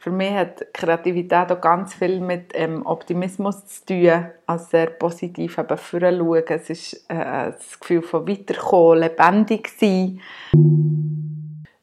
für 0.00 0.12
mich 0.12 0.30
hat 0.30 0.72
Kreativität 0.72 1.50
auch 1.50 1.60
ganz 1.60 1.94
viel 1.94 2.20
mit 2.20 2.52
ähm, 2.54 2.86
Optimismus 2.86 3.66
zu 3.66 3.86
tun, 3.86 4.26
als 4.46 4.70
sehr 4.70 4.86
positiv 4.86 5.58
eben 5.58 5.76
vorschauen. 5.76 6.44
Es 6.46 6.70
ist 6.70 7.04
äh, 7.08 7.50
das 7.50 7.80
Gefühl 7.80 8.02
von 8.02 8.28
weiterkommen, 8.28 9.00
lebendig 9.00 9.68
sein. 9.76 10.20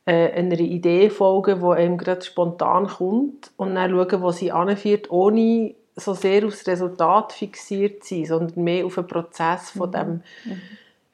Äh, 0.06 0.32
einer 0.32 0.60
Idee 0.60 1.10
folgen, 1.10 1.60
die 1.60 1.66
einem 1.66 1.98
gerade 1.98 2.22
spontan 2.22 2.88
kommt 2.88 3.52
und 3.58 3.76
dann 3.76 3.92
schauen, 3.92 4.22
wo 4.22 4.32
sie 4.32 4.52
anführt, 4.52 5.12
ohne 5.12 5.76
so 5.98 6.14
sehr 6.14 6.46
aufs 6.46 6.66
Resultat 6.68 7.34
fixiert 7.34 8.04
zu 8.04 8.16
sein, 8.16 8.26
sondern 8.26 8.64
mehr 8.64 8.86
auf 8.86 8.96
den 8.96 9.08
Prozess 9.08 9.72
von 9.72 9.90
mhm. 9.90 9.94
dem 9.94 10.10
mhm. 10.46 10.62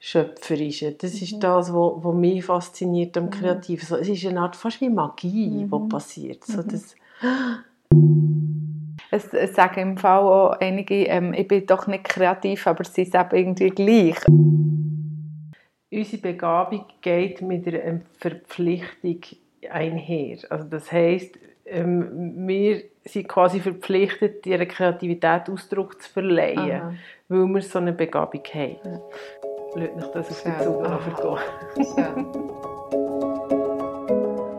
Schöpferischen. 0.04 0.96
Das 0.98 1.14
ist 1.14 1.34
mhm. 1.34 1.40
das, 1.40 1.72
was 1.72 2.14
mich 2.16 2.44
fasziniert 2.44 3.16
am 3.16 3.26
mhm. 3.26 3.30
Kreativen. 3.30 3.86
So, 3.86 3.96
es 3.96 4.08
ist 4.08 4.26
eine 4.26 4.40
Art 4.40 4.56
fast 4.56 4.80
wie 4.80 4.90
Magie, 4.90 5.48
mhm. 5.48 5.70
die 5.70 5.88
passiert. 5.88 6.42
So, 6.44 6.60
das 6.60 6.96
es, 9.12 9.32
es 9.32 9.54
sagen 9.54 9.80
im 9.80 9.96
Fall 9.96 10.18
auch 10.18 10.56
einige, 10.58 11.04
ähm, 11.04 11.32
ich 11.34 11.46
bin 11.46 11.66
doch 11.66 11.86
nicht 11.86 12.02
kreativ, 12.02 12.66
aber 12.66 12.82
sie 12.82 13.04
sind 13.04 13.32
eben 13.32 13.56
irgendwie 13.56 13.70
gleich. 13.70 14.16
Unsere 15.92 16.20
Begabung 16.20 16.84
geht 17.00 17.40
mit 17.40 17.68
einer 17.68 18.00
Verpflichtung 18.18 19.20
einher. 19.70 20.38
Also 20.50 20.64
das 20.64 20.90
heisst, 20.90 21.38
ähm, 21.64 22.48
wir 22.48 22.82
sind 23.04 23.28
quasi 23.28 23.60
verpflichtet, 23.60 24.44
ihrer 24.46 24.66
Kreativität 24.66 25.48
Ausdruck 25.48 26.02
zu 26.02 26.10
verleihen, 26.10 26.58
Aha. 26.58 26.94
weil 27.28 27.46
wir 27.46 27.62
so 27.62 27.78
eine 27.78 27.92
Begabung 27.92 28.42
haben. 28.52 28.78
Ja. 28.84 29.00
Lasst 29.74 29.96
mich 29.96 30.04
das 30.12 30.28
auf 30.28 30.28
die 30.28 30.64
Zunge 30.64 30.98
vergehen. 31.00 32.26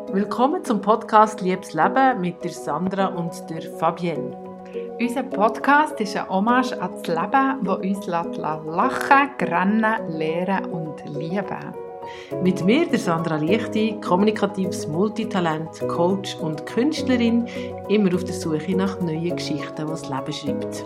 Willkommen 0.13 0.65
zum 0.65 0.81
Podcast 0.81 1.41
Liebes 1.41 1.73
Leben 1.73 2.19
mit 2.19 2.43
der 2.43 2.49
Sandra 2.51 3.07
und 3.07 3.31
der 3.47 3.61
Fabienne. 3.61 4.35
Unser 4.99 5.23
Podcast 5.23 5.99
ist 6.01 6.17
ein 6.17 6.27
Hommage 6.29 6.73
an 6.81 6.91
das 6.93 7.05
Leben, 7.07 7.63
das 7.63 7.77
uns 7.77 8.07
lachen, 8.07 9.29
grennen, 9.37 10.09
lehren 10.09 10.65
und 10.65 11.05
lieben 11.05 11.82
Mit 12.41 12.63
mir, 12.65 12.87
der 12.87 12.99
Sandra 12.99 13.37
Lichti, 13.37 13.97
kommunikatives 14.01 14.87
Multitalent, 14.87 15.87
Coach 15.87 16.35
und 16.35 16.65
Künstlerin, 16.65 17.45
immer 17.89 18.13
auf 18.13 18.23
der 18.23 18.33
Suche 18.33 18.75
nach 18.75 18.99
neuen 18.99 19.35
Geschichten, 19.35 19.85
die 19.85 19.91
das 19.91 20.09
Leben 20.09 20.33
schreibt. 20.33 20.83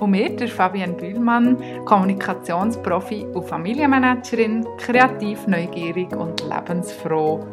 Und 0.00 0.10
mir, 0.10 0.34
der 0.36 0.48
Fabian 0.48 0.96
Bühlmann, 0.96 1.56
Kommunikationsprofi 1.84 3.26
und 3.34 3.46
Familienmanagerin, 3.46 4.66
kreativ, 4.78 5.46
neugierig 5.46 6.14
und 6.14 6.42
lebensfroh. 6.42 7.44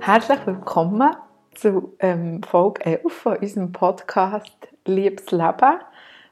Herzlich 0.00 0.46
willkommen 0.46 1.14
zu 1.54 1.94
ähm, 1.98 2.42
Folge 2.42 2.84
11 2.86 3.12
von 3.12 3.36
unserem 3.36 3.72
Podcast 3.72 4.68
Liebes 4.86 5.30
Leben 5.30 5.80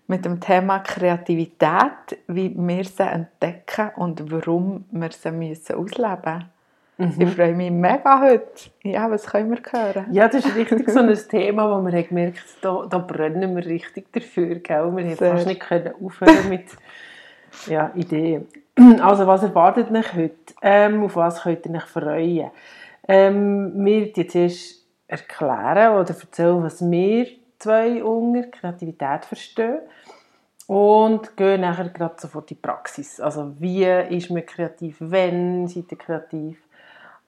mit 0.09 0.25
dem 0.25 0.41
Thema 0.41 0.81
Kreativität, 0.81 2.19
wie 2.27 2.55
wir 2.57 2.85
sie 2.85 3.03
entdecken 3.03 3.91
und 3.97 4.33
warum 4.33 4.87
wir 4.91 5.11
sie 5.13 5.31
müssen 5.31 5.77
ausleben 5.77 6.19
müssen. 6.25 7.17
Mhm. 7.19 7.21
Ich 7.21 7.35
freue 7.35 7.55
mich 7.55 7.71
mega 7.71 8.21
heute. 8.21 8.71
Ja, 8.83 9.09
was 9.09 9.27
können 9.27 9.51
wir 9.51 9.61
hören? 9.71 10.07
Ja, 10.11 10.27
das 10.27 10.45
ist 10.45 10.57
richtig 10.57 10.91
so 10.91 10.99
ein 10.99 11.15
Thema, 11.29 11.71
wo 11.71 11.85
wir 11.85 12.03
gemerkt 12.03 12.43
da, 12.61 12.87
da 12.91 12.99
brennen 12.99 13.55
wir 13.55 13.65
richtig 13.65 14.13
dafür. 14.13 14.57
Gell? 14.57 14.97
Wir 14.97 15.05
haben 15.05 15.17
fast 15.17 15.47
nicht 15.47 15.61
können 15.61 15.93
aufhören 16.03 16.49
mit 16.49 16.65
ja, 17.67 17.93
Ideen. 17.95 18.49
Also, 19.01 19.27
was 19.27 19.43
erwartet 19.43 19.91
mich 19.91 20.13
heute? 20.13 20.55
Ähm, 20.63 21.05
auf 21.05 21.15
was 21.17 21.43
könnt 21.43 21.67
ihr 21.67 21.75
euch 21.75 21.83
freuen? 21.83 22.51
Ähm, 23.07 23.73
wir 23.75 24.07
jetzt 24.07 24.35
erst 24.35 24.87
erklären 25.07 25.95
oder 25.95 26.15
erzählen, 26.15 26.63
was 26.63 26.81
wir 26.81 27.27
zwei 27.59 28.03
unter 28.03 28.49
Kreativität 28.49 29.25
verstehen 29.25 29.81
und 30.67 31.37
gehen 31.37 31.63
nachher 31.63 31.89
gerade 31.89 32.17
sofort 32.19 32.51
in 32.51 32.57
die 32.57 32.61
Praxis. 32.61 33.21
Also 33.21 33.55
wie 33.59 33.85
ist 33.85 34.31
man 34.31 34.45
kreativ, 34.45 34.97
wenn 35.01 35.67
seid 35.67 35.91
ihr 35.91 35.99
kreativ? 35.99 36.59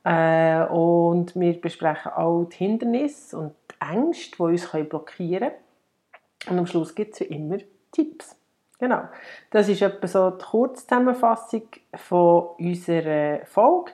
Äh, 0.04 0.62
und 0.64 1.34
wir 1.34 1.60
besprechen 1.60 2.12
auch 2.12 2.44
die 2.44 2.56
Hindernisse 2.56 3.38
und 3.38 3.54
die 3.70 3.92
Ängste, 3.92 4.36
die 4.38 4.42
uns 4.42 4.70
blockieren 4.88 5.50
können. 5.50 6.50
Und 6.50 6.58
am 6.58 6.66
Schluss 6.66 6.94
gibt 6.94 7.14
es 7.14 7.20
wie 7.20 7.24
immer 7.34 7.58
Tipps. 7.92 8.36
Genau. 8.78 9.02
Das 9.50 9.68
ist 9.68 9.82
etwa 9.82 10.06
so 10.06 10.30
die 10.30 10.44
Kurzzusammenfassung 10.44 11.64
von 11.94 12.48
unserer 12.58 13.44
Folge. 13.44 13.92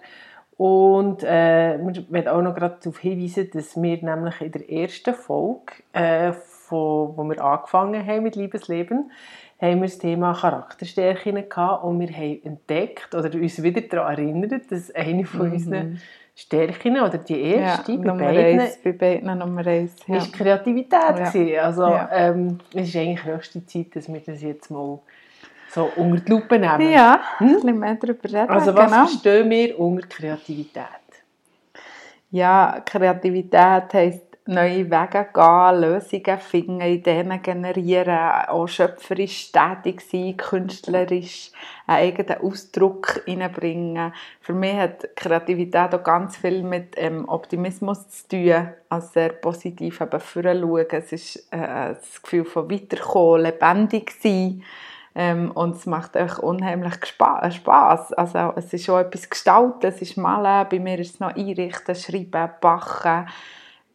Und 0.56 1.22
äh, 1.22 1.78
wir 1.78 2.04
wollen 2.08 2.28
auch 2.28 2.42
noch 2.42 2.54
gerade 2.54 2.78
darauf 2.82 2.98
hinweisen, 2.98 3.50
dass 3.52 3.80
wir 3.80 4.02
nämlich 4.02 4.40
in 4.40 4.52
der 4.52 4.70
ersten 4.70 5.14
Folge, 5.14 5.72
äh, 5.92 6.32
von, 6.32 7.16
wo 7.16 7.24
wir 7.24 7.44
angefangen 7.44 8.06
haben 8.06 8.22
mit 8.22 8.36
Liebesleben, 8.36 9.10
haben 9.60 9.80
wir 9.80 9.88
das 9.88 9.98
Thema 9.98 10.34
Charakterstärken 10.34 11.48
gehabt 11.48 11.84
und 11.84 12.00
wir 12.00 12.08
haben 12.08 12.40
entdeckt 12.44 13.14
oder 13.14 13.32
uns 13.34 13.62
wieder 13.62 13.82
daran 13.82 14.16
erinnert, 14.16 14.70
dass 14.70 14.94
eine 14.94 15.24
von 15.24 15.48
mhm. 15.48 15.52
unseren 15.52 16.00
Stärken 16.34 17.00
oder 17.00 17.16
die 17.16 17.40
erste 17.40 17.92
ja, 17.92 17.98
bei, 17.98 18.12
beiden, 18.12 18.60
eins, 18.60 18.78
bei 18.82 18.92
beiden 18.92 19.38
Nummer 19.38 19.66
eins, 19.66 19.96
ja. 20.06 20.18
ist 20.18 20.32
Kreativität 20.34 21.34
ja. 21.34 21.62
Also 21.62 21.82
ja. 21.82 22.10
Ähm, 22.12 22.58
es 22.74 22.88
ist 22.88 22.96
eigentlich 22.96 23.24
höchste 23.24 23.64
Zeit, 23.64 23.96
dass 23.96 24.12
wir 24.12 24.20
das 24.20 24.42
jetzt 24.42 24.70
mal 24.70 24.98
so 25.68 25.90
unter 25.96 26.20
die 26.20 26.30
Lupe 26.30 26.58
nehmen. 26.58 26.90
Ja, 26.90 27.20
hm? 27.38 27.46
ein 27.46 27.54
bisschen 27.54 27.78
mehr 27.78 27.94
darüber 27.94 28.24
reden. 28.24 28.50
Also 28.50 28.74
was 28.74 28.90
genau. 28.90 29.06
verstehen 29.06 29.50
wir 29.50 29.78
unter 29.78 30.06
Kreativität? 30.06 30.84
Ja, 32.30 32.82
Kreativität 32.84 33.94
heisst 33.94 34.26
neue 34.46 34.90
Wege 34.90 35.26
gehen, 35.34 35.80
Lösungen 35.80 36.38
finden, 36.38 36.80
Ideen 36.80 37.42
generieren, 37.42 38.48
auch 38.48 38.66
schöpferisch 38.68 39.50
tätig 39.52 40.00
sein, 40.00 40.36
künstlerisch 40.36 41.50
einen 41.86 41.98
eigenen 41.98 42.40
Ausdruck 42.40 43.22
hineinbringen. 43.26 44.12
Für 44.40 44.52
mich 44.52 44.76
hat 44.76 45.16
Kreativität 45.16 45.94
auch 45.94 46.02
ganz 46.02 46.36
viel 46.36 46.62
mit 46.62 46.94
ähm, 46.96 47.28
Optimismus 47.28 48.08
zu 48.08 48.28
tun, 48.28 48.68
als 48.88 49.12
sehr 49.12 49.30
positiv 49.30 50.00
eben 50.00 50.20
vorschauen. 50.20 50.86
Es 50.90 51.12
ist 51.12 51.52
äh, 51.52 51.94
das 51.94 52.22
Gefühl 52.22 52.44
von 52.44 52.70
weiterkommen, 52.70 53.42
lebendig 53.42 54.12
sein. 54.22 54.62
Ähm, 55.18 55.50
und 55.52 55.76
es 55.76 55.86
macht 55.86 56.14
euch 56.14 56.38
unheimlich 56.38 56.94
Spaß. 57.06 58.12
Also 58.12 58.52
es 58.54 58.72
ist 58.74 58.90
auch 58.90 58.98
etwas 58.98 59.30
gestalten, 59.30 59.86
es 59.86 60.02
ist 60.02 60.18
malen, 60.18 60.68
bei 60.68 60.78
mir 60.78 60.98
ist 60.98 61.14
es 61.14 61.20
noch 61.20 61.34
einrichten, 61.34 61.94
schreiben, 61.94 62.50
backen, 62.60 63.26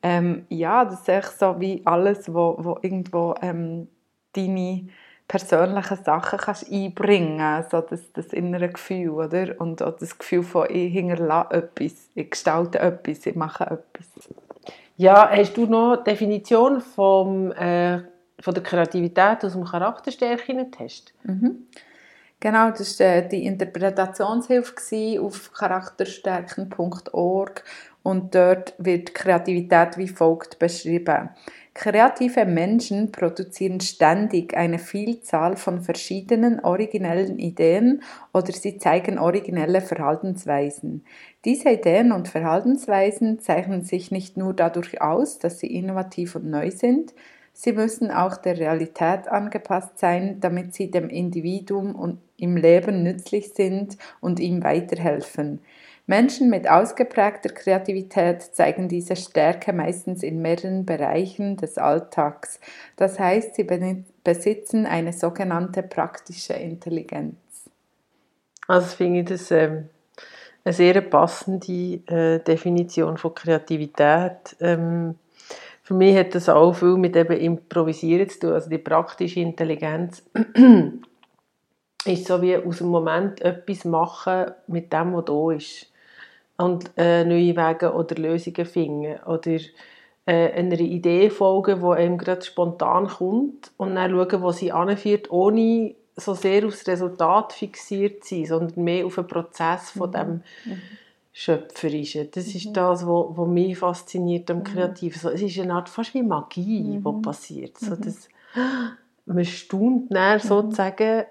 ähm, 0.03 0.45
ja, 0.49 0.83
das 0.83 1.01
ist 1.01 1.09
echt 1.09 1.39
so 1.39 1.59
wie 1.59 1.83
alles, 1.85 2.33
wo, 2.33 2.55
wo 2.57 2.79
irgendwo 2.81 3.35
ähm, 3.41 3.87
deine 4.33 4.87
persönlichen 5.27 6.03
Sachen 6.03 6.39
kannst 6.39 6.71
einbringen 6.71 7.63
so 7.69 7.81
das, 7.81 8.11
das 8.13 8.33
innere 8.33 8.69
Gefühl, 8.69 9.11
oder? 9.11 9.61
Und 9.61 9.81
auch 9.83 9.95
das 9.95 10.17
Gefühl 10.17 10.43
von, 10.43 10.67
ich 10.69 10.91
hinterlasse 10.91 11.53
etwas, 11.53 12.09
ich 12.15 12.31
gestalte 12.31 12.79
etwas, 12.79 13.25
ich 13.25 13.35
mache 13.35 13.63
etwas. 13.65 14.07
Ja, 14.97 15.29
hast 15.29 15.55
du 15.55 15.67
noch 15.67 16.03
Definition 16.03 16.81
vom, 16.81 17.51
äh, 17.51 18.01
von 18.41 18.53
der 18.53 18.63
Kreativität 18.63 19.45
aus 19.45 19.53
dem 19.53 19.63
Charakterstärken-Test? 19.63 21.13
Mhm. 21.23 21.67
Genau, 22.41 22.71
das 22.71 22.99
war 22.99 23.15
äh, 23.17 23.27
die 23.27 23.45
Interpretationshilfe 23.45 25.21
auf 25.21 25.53
charakterstärken.org 25.53 27.63
und 28.01 28.33
dort 28.33 28.73
wird 28.79 29.13
Kreativität 29.13 29.95
wie 29.97 30.07
folgt 30.07 30.57
beschrieben. 30.57 31.29
Kreative 31.75 32.45
Menschen 32.45 33.11
produzieren 33.11 33.79
ständig 33.79 34.57
eine 34.57 34.79
Vielzahl 34.79 35.55
von 35.55 35.81
verschiedenen 35.81 36.61
originellen 36.61 37.37
Ideen 37.37 38.01
oder 38.33 38.51
sie 38.51 38.79
zeigen 38.79 39.19
originelle 39.19 39.81
Verhaltensweisen. 39.81 41.05
Diese 41.45 41.69
Ideen 41.69 42.11
und 42.11 42.27
Verhaltensweisen 42.27 43.39
zeichnen 43.39 43.83
sich 43.83 44.09
nicht 44.09 44.35
nur 44.35 44.55
dadurch 44.55 44.99
aus, 44.99 45.37
dass 45.37 45.59
sie 45.59 45.67
innovativ 45.67 46.33
und 46.35 46.49
neu 46.49 46.71
sind, 46.71 47.13
sie 47.61 47.73
müssen 47.73 48.09
auch 48.09 48.37
der 48.37 48.57
Realität 48.57 49.27
angepasst 49.27 49.99
sein, 49.99 50.39
damit 50.39 50.73
sie 50.73 50.89
dem 50.89 51.09
Individuum 51.09 52.17
im 52.37 52.57
Leben 52.57 53.03
nützlich 53.03 53.53
sind 53.53 53.97
und 54.19 54.39
ihm 54.39 54.63
weiterhelfen. 54.63 55.59
Menschen 56.07 56.49
mit 56.49 56.67
ausgeprägter 56.67 57.49
Kreativität 57.49 58.41
zeigen 58.41 58.89
diese 58.89 59.15
Stärke 59.15 59.73
meistens 59.73 60.23
in 60.23 60.41
mehreren 60.41 60.87
Bereichen 60.87 61.55
des 61.55 61.77
Alltags. 61.77 62.59
Das 62.95 63.19
heißt, 63.19 63.53
sie 63.53 63.67
besitzen 64.23 64.87
eine 64.87 65.13
sogenannte 65.13 65.83
praktische 65.83 66.53
Intelligenz. 66.53 67.35
Also 68.67 68.87
finde 68.87 69.19
ich 69.19 69.25
das 69.27 69.51
ähm, 69.51 69.89
eine 70.63 70.73
sehr 70.73 70.99
passende 71.01 72.01
äh, 72.07 72.39
Definition 72.39 73.17
von 73.17 73.35
Kreativität. 73.35 74.55
Ähm, 74.59 75.15
für 75.83 75.93
mich 75.93 76.15
hat 76.15 76.35
das 76.35 76.49
auch 76.49 76.73
viel 76.73 76.97
mit 76.97 77.15
eben 77.15 77.37
Improvisieren 77.37 78.29
zu 78.29 78.39
tun. 78.39 78.53
Also 78.53 78.69
die 78.69 78.77
praktische 78.77 79.39
Intelligenz 79.39 80.23
ist 82.05 82.27
so 82.27 82.41
wie 82.41 82.57
aus 82.57 82.77
dem 82.79 82.87
Moment 82.87 83.41
etwas 83.41 83.85
machen 83.85 84.51
mit 84.67 84.93
dem, 84.93 85.13
was 85.13 85.25
da 85.25 85.51
ist. 85.51 85.91
und 86.57 86.91
äh, 86.97 87.25
neue 87.25 87.55
Wege 87.55 87.93
oder 87.93 88.15
Lösungen 88.15 88.65
finden 88.65 89.19
oder 89.23 89.59
äh, 90.25 90.51
einer 90.51 90.79
Idee 90.79 91.29
folgen, 91.29 91.81
die 91.81 91.87
einem 91.87 92.17
gerade 92.17 92.43
spontan 92.43 93.07
kommt 93.07 93.71
und 93.77 93.95
dann 93.95 94.11
schauen, 94.11 94.41
wo 94.41 94.51
sie 94.51 94.71
anführt, 94.71 95.31
ohne 95.31 95.95
so 96.15 96.33
sehr 96.33 96.65
aufs 96.65 96.87
Resultat 96.87 97.53
fixiert 97.53 98.23
zu 98.23 98.35
sein, 98.35 98.45
sondern 98.45 98.83
mehr 98.83 99.05
auf 99.05 99.15
den 99.15 99.27
Prozess 99.27 99.91
von 99.91 100.09
mhm. 100.09 100.13
dem 100.13 100.29
mhm. 100.65 100.81
Schöpferischen. 101.33 102.29
Das 102.31 102.47
mhm. 102.47 102.55
ist 102.55 102.73
das, 102.73 103.07
was 103.07 103.47
mich 103.47 103.77
fasziniert 103.77 104.51
am 104.51 104.59
mhm. 104.59 104.63
Kreativen. 104.63 105.19
So, 105.19 105.29
es 105.29 105.41
ist 105.41 105.59
eine 105.59 105.73
Art 105.73 105.89
fast 105.89 106.13
wie 106.13 106.23
Magie, 106.23 106.81
mhm. 106.81 107.03
die 107.03 107.21
passiert. 107.21 107.77
So, 107.77 107.91
mhm. 107.91 108.01
das, 108.01 108.29
man 109.25 109.45
staunt 109.45 110.13
dann 110.13 110.39
sozusagen 110.39 111.25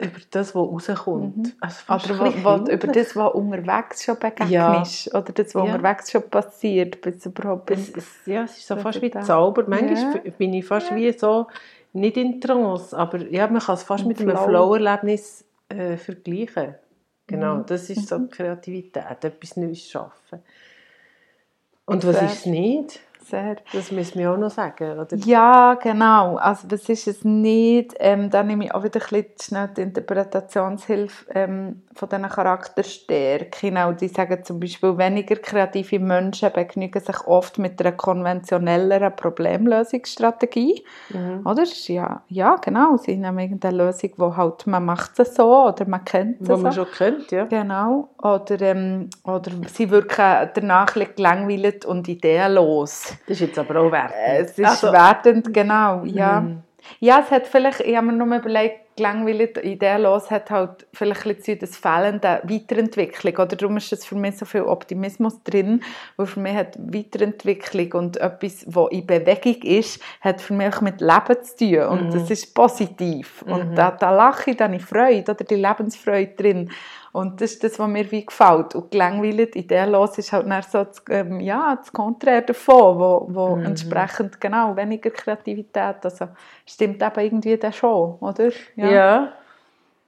über 0.00 0.18
das, 0.30 0.54
was 0.54 0.88
rauskommt. 0.88 1.36
Mhm. 1.36 1.52
Also 1.60 2.18
wo, 2.18 2.24
wo, 2.24 2.70
über 2.70 2.88
das, 2.88 3.14
was 3.14 3.34
unterwegs 3.34 4.04
schon 4.04 4.18
begegnet 4.18 4.50
ja. 4.50 4.82
ist. 4.82 5.14
Oder 5.14 5.32
das, 5.32 5.54
was 5.54 5.68
ja. 5.68 5.74
unterwegs 5.74 6.10
schon 6.10 6.28
passiert. 6.28 7.00
Bis 7.00 7.24
überhaupt 7.24 7.70
es, 7.70 7.90
es, 7.90 8.26
ja, 8.26 8.42
es 8.44 8.58
ist 8.58 8.66
so 8.66 8.76
fast 8.76 9.00
wie 9.00 9.12
Zauber. 9.12 9.64
Manchmal 9.68 10.22
ja. 10.24 10.30
bin 10.36 10.54
ich 10.54 10.66
fast 10.66 10.92
wie 10.94 11.12
so, 11.12 11.46
nicht 11.92 12.16
in 12.16 12.40
Trance, 12.40 12.96
aber 12.96 13.18
ja, 13.30 13.46
man 13.46 13.62
kann 13.62 13.76
es 13.76 13.84
fast 13.84 14.02
Im 14.02 14.08
mit 14.08 14.20
einem 14.20 14.36
Flow-Erlebnis 14.36 15.44
äh, 15.68 15.96
vergleichen. 15.96 16.74
Genau, 17.26 17.60
das 17.60 17.88
ist 17.90 18.08
so 18.08 18.18
mhm. 18.18 18.30
Kreativität, 18.30 19.24
etwas 19.24 19.56
Neues 19.56 19.88
schaffen. 19.88 20.42
Und 21.86 22.06
was 22.06 22.22
ist 22.22 22.40
es 22.40 22.46
nicht? 22.46 23.00
Sehr. 23.24 23.56
Das 23.72 23.90
müssen 23.90 24.18
wir 24.18 24.32
auch 24.32 24.36
noch 24.36 24.50
sagen, 24.50 24.98
oder? 24.98 25.16
Ja, 25.16 25.74
genau. 25.74 26.36
Also 26.36 26.68
das 26.68 26.88
ist 26.88 27.06
es 27.06 27.24
nicht. 27.24 27.94
Ähm, 27.98 28.30
da 28.30 28.42
nehme 28.42 28.64
ich 28.64 28.74
auch 28.74 28.84
wieder 28.84 29.00
ein 29.00 29.08
bisschen 29.08 29.34
schnell 29.40 29.68
die 29.76 29.82
Interpretationshilfe 29.82 31.26
ähm, 31.34 31.82
von 31.94 32.08
diesen 32.08 32.28
Charakterstärken. 32.28 33.70
Genau, 33.70 33.92
die 33.92 34.08
sagen 34.08 34.44
zum 34.44 34.60
Beispiel, 34.60 34.96
weniger 34.98 35.36
kreative 35.36 35.98
Menschen 35.98 36.52
begnügen 36.52 37.00
sich 37.00 37.26
oft 37.26 37.58
mit 37.58 37.80
einer 37.80 37.92
konventionelleren 37.92 39.14
Problemlösungsstrategie. 39.16 40.84
Mhm. 41.10 41.46
Oder? 41.46 41.64
Ja, 41.86 42.22
ja, 42.28 42.56
genau. 42.56 42.96
Sie 42.96 43.16
nehmen 43.16 43.38
irgendeine 43.38 43.76
Lösung, 43.76 44.10
wo 44.16 44.36
halt 44.36 44.66
man 44.66 44.84
macht 44.84 45.18
es 45.18 45.34
so 45.34 45.66
oder 45.68 45.86
man 45.86 46.04
kennt 46.04 46.42
es 46.42 46.48
Wo 46.48 46.56
so. 46.56 46.62
man 46.62 46.72
schon 46.72 46.86
kennt, 46.90 47.30
ja. 47.30 47.44
Genau. 47.44 48.08
Oder, 48.18 48.60
ähm, 48.60 49.10
oder 49.24 49.50
sie 49.72 49.90
wirken 49.90 50.50
danach 50.54 50.94
gelangweilt 50.94 51.84
und 51.84 52.08
ideenlos. 52.08 53.13
Das 53.26 53.36
ist 53.36 53.40
jetzt 53.40 53.58
aber 53.58 53.80
auch 53.80 53.90
wertend. 53.90 54.16
Es 54.50 54.58
ist 54.58 54.64
also, 54.64 54.92
wertend, 54.92 55.52
genau, 55.52 56.04
ja. 56.04 56.40
Mm. 56.40 56.62
Ja, 57.00 57.20
es 57.20 57.30
hat 57.30 57.46
vielleicht, 57.46 57.80
ich 57.80 57.96
habe 57.96 58.06
mir 58.06 58.12
nur 58.12 58.36
überlegt, 58.36 58.83
gelangweilt, 58.96 59.58
ideenlos 59.62 60.30
hat 60.30 60.50
halt 60.50 60.86
vielleicht 60.92 61.26
ein 61.26 61.34
bisschen 61.36 61.58
das 61.58 61.76
fehlende 61.76 62.40
Weiterentwicklung, 62.44 63.34
oder 63.34 63.56
darum 63.56 63.76
ist 63.76 63.92
es 63.92 64.04
für 64.04 64.14
mich 64.14 64.36
so 64.38 64.44
viel 64.44 64.62
Optimismus 64.62 65.42
drin, 65.42 65.82
weil 66.16 66.26
für 66.26 66.40
mich 66.40 66.54
hat 66.54 66.76
Weiterentwicklung 66.78 67.92
und 67.92 68.16
etwas, 68.18 68.64
was 68.66 68.90
in 68.90 69.06
Bewegung 69.06 69.62
ist, 69.62 70.00
hat 70.20 70.40
für 70.40 70.54
mich 70.54 70.74
auch 70.74 70.80
mit 70.80 71.00
Leben 71.00 71.42
zu 71.42 71.56
tun 71.56 71.84
und 71.86 72.06
mhm. 72.08 72.10
das 72.12 72.30
ist 72.30 72.54
positiv 72.54 73.42
und 73.42 73.70
mhm. 73.70 73.74
da, 73.74 73.90
da 73.90 74.10
lache 74.10 74.50
ich, 74.50 74.56
da 74.56 74.64
habe 74.64 74.76
ich 74.76 74.84
Freude, 74.84 75.32
oder 75.32 75.44
die 75.44 75.56
Lebensfreude 75.56 76.34
drin 76.36 76.70
und 77.14 77.40
das 77.40 77.52
ist 77.52 77.62
das, 77.62 77.78
was 77.78 77.88
mir 77.88 78.10
wie 78.10 78.26
gefällt. 78.26 78.74
Und 78.74 78.90
gelangweilt, 78.90 79.54
ideenlos 79.54 80.18
ist 80.18 80.32
halt 80.32 80.46
so 80.64 80.82
das, 80.82 81.00
ähm, 81.08 81.38
ja, 81.38 81.76
das 81.76 81.92
Konträr 81.92 82.42
davon, 82.42 82.98
wo, 82.98 83.26
wo 83.28 83.54
mhm. 83.54 83.66
entsprechend 83.66 84.40
genau 84.40 84.74
weniger 84.74 85.10
Kreativität, 85.10 85.98
also 86.02 86.26
stimmt 86.66 87.00
eben 87.00 87.20
irgendwie 87.20 87.56
das 87.56 87.76
schon, 87.76 88.16
oder? 88.18 88.50
Ja. 88.74 88.83
Ja. 88.90 89.32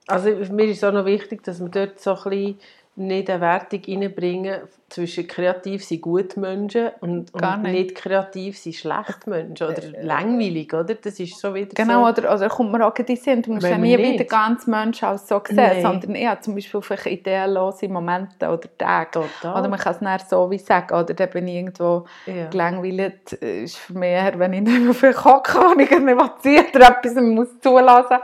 Also 0.07 0.29
mir 0.53 0.65
ist 0.65 0.83
auch 0.83 0.93
noch 0.93 1.05
wichtig, 1.05 1.43
dass 1.43 1.59
man 1.59 1.71
dort 1.71 1.99
so 1.99 2.11
ein 2.11 2.29
bisschen 2.29 2.59
nicht 2.95 3.29
eine 3.29 3.41
Wertung 3.41 3.81
reinbringen 3.85 4.61
zwischen 4.89 5.27
kreativ 5.27 5.83
sind 5.83 6.01
gute 6.01 6.39
Menschen 6.39 6.91
und, 7.01 7.33
und 7.33 7.63
nicht. 7.63 7.73
nicht. 7.73 7.95
kreativ 7.95 8.57
sind 8.57 8.75
schlechte 8.75 9.29
Menschen 9.29 9.67
oder 9.67 9.83
äh, 9.83 10.05
langweilig, 10.05 10.73
oder? 10.73 10.95
Das 10.95 11.19
ist 11.19 11.37
so 11.37 11.53
wieder 11.53 11.71
Genau, 11.75 12.05
so. 12.05 12.09
oder, 12.09 12.33
oder 12.33 12.47
kommt 12.47 12.71
man 12.71 12.81
auch 12.81 12.95
in 12.95 13.15
Sinn, 13.17 13.41
du 13.41 13.53
musst 13.53 13.67
ja 13.67 13.77
nie 13.77 13.97
wieder 13.97 14.23
ganz 14.23 14.65
Mensch 14.65 15.03
als 15.03 15.27
so 15.27 15.41
sehen, 15.45 15.57
Nein. 15.57 15.81
sondern 15.81 16.15
eher 16.15 16.39
zum 16.39 16.55
Beispiel 16.55 16.81
vielleicht 16.81 17.05
ideenlose 17.05 17.89
Momente 17.89 18.47
oder 18.47 18.77
Tage. 18.77 19.11
Total. 19.11 19.59
Oder 19.59 19.69
man 19.69 19.79
kann 19.79 19.93
es 19.93 20.01
nicht 20.01 20.29
so 20.29 20.49
wie 20.49 20.57
sagen, 20.57 20.95
oder 20.95 21.13
dann 21.13 21.29
bin 21.31 21.47
ich 21.49 21.55
irgendwo 21.55 22.05
ja. 22.25 22.47
gelangweilt, 22.47 23.33
ist 23.33 23.77
für 23.77 23.93
mich 23.93 24.09
eher, 24.09 24.39
wenn 24.39 24.53
ich 24.53 24.61
nicht 24.61 24.81
mehr 24.81 24.93
viel 24.93 25.13
kochen 25.13 25.65
und 25.73 25.81
ich 25.81 25.89
nicht 25.91 26.41
ziehen 26.41 26.65
oder 26.73 26.97
etwas 26.97 27.15
muss 27.15 27.59
zulassen 27.59 28.19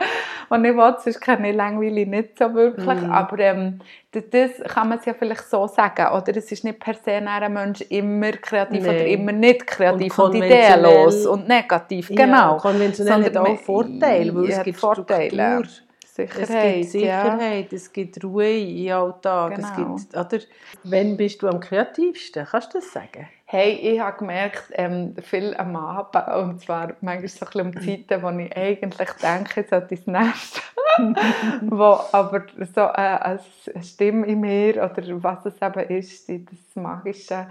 und 0.47 0.63
ich 0.63 0.75
will, 0.75 0.95
sonst 1.03 1.19
kenne 1.19 1.49
ich 1.49 1.55
langweilig 1.55 2.07
nicht 2.07 2.37
so 2.37 2.53
wirklich, 2.53 3.01
mm. 3.01 3.11
aber 3.11 3.39
ähm, 3.39 3.79
das 4.11 4.51
kann 4.71 4.89
man 4.89 4.99
es 4.99 5.05
ja 5.05 5.13
vielleicht 5.13 5.49
so 5.49 5.65
sagen, 5.67 6.07
oder? 6.15 6.37
Es 6.37 6.51
ist 6.53 6.63
nicht 6.63 6.79
per 6.79 6.93
se 6.93 7.11
ein 7.11 7.53
Mensch 7.53 7.81
immer 7.89 8.31
kreativ 8.31 8.81
nee. 8.83 8.89
oder 8.89 9.05
immer 9.05 9.31
nicht 9.31 9.67
kreativ 9.67 10.17
und, 10.17 10.25
und 10.25 10.35
ideenlos 10.35 11.25
und 11.25 11.47
negativ, 11.47 12.09
ja, 12.09 12.15
genau. 12.15 12.57
konventionell 12.57 13.25
hat 13.25 13.37
auch 13.37 13.59
Vorteile, 13.59 14.33
weil 14.33 14.49
es 14.49 14.63
gibt 14.63 14.79
Vorteile. 14.79 15.63
Struktur. 15.63 15.83
Sicherheit, 16.15 16.45
es 16.45 16.91
gibt 16.91 16.91
Sicherheit, 16.91 17.71
ja. 17.71 17.75
es 17.75 17.91
gibt 17.91 18.23
Ruhe 18.23 18.59
im 18.59 18.91
Alltag. 18.91 19.55
Genau. 19.55 19.95
Es 19.95 20.07
gibt, 20.09 20.15
oder? 20.15 20.43
Wann 20.83 21.17
bist 21.17 21.41
du 21.41 21.47
am 21.47 21.59
kreativsten? 21.59 22.45
Kannst 22.45 22.73
du 22.73 22.77
das 22.77 22.93
sagen? 22.93 23.27
Hey, 23.45 23.73
ich 23.73 23.99
habe 23.99 24.17
gemerkt, 24.19 24.63
ähm, 24.73 25.15
viel 25.21 25.55
am 25.55 25.75
Abend, 25.75 26.27
und 26.35 26.61
zwar 26.61 26.93
manchmal 27.01 27.27
so 27.27 27.59
ein 27.59 27.67
um 27.67 27.73
Zeiten, 27.73 28.21
wo 28.21 28.29
ich 28.29 28.55
eigentlich 28.55 29.09
denke, 29.21 29.65
sollte 29.67 29.95
ins 29.95 30.05
Nest. 30.05 30.61
wo 31.61 31.99
aber 32.11 32.45
so 32.73 32.81
äh, 32.81 32.91
eine 32.93 33.39
Stimme 33.81 34.27
in 34.27 34.41
mir, 34.41 34.75
oder 34.75 35.23
was 35.23 35.45
es 35.45 35.61
eben 35.61 35.89
ist, 35.89 36.29
das 36.29 36.75
Magische, 36.75 37.47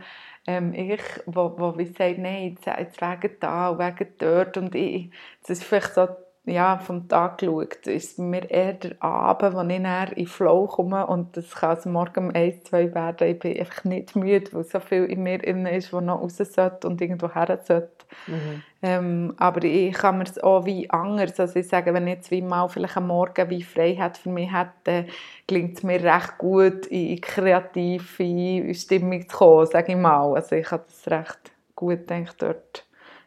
ähm, 0.46 0.72
ich, 0.74 1.02
wo, 1.26 1.54
wo 1.58 1.78
wie 1.78 1.86
sagt, 1.86 2.18
nein, 2.18 2.50
jetzt, 2.50 2.66
jetzt 2.66 3.00
wegen 3.00 3.36
da 3.40 3.70
und 3.70 3.78
wegen 3.78 4.12
dort, 4.18 4.56
und 4.56 4.74
ich, 4.74 5.10
das 5.40 5.50
ist 5.58 5.64
vielleicht 5.64 5.94
so 5.94 6.08
ja, 6.44 6.78
vom 6.78 7.08
Tag 7.08 7.38
geschaut, 7.38 7.86
ist 7.86 8.18
mir 8.18 8.50
eher 8.50 8.72
der 8.72 9.00
Abend, 9.00 9.54
wo 9.54 9.60
ich 9.60 9.82
dann 9.82 10.12
in 10.12 10.26
Flow 10.26 10.66
komme 10.66 11.06
und 11.06 11.36
das 11.36 11.54
kann 11.54 11.70
also 11.70 11.88
morgen 11.88 12.28
um 12.28 12.34
1, 12.34 12.64
2 12.64 12.92
werden. 12.94 13.28
Ich 13.28 13.38
bin 13.38 13.58
einfach 13.60 13.84
nicht 13.84 14.16
müde, 14.16 14.52
weil 14.52 14.64
so 14.64 14.80
viel 14.80 15.04
in 15.04 15.22
mir 15.22 15.38
drin 15.38 15.66
ist, 15.66 15.92
was 15.92 16.02
noch 16.02 16.20
raus 16.20 16.38
sollte 16.38 16.88
und 16.88 17.00
irgendwo 17.00 17.32
her 17.32 17.60
sollte. 17.62 17.90
Mhm. 18.26 18.62
Ähm, 18.82 19.34
aber 19.36 19.62
ich 19.62 19.92
kann 19.92 20.18
mir 20.18 20.24
es 20.24 20.42
auch 20.42 20.66
wie 20.66 20.90
anders, 20.90 21.38
also 21.38 21.60
ich 21.60 21.68
sage, 21.68 21.94
wenn 21.94 22.08
ich 22.08 22.22
zweimal 22.22 22.68
vielleicht 22.68 22.96
am 22.96 23.06
Morgen 23.06 23.48
wie 23.48 23.62
Freiheit 23.62 24.18
für 24.18 24.30
mich 24.30 24.52
hätte, 24.52 25.06
gelingt 25.46 25.78
es 25.78 25.84
mir 25.84 26.02
recht 26.02 26.38
gut, 26.38 26.86
in 26.86 27.20
kreative 27.20 28.74
Stimmung 28.74 29.28
zu 29.28 29.36
kommen, 29.36 29.66
sage 29.66 29.92
ich 29.92 29.98
mal. 29.98 30.34
Also 30.34 30.56
ich 30.56 30.66
kann 30.66 30.80
das 30.88 31.08
recht 31.08 31.52
gut, 31.76 32.10
denke 32.10 32.32
dort 32.36 32.84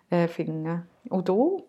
äh, 0.09 0.27
finden. 0.27 0.85
Und 1.07 1.29
du? 1.29 1.65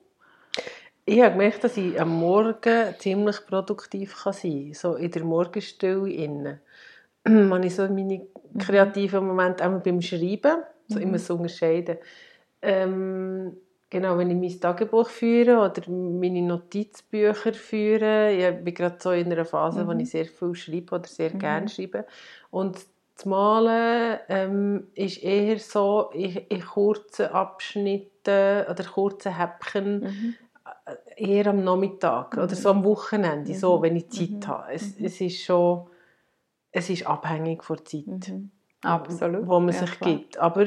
Ich 1.08 1.20
habe 1.20 1.32
gemerkt, 1.32 1.62
dass 1.62 1.76
ich 1.76 2.00
am 2.00 2.18
Morgen 2.18 2.94
ziemlich 2.98 3.46
produktiv 3.46 4.24
kann 4.24 4.32
sein 4.32 4.64
kann. 4.64 4.74
So 4.74 4.94
in 4.96 5.10
der 5.12 5.22
Morgenstille 5.22 6.10
innen. 6.10 6.60
Wenn 7.22 7.62
ich 7.62 7.76
so 7.76 7.82
meine 7.84 8.18
mhm. 8.18 8.58
kreativen 8.58 9.24
Momente 9.24 9.62
einmal 9.62 9.80
beim 9.80 10.02
Schreiben, 10.02 10.62
so 10.88 10.96
mhm. 10.96 11.02
immer 11.02 11.18
so 11.20 11.34
unterscheiden. 11.34 11.98
Ähm, 12.60 13.56
genau, 13.88 14.18
wenn 14.18 14.32
ich 14.32 14.52
mein 14.52 14.60
Tagebuch 14.60 15.08
führe 15.08 15.58
oder 15.58 15.88
meine 15.88 16.42
Notizbücher 16.42 17.54
führe. 17.54 18.32
Ich 18.32 18.64
bin 18.64 18.74
gerade 18.74 18.96
so 18.98 19.12
in 19.12 19.30
einer 19.30 19.44
Phase, 19.44 19.84
mhm. 19.84 19.86
wo 19.86 19.92
ich 19.92 20.10
sehr 20.10 20.26
viel 20.26 20.56
schreibe 20.56 20.96
oder 20.96 21.06
sehr 21.06 21.32
mhm. 21.32 21.38
gerne 21.38 21.68
schreibe. 21.68 22.04
Und 22.50 22.78
das 23.14 23.26
Malen 23.26 24.18
ähm, 24.28 24.88
ist 24.94 25.22
eher 25.22 25.60
so 25.60 26.10
in, 26.12 26.34
in 26.48 26.62
kurzen 26.62 27.26
Abschnitten 27.26 28.66
oder 28.68 28.84
kurzen 28.92 29.36
Häppchen 29.38 30.00
mhm 30.00 30.34
eher 31.16 31.48
am 31.48 31.64
Nachmittag 31.64 32.36
mhm. 32.36 32.42
oder 32.42 32.54
so 32.54 32.70
am 32.70 32.84
Wochenende, 32.84 33.52
mhm. 33.52 33.56
so, 33.56 33.82
wenn 33.82 33.96
ich 33.96 34.10
Zeit 34.10 34.30
mhm. 34.30 34.46
habe. 34.46 34.72
Es, 34.72 34.98
mhm. 34.98 35.06
es, 35.06 35.20
ist 35.20 35.42
schon, 35.42 35.86
es 36.70 36.90
ist 36.90 37.06
abhängig 37.06 37.64
von 37.64 37.76
der 37.76 37.84
Zeit, 37.84 38.28
mhm. 38.28 38.50
Absolut. 38.82 39.48
wo 39.48 39.58
man 39.58 39.74
ja, 39.74 39.80
sich 39.80 39.90
klar. 39.98 40.10
gibt. 40.10 40.38
Aber 40.38 40.66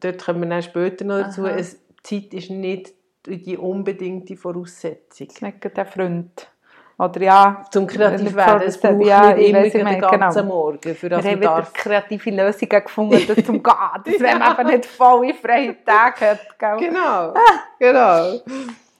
dort 0.00 0.24
kommen 0.24 0.42
wir 0.42 0.48
dann 0.48 0.62
später 0.62 1.04
noch 1.04 1.22
dazu, 1.22 1.46
es, 1.46 1.80
Zeit 2.02 2.34
ist 2.34 2.50
nicht 2.50 2.92
die 3.26 3.56
unbedingte 3.56 4.36
Voraussetzung. 4.36 5.28
Es 5.28 5.34
ist 5.36 5.42
nicht 5.42 5.76
der 5.76 5.86
Freund. 5.86 6.48
Oder 6.96 7.22
ja, 7.22 7.64
zum 7.72 7.86
kreativ 7.88 8.34
werden. 8.36 8.62
Es 8.68 8.78
braucht 8.78 9.04
ja, 9.04 9.34
nicht 9.34 9.74
immer 9.74 9.90
den 9.90 10.00
ganzen 10.00 10.42
genau. 10.42 10.54
Morgen. 10.54 10.94
Für 10.94 11.08
das 11.08 11.24
wir 11.24 11.32
haben 11.32 11.40
wieder 11.40 11.66
kreative 11.72 12.30
Lösungen 12.30 12.84
gefunden, 12.84 13.20
das 13.26 13.44
zum 13.44 13.62
Gehen. 13.62 13.74
Das, 14.04 14.20
wenn 14.20 14.38
man 14.38 14.60
eben 14.60 14.70
nicht 14.70 14.86
volle 14.86 15.34
freie 15.34 15.76
Tage 15.84 16.30
hat. 16.30 16.58
Gell? 16.58 16.76
Genau, 16.78 17.34
genau. 17.80 18.40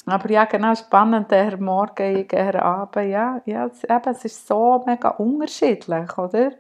Aber 0.06 0.30
ja, 0.30 0.44
genau, 0.44 0.75
spannend, 0.75 1.30
der 1.30 1.56
Morgen, 1.58 2.28
der 2.28 2.62
Abend, 2.62 3.11
ja, 3.11 3.40
ja 3.46 3.66
es, 3.66 3.84
eben, 3.84 4.11
es 4.11 4.25
ist 4.25 4.46
so 4.46 4.82
mega 4.87 5.11
unterschiedlich, 5.11 6.18
oder? 6.18 6.52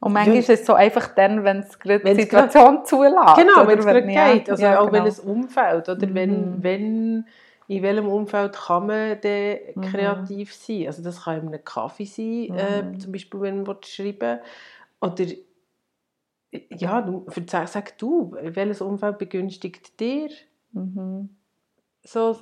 Und 0.00 0.12
manchmal 0.12 0.36
ja. 0.36 0.40
ist 0.40 0.50
es 0.50 0.66
so 0.66 0.74
einfach 0.74 1.08
dann, 1.14 1.44
wenn 1.44 1.60
es 1.60 1.78
die 1.78 2.14
Situation 2.14 2.84
zulässt. 2.84 3.36
Genau, 3.36 3.66
wenn 3.66 3.78
es 3.78 3.84
gerade 3.84 4.06
geht, 4.06 4.50
also 4.50 4.62
ja, 4.62 4.78
auch 4.78 4.90
genau. 4.90 5.04
welches 5.04 5.20
Umfeld, 5.20 5.88
oder 5.88 6.06
mhm. 6.06 6.14
wenn, 6.14 6.62
wenn, 6.62 7.26
in 7.68 7.82
welchem 7.82 8.08
Umfeld 8.08 8.54
kann 8.54 8.86
man 8.86 9.20
dann 9.20 9.56
mhm. 9.74 9.80
kreativ 9.82 10.54
sein? 10.54 10.86
Also 10.86 11.02
das 11.02 11.24
kann 11.24 11.40
in 11.40 11.48
einem 11.48 11.64
Kaffee 11.64 12.04
sein, 12.04 12.56
äh, 12.56 12.82
mhm. 12.82 12.94
äh, 12.94 12.98
zum 12.98 13.12
Beispiel, 13.12 13.40
wenn 13.40 13.62
man 13.62 13.76
schreiben 13.82 14.40
oder 15.00 15.24
ja, 16.70 17.02
du, 17.02 17.26
sag, 17.46 17.68
sag 17.68 17.98
du, 17.98 18.34
welches 18.40 18.80
Umfeld 18.80 19.18
begünstigt 19.18 19.98
dir 20.00 20.30
mhm. 20.72 21.30
so 22.02 22.36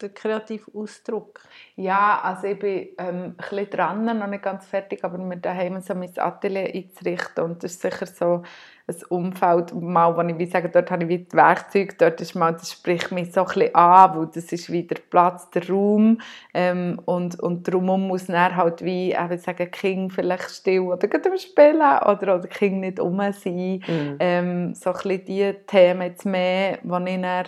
den 0.00 0.14
kreativen 0.14 0.74
Ausdruck? 0.74 1.40
Ja, 1.76 2.20
also 2.22 2.46
ich 2.46 2.58
bin 2.58 2.88
ähm, 2.98 3.16
ein 3.16 3.36
bisschen 3.36 3.70
dran, 3.70 4.18
noch 4.18 4.26
nicht 4.26 4.42
ganz 4.42 4.66
fertig, 4.66 5.04
aber 5.04 5.18
wir 5.18 5.36
daheim 5.36 5.80
so 5.80 5.94
mein 5.94 6.16
Atelier 6.16 6.72
einzurichten 6.74 7.44
und 7.44 7.62
das 7.62 7.72
ist 7.72 7.82
sicher 7.82 8.06
so 8.06 8.42
ein 8.86 8.96
Umfeld, 9.08 9.74
mal, 9.74 10.16
wo 10.16 10.22
ich 10.22 10.38
wie 10.38 10.46
sage, 10.46 10.68
dort 10.68 10.90
habe 10.90 11.04
ich 11.04 11.08
wie 11.08 11.18
die 11.18 11.32
Werkzeuge, 11.36 11.94
dort 11.96 12.20
ist 12.20 12.34
mal, 12.34 12.52
das 12.52 12.72
spricht 12.72 13.12
mich 13.12 13.32
so 13.32 13.42
ein 13.42 13.46
bisschen 13.46 13.74
an, 13.74 14.16
weil 14.16 14.26
das 14.34 14.52
ist 14.52 14.72
wieder 14.72 14.96
Platz, 15.10 15.48
der 15.50 15.68
Raum 15.68 16.20
ähm, 16.52 17.00
und, 17.04 17.38
und 17.40 17.68
darum 17.68 18.08
muss 18.08 18.26
dann 18.26 18.56
halt 18.56 18.84
wie, 18.84 19.12
ich 19.12 19.42
sagen, 19.42 19.70
King 19.70 20.10
vielleicht 20.10 20.50
still 20.50 20.80
oder 20.80 21.06
gerade 21.06 21.30
am 21.30 21.38
Spielen 21.38 21.76
oder, 21.80 22.36
oder 22.36 22.48
King 22.48 22.80
nicht 22.80 22.98
um 22.98 23.18
sein, 23.32 23.82
mhm. 23.86 24.16
ähm, 24.18 24.74
so 24.74 24.90
ein 24.90 24.94
bisschen 24.94 25.24
die 25.26 25.54
Themen 25.66 26.02
jetzt 26.02 26.26
mehr, 26.26 26.78
die 26.82 27.10
ich 27.10 27.20
dann 27.22 27.44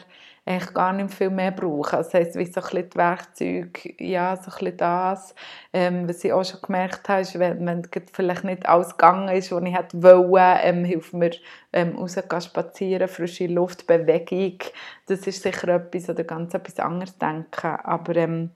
eigentlich 0.47 0.75
gar 0.75 0.93
nicht 0.93 1.15
viel 1.15 1.31
mehr 1.31 1.53
brauchen. 1.53 1.97
Das 1.97 2.13
heisst, 2.13 2.37
wie 2.37 2.45
so 2.45 2.61
ein 2.61 2.65
bisschen 2.65 2.91
die 2.91 2.97
Werkzeuge, 2.97 3.95
ja, 3.99 4.37
so 4.37 4.51
ein 4.51 4.59
bisschen 4.59 4.77
das. 4.77 5.35
Ähm, 5.73 6.07
was 6.09 6.23
ich 6.23 6.33
auch 6.33 6.45
schon 6.45 6.61
gemerkt 6.61 7.09
habe, 7.09 7.23
ist, 7.23 7.39
wenn, 7.39 7.65
wenn 7.65 7.83
vielleicht 8.13 8.45
nicht 8.45 8.67
alles 8.67 8.91
gegangen 8.91 9.29
ist, 9.29 9.51
was 9.51 9.63
ich 9.65 9.75
hätte 9.75 10.03
wollen, 10.03 10.59
ähm, 10.63 10.85
hilft 10.85 11.15
mir 11.15 11.31
ähm, 11.73 11.97
rausgehen, 11.97 12.43
spazieren, 12.43 13.09
frische 13.09 13.47
Luft, 13.47 13.87
Bewegung. 13.87 14.59
Das 15.07 15.27
ist 15.27 15.43
sicher 15.43 15.69
etwas 15.69 16.11
oder 16.11 16.25
ganz 16.25 16.53
etwas 16.53 16.79
anderes 16.79 17.17
denken. 17.17 17.77
Aber 17.83 18.15
ähm, 18.17 18.51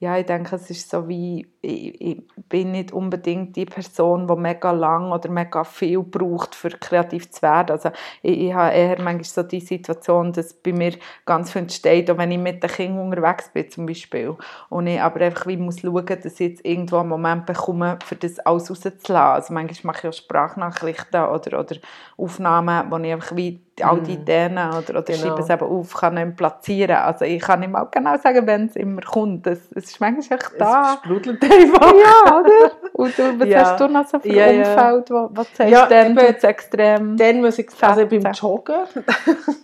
ja, 0.00 0.18
ich 0.18 0.26
denke, 0.26 0.56
es 0.56 0.68
ist 0.70 0.90
so 0.90 1.08
wie, 1.08 1.46
ich, 1.62 2.00
ich, 2.00 2.22
bin 2.48 2.72
nicht 2.72 2.92
unbedingt 2.92 3.56
die 3.56 3.64
Person, 3.64 4.26
die 4.26 4.36
mega 4.36 4.70
lang 4.70 5.12
oder 5.12 5.30
mega 5.30 5.64
viel 5.64 6.02
braucht, 6.02 6.54
für 6.54 6.68
kreativ 6.68 7.30
zu 7.30 7.40
werden. 7.42 7.70
Also 7.70 7.90
ich, 8.20 8.38
ich 8.38 8.54
habe 8.54 8.74
eher 8.74 9.00
manchmal 9.00 9.24
so 9.24 9.42
die 9.42 9.60
Situation, 9.60 10.32
dass 10.32 10.52
bei 10.52 10.72
mir 10.72 10.94
ganz 11.24 11.52
viel 11.52 11.62
entsteht, 11.62 12.10
auch 12.10 12.18
wenn 12.18 12.32
ich 12.32 12.38
mit 12.38 12.62
den 12.62 12.70
Kindern 12.70 13.06
unterwegs 13.06 13.50
bin 13.52 13.70
zum 13.70 13.86
Beispiel. 13.86 14.36
Und 14.68 14.88
ich 14.88 15.00
aber 15.00 15.20
einfach 15.20 15.46
wie 15.46 15.56
muss 15.56 15.80
schauen, 15.80 16.04
dass 16.06 16.26
ich 16.26 16.40
jetzt 16.40 16.64
irgendwo 16.64 16.98
einen 16.98 17.08
Moment 17.08 17.46
bekomme, 17.46 17.98
für 18.04 18.16
das 18.16 18.38
alles 18.40 18.70
rauszulassen. 18.70 19.16
Also 19.16 19.54
manchmal 19.54 19.94
mache 19.94 20.08
ich 20.08 20.14
auch 20.14 20.18
Sprachnachrichten 20.22 21.22
oder, 21.22 21.60
oder 21.60 21.76
Aufnahmen, 22.16 22.90
wo 22.90 22.98
ich 22.98 23.12
einfach 23.12 23.36
wie 23.36 23.60
all 23.82 24.00
die 24.00 24.12
mhm. 24.12 24.22
Ideen 24.22 24.52
oder, 24.52 24.90
oder 24.90 25.02
genau. 25.02 25.18
schreibe 25.18 25.40
es 25.40 25.50
eben 25.50 25.62
auf, 25.64 25.94
kann 25.94 26.14
nicht 26.14 26.36
platzieren. 26.36 26.96
Also 26.96 27.24
ich 27.24 27.42
kann 27.42 27.60
nicht 27.60 27.72
mal 27.72 27.84
genau 27.90 28.16
sagen, 28.18 28.46
wenn 28.46 28.66
es 28.66 28.76
immer 28.76 29.00
kommt. 29.02 29.46
Es, 29.46 29.60
es 29.74 29.86
ist 29.86 30.00
manchmal 30.00 30.38
echt 30.38 30.52
da. 30.58 30.94
Es 30.94 30.98
sprudelt 31.00 31.42
einfach. 31.42 31.92
Ja, 31.92 32.40
oder? 32.40 32.70
Und 32.92 33.18
du, 33.18 33.40
was 33.40 33.48
ja. 33.48 33.60
hast 33.60 33.80
du 33.80 33.88
noch 33.88 34.06
so 34.06 34.20
für 34.20 34.28
ja, 34.28 34.46
Umfeld, 34.46 35.10
wo, 35.10 35.28
was 35.32 35.48
sagst 35.56 35.72
ja, 35.72 35.86
denn, 35.86 36.16
eben, 36.16 36.34
extrem 36.42 37.16
Dann 37.16 37.40
muss 37.40 37.58
ich 37.58 37.70
sagen, 37.70 38.00
also 38.00 38.20
beim 38.20 38.32
Joggen, 38.32 38.76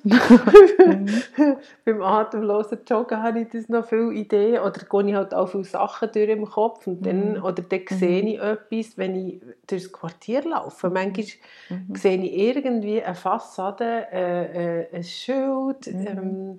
beim 1.84 2.02
atemlosen 2.02 2.78
Joggen 2.88 3.22
habe 3.22 3.40
ich 3.40 3.48
das 3.50 3.68
noch 3.68 3.84
viele 3.86 4.12
Ideen 4.12 4.60
oder 4.60 4.80
gehe 4.90 5.10
ich 5.10 5.14
halt 5.14 5.34
auch 5.34 5.46
viele 5.46 5.64
Sachen 5.64 6.10
durch 6.12 6.28
im 6.28 6.46
Kopf 6.46 6.86
und 6.86 7.06
dann, 7.06 7.34
mhm. 7.34 7.44
oder 7.44 7.62
dann 7.62 7.80
sehe 7.88 8.22
ich 8.22 8.40
etwas, 8.40 8.98
wenn 8.98 9.14
ich 9.14 9.40
durchs 9.68 9.92
Quartier 9.92 10.42
laufe. 10.42 10.90
Manchmal 10.90 11.26
mhm. 11.68 11.94
sehe 11.94 12.18
ich 12.18 12.36
irgendwie 12.36 13.02
eine 13.02 13.14
Fassade 13.14 13.99
äh, 14.12 14.82
äh, 14.82 14.94
ein 14.94 15.04
Schild, 15.04 15.86
mhm. 15.86 16.06
ähm, 16.06 16.58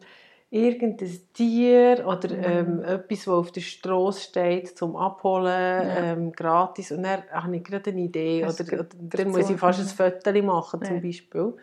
irgendein 0.52 1.10
Tier 1.34 2.04
oder 2.06 2.30
mhm. 2.30 2.44
ähm, 2.44 2.84
etwas, 2.84 3.20
das 3.20 3.28
auf 3.30 3.52
der 3.54 3.62
Straße 3.62 4.22
steht, 4.22 4.78
zum 4.78 4.98
Abholen, 4.98 5.46
ja. 5.48 5.96
ähm, 6.12 6.34
gratis. 6.34 6.92
Und 6.92 7.04
dann 7.04 7.24
habe 7.32 7.56
ich 7.56 7.64
gerade 7.64 7.90
eine 7.92 8.02
Idee. 8.02 8.44
oder, 8.44 8.74
oder 8.74 8.88
dann 9.00 9.30
muss 9.30 9.50
ich 9.50 9.58
fast 9.58 9.80
ein 9.80 9.86
Foto 9.86 10.44
machen, 10.44 10.82
ja. 10.82 10.88
zum 10.88 11.02
Beispiel. 11.02 11.54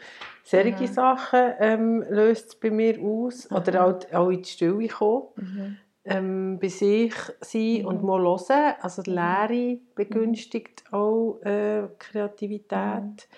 Solche 0.43 0.85
ja. 0.85 0.87
Sachen 0.87 1.53
ähm, 1.61 2.05
löst 2.09 2.49
es 2.49 2.55
bei 2.57 2.71
mir 2.71 2.99
aus. 2.99 3.51
Mhm. 3.51 3.57
Oder 3.59 3.87
auch, 3.87 4.13
auch 4.13 4.31
in 4.31 4.43
die 4.43 4.49
Stille 4.49 4.89
kommen. 4.89 5.29
Mhm. 5.37 5.77
Ähm, 6.05 6.59
bei 6.59 6.69
sich 6.69 7.13
sein 7.43 7.85
und 7.85 8.01
mhm. 8.01 8.07
mal 8.07 8.23
hören. 8.23 8.75
Also 8.81 9.03
die 9.03 9.11
mhm. 9.11 9.17
Lehre 9.17 9.79
begünstigt 9.95 10.85
auch 10.91 11.41
äh, 11.43 11.83
Kreativität. 11.99 13.29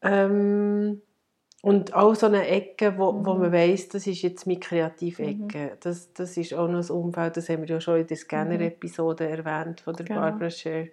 Mhm. 0.00 0.08
Ähm, 0.08 1.02
und 1.62 1.92
auch 1.94 2.14
so 2.14 2.26
eine 2.26 2.46
Ecke, 2.46 2.96
wo, 2.98 3.12
mhm. 3.12 3.26
wo 3.26 3.34
man 3.34 3.52
weiss, 3.52 3.88
das 3.88 4.06
ist 4.06 4.22
jetzt 4.22 4.46
meine 4.46 4.60
Kreativecke. 4.60 5.58
Mhm. 5.58 5.70
Das, 5.80 6.12
das 6.12 6.36
ist 6.36 6.54
auch 6.54 6.68
noch 6.68 6.88
ein 6.88 6.90
Umfeld, 6.90 7.36
das 7.36 7.48
haben 7.48 7.62
wir 7.62 7.68
ja 7.68 7.80
schon 7.80 8.00
in 8.00 8.06
der 8.06 8.16
Scanner-Episode 8.16 9.24
mhm. 9.24 9.30
erwähnt 9.30 9.80
von 9.80 9.94
der 9.94 10.06
genau. 10.06 10.20
Barbara 10.20 10.50
Scher. 10.50 10.86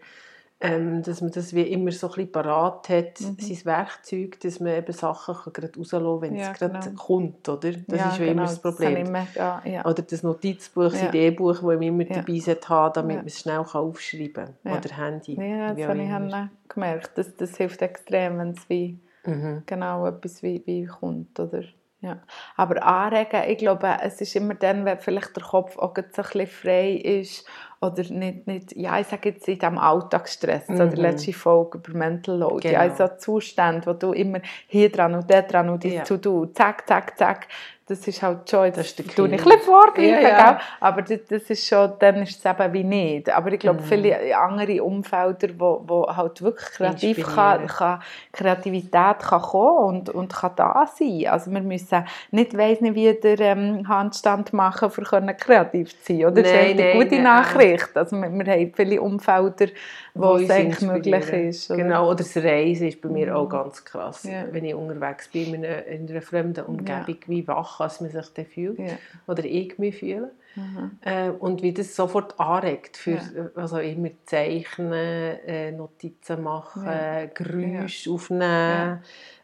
Ähm, 0.61 1.03
dass 1.03 1.19
man 1.19 1.31
das 1.31 1.53
wie 1.53 1.63
immer 1.63 1.91
so 1.91 2.07
ein 2.07 2.13
bisschen 2.13 2.31
parat 2.31 2.87
hat, 2.87 3.19
mhm. 3.19 3.35
sein 3.37 3.65
Werkzeug, 3.65 4.39
dass 4.39 4.61
man 4.61 4.73
eben 4.73 4.93
Sachen 4.93 5.35
kann 5.35 5.51
gerade 5.51 5.77
rauslassen 5.77 6.05
kann, 6.05 6.21
wenn 6.21 6.35
ja, 6.35 6.51
es 6.51 6.57
gerade 6.57 6.79
genau. 6.79 7.03
kommt, 7.03 7.49
oder? 7.49 7.71
Das 7.87 7.99
ja, 7.99 8.09
ist 8.09 8.19
wie 8.19 8.25
genau. 8.25 8.31
immer 8.31 8.41
das 8.43 8.59
Problem. 8.59 8.95
Das 8.95 9.09
immer, 9.09 9.27
ja, 9.35 9.61
ja. 9.65 9.85
Oder 9.85 10.01
das 10.01 10.23
Notizbuch, 10.23 10.91
das 10.91 11.03
Ideenbuch, 11.03 11.55
das 11.55 11.61
man 11.61 11.81
immer 11.81 12.05
dabei 12.05 12.39
haben 12.39 12.93
damit 12.93 13.17
man 13.17 13.25
es 13.25 13.39
schnell 13.41 13.65
kann 13.69 13.81
aufschreiben 13.81 14.55
kann. 14.63 14.77
Oder 14.77 14.97
Handy. 14.97 15.33
Ja, 15.33 15.73
das 15.73 15.87
habe 15.87 16.01
ich 16.01 16.69
gemerkt. 16.69 17.11
Das, 17.15 17.35
das 17.35 17.57
hilft 17.57 17.81
extrem, 17.81 18.39
wenn 18.39 18.51
es 18.51 18.69
wie 18.69 18.97
mhm. 19.25 19.63
genau 19.65 20.05
etwas 20.05 20.43
wie, 20.43 20.61
wie 20.65 20.85
kommt, 20.85 21.39
oder? 21.39 21.63
Ja. 22.01 22.19
Aber 22.55 22.83
anregen, 22.83 23.43
ich 23.47 23.57
glaube, 23.57 23.97
es 24.03 24.21
ist 24.21 24.35
immer 24.35 24.53
dann, 24.53 24.85
wenn 24.85 24.99
vielleicht 24.99 25.35
der 25.35 25.43
Kopf 25.43 25.77
auch 25.77 25.95
so 25.95 26.01
ein 26.01 26.09
bisschen 26.11 26.47
frei 26.47 26.91
ist 26.91 27.47
oder 27.81 28.03
nicht, 28.03 28.45
nicht 28.45 28.75
ja, 28.75 28.99
ich 28.99 29.07
sage 29.07 29.29
jetzt 29.29 29.47
in 29.47 29.57
diesem 29.57 29.79
Alltagsstress, 29.79 30.69
mhm. 30.69 30.75
oder 30.75 30.95
letzte 30.97 31.33
Folge 31.33 31.79
über 31.79 31.97
Mental 31.97 32.37
Load, 32.37 32.67
genau. 32.67 32.83
ja, 32.83 32.95
so 32.95 33.07
Zustand, 33.17 33.87
wo 33.87 33.93
du 33.93 34.11
immer 34.11 34.39
hier 34.67 34.91
dran 34.91 35.15
und 35.15 35.29
da 35.31 35.41
dran 35.41 35.69
und 35.69 35.83
das 35.83 35.93
ja. 35.93 36.03
zu 36.03 36.21
tun, 36.21 36.53
zack, 36.53 36.87
zack, 36.87 37.17
zack, 37.17 37.47
das 37.87 38.07
ist 38.07 38.23
halt 38.23 38.49
schon, 38.49 38.71
das 38.71 38.87
ist 38.87 38.97
der 38.97 39.05
tue 39.05 39.27
ich 39.27 39.33
ein 39.33 39.43
bisschen 39.43 39.61
vorgreifen, 39.61 40.23
ja, 40.23 40.29
ja. 40.29 40.59
aber 40.79 41.03
das, 41.03 41.19
ist 41.49 41.67
schon, 41.67 41.93
dann 41.99 42.23
ist 42.23 42.43
es 42.43 42.43
eben 42.43 42.73
wie 42.73 42.83
nicht. 42.83 43.29
Aber 43.29 43.51
ich 43.53 43.59
glaube, 43.59 43.79
mhm. 43.79 43.85
viele 43.85 44.35
andere 44.35 44.83
Umfelder, 44.83 45.49
wo, 45.55 45.83
wo 45.85 46.07
halt 46.07 46.41
wirklich 46.41 46.67
kreativ 46.71 47.23
kann, 47.23 47.67
kann, 47.67 48.01
Kreativität 48.31 49.19
kann 49.19 49.41
kommen 49.41 49.99
und, 49.99 50.09
und 50.09 50.33
kann 50.33 50.53
da 50.55 50.87
sein. 50.97 51.27
Also 51.27 51.51
wir 51.51 51.61
müssen 51.61 52.05
nicht 52.31 52.57
weiss 52.57 52.81
nicht 52.81 52.95
wie 52.95 53.13
der 53.13 53.39
ähm, 53.39 53.87
Handstand 53.87 54.51
machen, 54.51 54.89
um 54.89 55.37
kreativ 55.37 55.89
zu 56.01 56.13
sein. 56.13 56.25
Oder? 56.25 56.41
Das 56.41 56.51
ist 56.51 56.57
eine 56.57 56.93
gute 56.93 57.15
nein, 57.15 57.23
Nachricht. 57.23 57.95
Also 57.95 58.15
wir, 58.15 58.31
wir 58.31 58.51
haben 58.51 58.73
viele 58.75 58.99
Umfelder, 58.99 59.67
wo 60.15 60.37
es 60.37 60.49
eigentlich 60.49 60.81
möglich 60.81 61.29
ist. 61.29 61.69
Oder? 61.69 61.83
Genau, 61.83 62.07
oder 62.07 62.23
das 62.23 62.35
Reisen 62.35 62.87
ist 62.87 62.99
bei 62.99 63.09
mir 63.09 63.27
mhm. 63.27 63.35
auch 63.35 63.49
ganz 63.49 63.85
krass. 63.85 64.23
Ja. 64.23 64.45
Wenn 64.49 64.65
ich 64.65 64.73
unterwegs 64.73 65.27
bin 65.27 65.53
in 65.53 65.65
einer, 65.65 65.85
in 65.85 66.09
einer 66.09 66.21
fremden 66.23 66.65
Umgebung, 66.65 67.17
wie 67.27 67.47
wach 67.47 67.74
als 67.79 68.01
man 68.01 68.09
sich 68.09 68.27
dann 68.33 68.45
fühlt 68.45 68.79
ja. 68.79 68.97
oder 69.27 69.43
ich 69.43 69.77
mich 69.77 69.97
fühle. 69.97 70.31
Mhm. 70.55 70.91
Äh, 71.01 71.29
und 71.29 71.61
wie 71.61 71.73
das 71.73 71.95
sofort 71.95 72.39
anregt, 72.39 72.95
für 72.95 73.51
also 73.55 73.77
immer 73.79 74.09
zeichnen, 74.25 75.39
äh, 75.45 75.71
Notizen 75.71 76.43
machen, 76.43 76.85
Geräusche 77.33 78.11
aufnehmen 78.11 79.01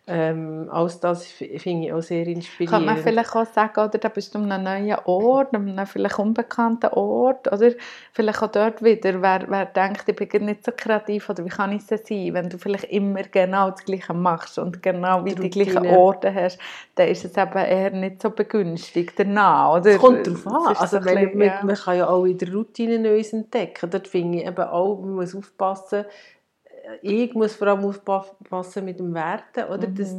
ähm, 0.08 0.68
alles 0.72 1.00
das 1.00 1.28
finde 1.28 1.86
ich 1.86 1.94
auch 1.94 2.02
sehr 2.02 2.26
inspirierend. 2.26 2.72
Kann 2.72 2.86
man 2.86 2.98
vielleicht 2.98 3.36
auch 3.36 3.46
sagen, 3.46 3.80
oder, 3.80 4.00
da 4.00 4.10
bist 4.10 4.34
du 4.34 4.40
an 4.40 4.52
einem 4.52 4.88
neuen 4.88 4.98
Ort, 5.06 5.54
an 5.54 5.70
einem 5.70 5.86
vielleicht 5.86 6.18
unbekannten 6.18 6.88
Ort, 6.88 7.52
oder? 7.52 7.72
Vielleicht 8.12 8.42
auch 8.42 8.52
dort 8.52 8.84
wieder, 8.84 9.22
wer, 9.22 9.46
wer 9.48 9.66
denkt, 9.68 10.10
ich 10.10 10.30
bin 10.30 10.46
nicht 10.46 10.66
so 10.66 10.72
kreativ, 10.76 11.30
oder 11.30 11.46
wie 11.46 11.50
kann 11.50 11.72
ich 11.72 11.84
es 11.88 12.08
sein, 12.08 12.34
wenn 12.34 12.50
du 12.50 12.58
vielleicht 12.58 12.86
immer 12.86 13.22
genau 13.24 13.70
das 13.70 13.86
Gleiche 13.86 14.16
machst 14.16 14.58
und 14.58 14.82
genau 14.82 15.24
wie 15.24 15.36
die, 15.36 15.50
die 15.50 15.64
gleichen 15.64 15.86
Orte 15.86 16.34
hast, 16.34 16.58
dann 16.96 17.08
ist 17.08 17.24
es 17.24 17.38
eben 17.38 17.58
eher 17.58 17.92
nicht 17.92 18.24
so 18.24 18.32
begünstigt 18.32 19.14
danach, 19.18 19.78
oder? 19.78 19.92
Es 19.92 20.00
kommt 20.00 20.26
darauf 20.26 20.48
an, 20.48 20.76
also 20.78 21.00
so 21.00 21.06
man, 21.06 21.38
man, 21.38 21.66
man, 21.66 21.76
kann 21.76 21.98
ja 21.98 22.08
auch 22.10 22.26
in 22.26 22.40
der 22.40 22.52
Routine 22.52 22.98
Neues 22.98 23.34
entdecken, 23.34 23.90
dort 23.92 24.08
finde 24.08 24.40
ich 24.40 24.48
eben 24.48 24.64
auch, 24.64 25.00
man 25.00 25.12
muss 25.12 25.36
aufpassen, 25.36 26.06
ich 27.02 27.34
muss 27.34 27.56
vor 27.56 27.68
allem 27.68 27.86
aufpassen 27.86 28.86
mit 28.86 29.00
dem 29.00 29.14
Werten, 29.14 29.66
oder? 29.72 29.88
Mhm. 29.88 29.96
Dass, 29.96 30.16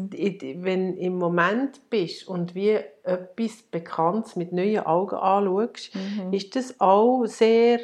wenn 0.64 0.96
du 0.96 1.00
im 1.00 1.18
Moment 1.18 1.88
bist 1.90 2.28
und 2.28 2.54
wie 2.54 2.78
etwas 3.02 3.62
Bekanntes 3.70 4.36
mit 4.36 4.52
neuen 4.52 4.80
Augen 4.86 5.16
anschaust, 5.16 5.94
mhm. 5.94 6.32
ist 6.32 6.56
das 6.56 6.80
auch 6.80 7.24
sehr 7.26 7.80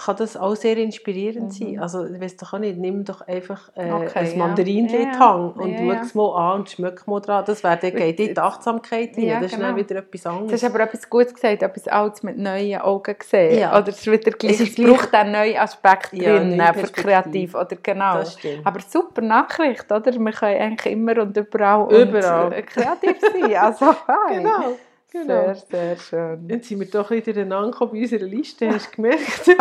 kann 0.00 0.16
das 0.16 0.36
auch 0.36 0.54
sehr 0.56 0.76
inspirierend 0.76 1.48
mhm. 1.48 1.50
sein. 1.50 1.78
Also, 1.80 2.04
ich 2.04 2.20
weiß 2.20 2.36
doch 2.36 2.52
auch 2.54 2.58
nicht, 2.58 2.78
nimm 2.78 3.04
doch 3.04 3.20
einfach 3.22 3.70
äh, 3.74 3.90
okay, 3.90 4.10
ein 4.14 4.38
Mandarinli 4.38 5.04
ja. 5.04 5.34
Und 5.34 5.72
ja, 5.72 5.80
ja. 5.80 6.00
es 6.02 6.14
mal 6.14 6.36
an 6.36 6.60
und 6.60 6.70
schmeck 6.70 7.06
mal 7.06 7.20
dran. 7.20 7.44
Das 7.46 7.62
wäre, 7.62 7.76
dann 7.76 7.94
geht 7.94 8.20
in 8.20 8.34
die 8.34 8.40
Achtsamkeit 8.40 9.16
rein. 9.16 9.24
Ja, 9.24 9.34
das 9.36 9.46
ist 9.46 9.56
genau. 9.56 9.68
dann 9.68 9.76
wieder 9.76 9.96
etwas 9.96 10.26
anderes. 10.26 10.50
Das 10.50 10.62
ist 10.62 10.68
aber 10.68 10.84
etwas 10.84 11.08
Gutes 11.08 11.34
gesagt, 11.34 11.62
etwas 11.62 11.88
Altes 11.88 12.22
mit 12.22 12.38
neuen 12.38 12.80
Augen 12.80 13.16
gesehen. 13.18 13.58
Ja. 13.58 13.78
Oder 13.78 13.88
es, 13.88 14.06
wieder 14.06 14.30
gleich, 14.32 14.60
es, 14.60 14.74
braucht 14.74 15.14
einen 15.14 15.32
neuen 15.32 15.56
Aspekt 15.56 16.12
drin 16.12 16.62
für 16.74 16.92
kreativ. 16.92 17.54
Oder 17.54 17.76
genau. 17.82 18.22
Aber 18.64 18.80
super 18.80 19.22
Nachricht, 19.22 19.90
oder? 19.90 20.12
Wir 20.12 20.32
können 20.32 20.60
eigentlich 20.60 20.92
immer 20.92 21.18
und 21.22 21.36
überall, 21.36 21.92
überall. 21.92 22.46
Und, 22.46 22.52
äh, 22.52 22.62
kreativ 22.62 23.20
sein. 23.20 23.54
Also, 23.54 23.94
genau. 24.28 24.76
Genau. 25.10 25.24
Sehr, 25.26 25.54
sehr 25.56 25.96
schön. 25.96 26.48
Jetzt 26.48 26.68
sind 26.68 26.80
wir 26.80 26.86
doch 26.88 27.10
wieder 27.10 27.32
aneinander 27.32 27.86
bei 27.86 28.00
unserer 28.00 28.24
Liste, 28.24 28.68
hast 28.68 28.92
du 28.92 28.96
gemerkt? 28.96 29.46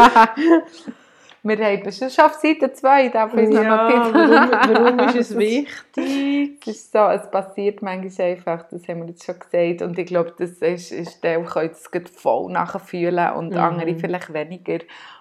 Wir 1.41 1.58
haben 1.58 1.89
schon 1.91 2.08
auf 2.25 2.34
Seite 2.34 2.74
2, 2.74 3.08
da 3.10 3.22
habe 3.22 3.41
ich 3.41 3.50
Ja, 3.50 3.63
noch 3.63 4.13
warum, 4.13 4.51
warum 4.51 5.00
ist 5.08 5.15
es 5.15 5.38
wichtig? 5.38 6.60
Es 6.68 6.75
ist 6.75 6.91
so, 6.91 7.00
es 7.08 7.32
passiert 7.32 7.82
manchmal 7.82 8.32
einfach, 8.32 8.63
das 8.70 8.86
haben 8.89 9.03
wir 9.03 9.08
jetzt 9.08 9.24
schon 9.24 9.39
gesagt. 9.39 9.82
Und 9.82 9.98
ich 9.98 10.06
glaube, 10.08 10.34
das 10.38 10.51
ist, 10.51 10.91
ist 10.91 11.24
der, 11.24 11.39
der 11.39 11.68
das 11.70 11.89
gerade 11.89 12.12
voll 12.12 12.51
nachfühlen 12.51 13.32
und 13.36 13.51
Mhm. 13.51 13.58
andere 13.58 13.96
vielleicht 13.96 14.34
weniger. 14.34 14.79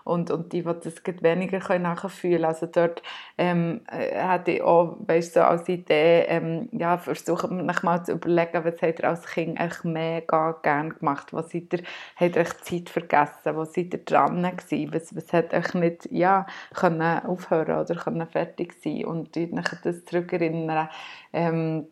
Und, 0.08 0.30
und 0.30 0.52
die, 0.52 0.62
die 0.62 0.74
das 0.82 1.02
weniger 1.22 1.60
können 1.60 1.82
nachfühlen 1.82 2.44
Also 2.44 2.66
dort 2.66 3.02
ähm, 3.36 3.82
äh, 3.90 4.14
hätte 4.14 4.52
ich 4.52 4.62
auch, 4.62 4.96
weißt 5.00 5.34
so 5.34 5.40
als 5.42 5.68
Idee, 5.68 6.24
ähm, 6.28 6.68
ja, 6.72 6.98
versuchen 6.98 7.66
mich 7.66 7.82
mal 7.82 8.02
zu 8.02 8.12
überlegen, 8.12 8.64
was 8.64 8.80
habt 8.80 9.00
ihr 9.00 9.08
als 9.08 9.26
Kind 9.26 9.60
eigentlich 9.60 9.84
mega 9.84 10.52
gerne 10.62 10.90
gemacht? 10.90 11.32
Was 11.32 11.50
seid 11.50 11.72
ihr, 11.72 11.82
habt 12.16 12.36
ihr 12.36 12.42
euch 12.42 12.56
Zeit 12.62 12.88
vergessen? 12.88 13.54
Wo 13.54 13.64
seid 13.64 13.92
ihr 13.92 14.04
dran 14.04 14.42
gewesen? 14.42 14.94
Was, 14.94 15.14
was 15.14 15.32
hat 15.32 15.52
euch 15.52 15.74
nicht, 15.74 16.10
ja, 16.10 16.46
können 16.74 17.02
aufhören 17.02 17.80
oder 17.80 17.94
können 17.94 18.26
fertig 18.26 18.74
sein? 18.82 19.04
Und 19.04 19.36
euch 19.58 19.80
das 19.82 20.04
zurückerinnern, 20.06 20.88
ähm, 21.32 21.86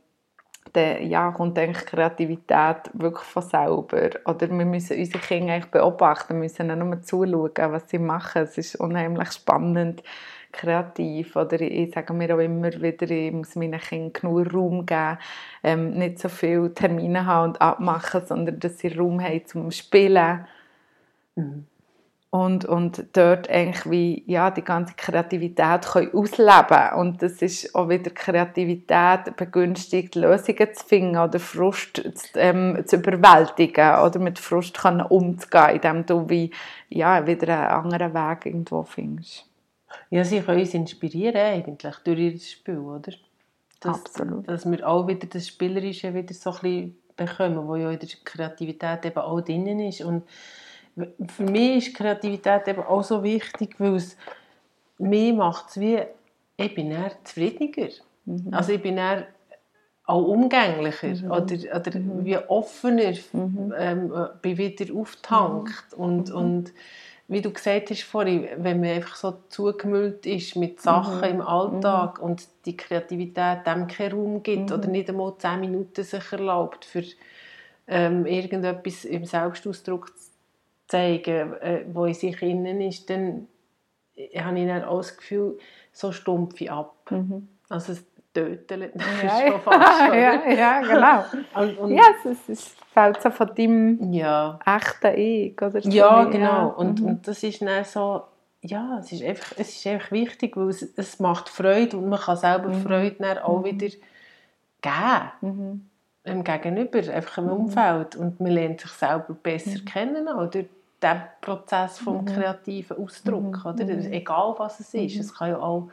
dann 0.73 1.09
ja, 1.09 1.31
kommt 1.31 1.59
eigentlich 1.59 1.87
Kreativität 1.87 2.91
wirklich 2.93 3.25
von 3.25 3.43
selber. 3.43 4.11
Oder 4.25 4.49
wir 4.49 4.65
müssen 4.65 4.99
unsere 4.99 5.19
Kinder 5.19 5.55
eigentlich 5.55 5.71
beobachten, 5.71 6.35
wir 6.35 6.41
müssen 6.41 6.67
nicht 6.67 6.79
nur 6.79 7.03
zuschauen, 7.03 7.73
was 7.73 7.89
sie 7.89 7.99
machen. 7.99 8.43
Es 8.43 8.59
ist 8.59 8.77
unheimlich 8.77 9.33
spannend, 9.33 10.03
kreativ. 10.53 11.37
Oder 11.37 11.61
ich, 11.61 11.93
sage 11.93 12.13
mir 12.13 12.35
auch 12.35 12.41
immer 12.41 12.73
wieder, 12.73 13.11
ich 13.11 13.33
muss 13.33 13.57
meinen 13.57 13.81
Kindern 13.81 14.13
genug 14.13 14.55
Raum 14.55 14.87
geben, 14.87 15.19
ähm, 15.63 15.91
nicht 15.91 16.19
so 16.19 16.29
viele 16.29 16.73
Termine 16.75 17.27
haben 17.27 17.51
und 17.51 17.61
abmachen, 17.61 18.25
sondern 18.27 18.59
dass 18.61 18.79
sie 18.79 18.89
Raum 18.89 19.21
haben 19.23 19.47
zum 19.47 19.71
Spielen. 19.71 20.47
Und, 22.31 22.65
und 22.65 23.07
dort 23.13 23.49
eigentlich 23.49 23.89
wie, 23.89 24.25
ja, 24.27 24.51
die 24.51 24.63
ganze 24.63 24.95
Kreativität 24.95 25.83
können 25.87 26.13
ausleben 26.13 26.99
Und 26.99 27.23
das 27.23 27.41
ist 27.41 27.75
auch 27.75 27.89
wieder 27.89 28.11
Kreativität 28.11 29.37
begünstigt, 29.37 30.17
Lösungen 30.17 30.75
zu 30.75 30.85
finden 30.85 31.17
oder 31.17 31.39
Frust 31.39 31.97
zu, 31.97 32.39
ähm, 32.39 32.83
zu 32.85 32.97
überwältigen 32.97 34.01
oder 34.01 34.19
mit 34.19 34.39
Frust 34.39 34.77
können 34.77 35.03
umzugehen, 35.03 35.77
indem 35.77 36.05
du 36.05 36.29
wie, 36.29 36.51
ja, 36.89 37.27
wieder 37.27 37.57
einen 37.57 37.85
anderen 37.85 38.13
Weg 38.13 38.47
irgendwo 38.47 38.83
findest. 38.83 39.47
Ja, 40.11 40.25
sie 40.25 40.41
können 40.41 40.61
uns 40.61 40.75
inspirieren 40.75 41.37
eigentlich 41.37 41.97
durch 42.05 42.19
ihr 42.19 42.39
Spiel, 42.39 42.79
oder? 42.79 43.13
Dass, 43.81 44.01
Absolut. 44.01 44.49
Dass 44.49 44.71
wir 44.71 44.87
auch 44.87 45.07
wieder 45.07 45.27
das 45.27 45.47
Spielerische 45.47 46.13
wieder 46.13 46.35
so 46.35 46.51
ein 46.51 46.59
bisschen 46.61 46.99
bekommen, 47.17 47.67
wo 47.67 47.77
ja 47.77 47.91
in 47.91 47.99
der 47.99 48.09
Kreativität 48.25 49.05
eben 49.05 49.19
auch 49.19 49.41
drin 49.41 49.81
ist. 49.81 50.03
Und 50.03 50.25
für 51.29 51.43
mich 51.43 51.89
ist 51.89 51.97
Kreativität 51.97 52.69
eben 52.69 52.83
auch 52.83 53.03
so 53.03 53.23
wichtig, 53.23 53.75
weil 53.79 53.97
es 53.97 54.17
mir 54.99 55.35
macht 55.35 55.69
es 55.71 55.81
wie, 55.81 56.01
ich 56.57 56.75
bin 56.75 56.91
eher 56.91 57.13
zufriedener. 57.25 57.91
Mhm. 58.25 58.49
Also 58.53 58.73
ich 58.73 58.83
bin 58.83 58.97
eher 58.97 59.27
auch 60.05 60.23
umgänglicher 60.23 61.09
oder, 61.31 61.55
oder 61.77 61.93
wie 62.25 62.39
offener, 62.49 63.13
Mhm. 63.33 63.75
ähm, 63.77 64.13
bin 64.41 64.57
wieder 64.57 64.95
aufgetankt 64.95 65.93
und, 65.97 66.31
und 66.31 66.73
wie 67.29 67.43
du 67.43 67.51
gesagt 67.53 67.91
hast 67.91 68.05
vorhin, 68.05 68.47
wenn 68.59 68.81
man 68.81 68.91
einfach 68.91 69.17
so 69.17 69.35
zugemüllt 69.49 70.25
ist 70.27 70.55
mit 70.55 70.81
Sachen 70.81 71.19
Mhm. 71.19 71.35
im 71.37 71.41
Alltag 71.41 72.21
und 72.21 72.47
die 72.65 72.77
Kreativität 72.77 73.67
dem 73.67 73.89
keinen 73.89 74.13
Raum 74.13 74.43
gibt 74.45 74.71
oder 74.71 74.87
nicht 74.89 75.09
einmal 75.11 75.35
zehn 75.39 75.61
Minuten 75.61 76.05
sich 76.05 76.33
erlaubt, 76.33 76.85
für 76.85 77.03
ähm, 77.89 78.27
irgendetwas 78.27 79.05
im 79.05 79.25
Selbstausdruck 79.25 80.17
zu 80.17 80.31
zeigen, 80.89 81.53
äh, 81.55 81.85
wo 81.93 82.05
in 82.07 82.15
sich 82.15 82.41
innen 82.43 82.81
ist, 82.81 83.09
dann 83.11 83.49
äh, 84.17 84.39
habe 84.41 84.59
ich 84.61 84.67
dann 84.67 84.85
auch 84.85 84.99
das 84.99 85.17
Gefühl, 85.17 85.59
so 85.93 86.13
stumpf 86.13 86.61
ich 86.61 86.71
ab. 86.71 86.95
Also 87.69 87.93
es 87.93 88.05
tötet 88.33 88.93
das 88.95 89.07
ist 89.07 89.23
Ja, 89.23 89.49
schon 89.53 89.61
fast, 89.63 90.01
ja, 90.15 90.51
ja, 90.51 90.81
genau. 90.83 91.25
Und, 91.63 91.79
und, 91.79 91.91
Ja, 91.97 92.03
es, 92.19 92.31
ist- 92.31 92.49
es 92.51 92.77
fällt 92.93 93.21
so 93.23 93.31
von 93.31 93.51
deinem 93.55 94.13
ja. 94.13 94.59
echten 94.67 95.15
Ich. 95.19 95.61
Oder 95.63 95.81
so. 95.83 95.89
Ja, 95.91 96.25
genau. 96.25 96.69
Und, 96.77 97.01
mhm. 97.01 97.07
und 97.07 97.27
das 97.29 97.43
ist 97.43 97.63
dann 97.63 97.85
so, 97.85 98.23
ja, 98.61 98.99
es 99.01 99.11
ist 99.13 99.23
einfach, 99.23 99.53
es 99.59 99.71
ist 99.77 99.87
einfach 99.87 100.13
wichtig, 100.13 100.57
weil 100.57 100.69
es, 100.69 100.83
es 100.83 101.19
macht 101.19 101.49
Freude 101.49 101.97
und 101.97 102.09
man 102.09 102.21
kann 102.21 102.37
selber 102.37 102.69
Mhm. 102.69 102.83
Freude 102.83 103.17
dann 103.19 103.39
auch 103.39 103.65
wieder 103.65 103.89
geben. 104.83 105.91
Im 106.27 106.45
Gegenüber, 106.45 106.99
einfach 106.99 107.43
Mhm. 107.43 107.49
im 107.49 107.57
Umfeld. 107.57 108.17
Und 108.17 108.41
man 108.41 108.51
lernt 108.53 108.81
sich 108.81 108.91
selber 108.91 109.35
besser 109.43 109.81
kennen, 109.87 110.29
auch 110.29 110.51
durch 110.51 110.67
Prozess 111.41 111.99
vom 111.99 112.23
Mhm. 112.23 112.27
kreativen 112.27 112.97
Ausdruck. 112.99 113.65
Oder? 113.65 113.85
Das 113.85 113.97
ist 113.99 114.11
Egal, 114.11 114.55
was 114.59 114.81
es 114.81 114.93
ist. 114.95 115.17
Es 115.21 115.35
kann 115.35 115.51
ja 115.51 115.59
auch 115.59 115.89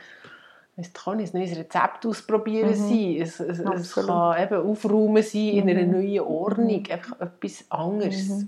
es 0.76 0.92
kann 0.92 1.20
ein 1.20 1.30
neues 1.34 1.56
Rezept 1.56 2.04
ausprobieren 2.04 2.74
sein. 2.74 3.18
Es, 3.20 3.40
es, 3.40 3.60
es 3.60 3.94
kann 3.94 4.42
eben 4.42 4.68
aufräumen 4.68 5.22
sein 5.22 5.50
in 5.50 5.70
einer 5.70 5.86
neuen 5.86 6.22
Ordnung. 6.22 6.84
Einfach 6.90 7.22
etwas 7.22 7.66
anderes 7.70 8.48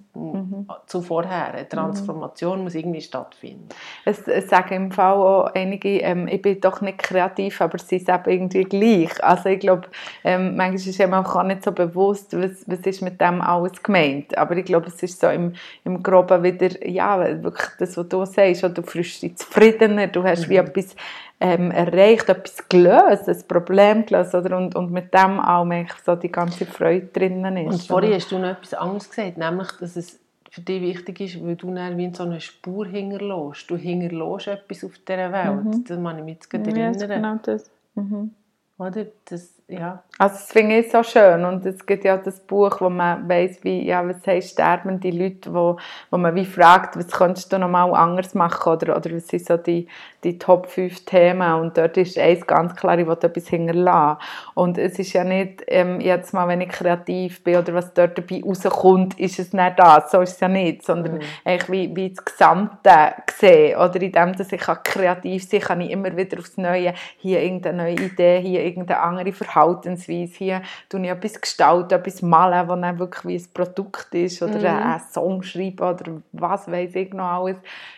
zu 0.88 1.02
vorher. 1.04 1.54
Eine 1.54 1.70
Transformation 1.70 2.64
muss 2.64 2.74
irgendwie 2.74 3.02
stattfinden. 3.02 3.70
Es, 4.06 4.28
es 4.28 4.50
sagen 4.50 4.74
im 4.74 4.92
Fall 4.92 5.14
auch 5.14 5.54
einige, 5.54 6.00
ähm, 6.00 6.28
ich 6.28 6.42
bin 6.42 6.60
doch 6.60 6.82
nicht 6.82 6.98
kreativ, 6.98 7.62
aber 7.62 7.78
sie 7.78 8.00
sind 8.00 8.10
eben 8.10 8.30
irgendwie 8.32 8.64
gleich. 8.64 9.24
Also 9.24 9.50
ich 9.50 9.60
glaube, 9.60 9.88
ähm, 10.24 10.56
manchmal 10.56 10.90
ist 10.90 11.00
einem 11.00 11.14
auch 11.14 11.44
nicht 11.44 11.64
so 11.64 11.74
bewusst, 11.74 12.36
was, 12.36 12.68
was 12.68 12.80
ist 12.80 13.04
mit 13.04 13.22
dem 13.22 13.40
alles 13.40 13.84
gemeint. 13.84 14.36
Aber 14.36 14.58
ich 14.58 14.66
glaube, 14.66 14.88
es 14.88 15.04
ist 15.04 15.22
so 15.22 15.28
im, 15.28 15.54
im 15.84 16.02
Groben 16.02 16.42
wieder, 16.42 16.88
ja, 16.88 17.20
wirklich 17.44 17.70
das, 17.78 17.96
was 17.96 18.10
du 18.10 18.26
sagst, 18.26 18.64
du 18.64 18.82
fühlst 18.82 19.22
dich 19.22 19.38
zufriedener, 19.38 20.08
du 20.08 20.24
hast 20.24 20.50
wie 20.50 20.56
etwas 20.56 20.96
ähm, 21.39 21.71
erreicht, 21.71 22.30
etwas 22.30 22.67
gelöst, 22.69 23.28
ein 23.28 23.48
Problem 23.48 24.06
gelöst, 24.06 24.34
oder? 24.34 24.58
Und, 24.58 24.76
und 24.76 24.91
mit 24.91 25.13
dem 25.13 25.39
auch 25.39 25.65
so 26.06 26.15
die 26.15 26.32
ganze 26.32 26.65
Freude 26.65 27.08
drinnen 27.08 27.58
ist. 27.58 27.74
Und 27.74 27.84
vorhin 27.84 28.10
oder? 28.10 28.19
hast 28.19 28.32
du 28.32 28.39
noch 28.39 28.50
etwas 28.50 28.74
anderes 28.74 29.10
gesagt, 29.10 29.38
nämlich, 29.38 29.67
dass 29.80 29.95
es 29.95 30.19
für 30.50 30.62
dich 30.62 30.82
wichtig 30.82 31.19
ist, 31.19 31.45
weil 31.45 31.58
du 31.58 31.74
dann 31.74 31.98
wie 31.98 32.13
so 32.13 32.24
eine 32.24 32.39
Spur 32.39 32.88
hinterlässt. 32.88 33.69
Du 33.69 33.76
hinterlässt 33.76 34.48
etwas 34.48 34.86
auf 34.86 34.98
dieser 35.00 35.32
Welt. 35.34 35.89
Das 35.89 36.02
kann 36.02 36.17
ich 36.17 36.24
mich 36.24 36.38
jetzt 36.41 36.54
ja, 36.54 36.84
erinnern. 36.84 37.08
genau 37.10 37.36
das. 37.43 37.69
Mhm. 37.95 38.32
Oder? 38.78 39.06
Das, 39.30 39.56
ja. 39.68 40.04
Also 40.18 40.36
das 40.36 40.52
finde 40.52 40.80
ich 40.80 40.92
so 40.92 41.02
schön. 41.02 41.44
Und 41.46 41.66
es 41.66 41.86
gibt 41.86 42.04
ja 42.04 42.18
das 42.18 42.40
Buch, 42.40 42.82
wo 42.82 42.90
man 42.90 43.28
weiss, 43.28 43.64
wie, 43.64 43.86
ja, 43.86 44.08
was 44.08 44.26
heißt 44.28 44.52
sterbende 44.52 45.10
Leute, 45.10 45.54
wo, 45.54 45.78
wo 46.12 46.18
man 46.18 46.36
wie 46.36 46.46
fragt, 46.46 46.98
was 46.98 47.08
könntest 47.08 47.52
du 47.52 47.58
noch 47.58 47.70
mal 47.70 47.92
anders 47.94 48.34
machen? 48.34 48.74
Oder, 48.74 48.96
oder 48.96 49.16
was 49.16 49.28
sind 49.28 49.46
so 49.46 49.58
die, 49.58 49.88
die 50.24 50.38
Top 50.38 50.68
5 50.68 51.06
Themen? 51.06 51.54
Und 51.54 51.78
dort 51.78 51.98
ist 51.98 52.18
eins 52.20 52.46
ganz 52.46 52.76
klar, 52.76 53.00
ich 53.00 53.08
will 53.08 53.14
etwas 53.14 53.48
hinterlassen. 53.48 54.20
Und 54.54 54.78
es 54.78 55.00
ist 55.00 55.14
ja 55.14 55.24
nicht, 55.24 55.64
ähm, 55.68 56.00
jetzt 56.02 56.34
mal, 56.34 56.48
wenn 56.48 56.62
ich 56.62 56.70
kreativ 56.70 57.44
bin 57.44 57.58
oder 57.58 57.74
was 57.74 57.94
dort 57.94 58.18
dabei 58.18 58.42
rauskommt, 58.44 59.20
ist 59.20 59.40
es 59.40 59.54
nicht 59.54 59.80
das, 59.80 60.12
so 60.12 60.22
ist 60.22 60.34
es 60.34 60.40
ja 60.42 60.48
nicht, 60.48 60.84
sondern 60.86 61.20
eigentlich 61.44 61.72
wie, 61.72 61.96
wie 61.96 62.10
das 62.10 62.24
Gesamte 62.24 63.16
sehen 63.38 63.78
oder 63.78 64.02
in 64.02 64.12
dem, 64.12 64.34
dass 64.34 64.52
ich 64.52 64.62
kann 64.62 64.84
kreativ 64.84 65.50
sein 65.50 65.62
kann, 65.62 65.82
ich 65.82 65.92
immer 65.92 66.16
wieder 66.16 66.40
aufs 66.40 66.58
Neue, 66.58 66.94
hier 67.18 67.42
irgendeine 67.42 67.84
neue 67.84 67.96
Idee, 67.96 68.42
hier 68.42 68.64
irgendeine 68.65 69.01
andere 69.01 69.32
Verhaltensweise, 69.32 70.34
hier 70.36 70.62
tue 70.89 71.01
ich 71.01 71.10
etwas 71.10 71.39
gestalten, 71.39 71.93
etwas 71.93 72.21
malen, 72.21 72.67
was 72.67 72.82
dann 72.82 72.99
wirklich 72.99 73.25
wie 73.25 73.38
ein 73.38 73.54
Produkt 73.54 74.13
ist 74.13 74.41
oder 74.41 74.69
einen 74.69 75.01
Song 75.12 75.43
schreiben 75.43 75.88
oder 75.88 76.21
was 76.32 76.69
weiß 76.69 76.95
ich 76.95 77.13
noch 77.13 77.25
alles. 77.25 77.58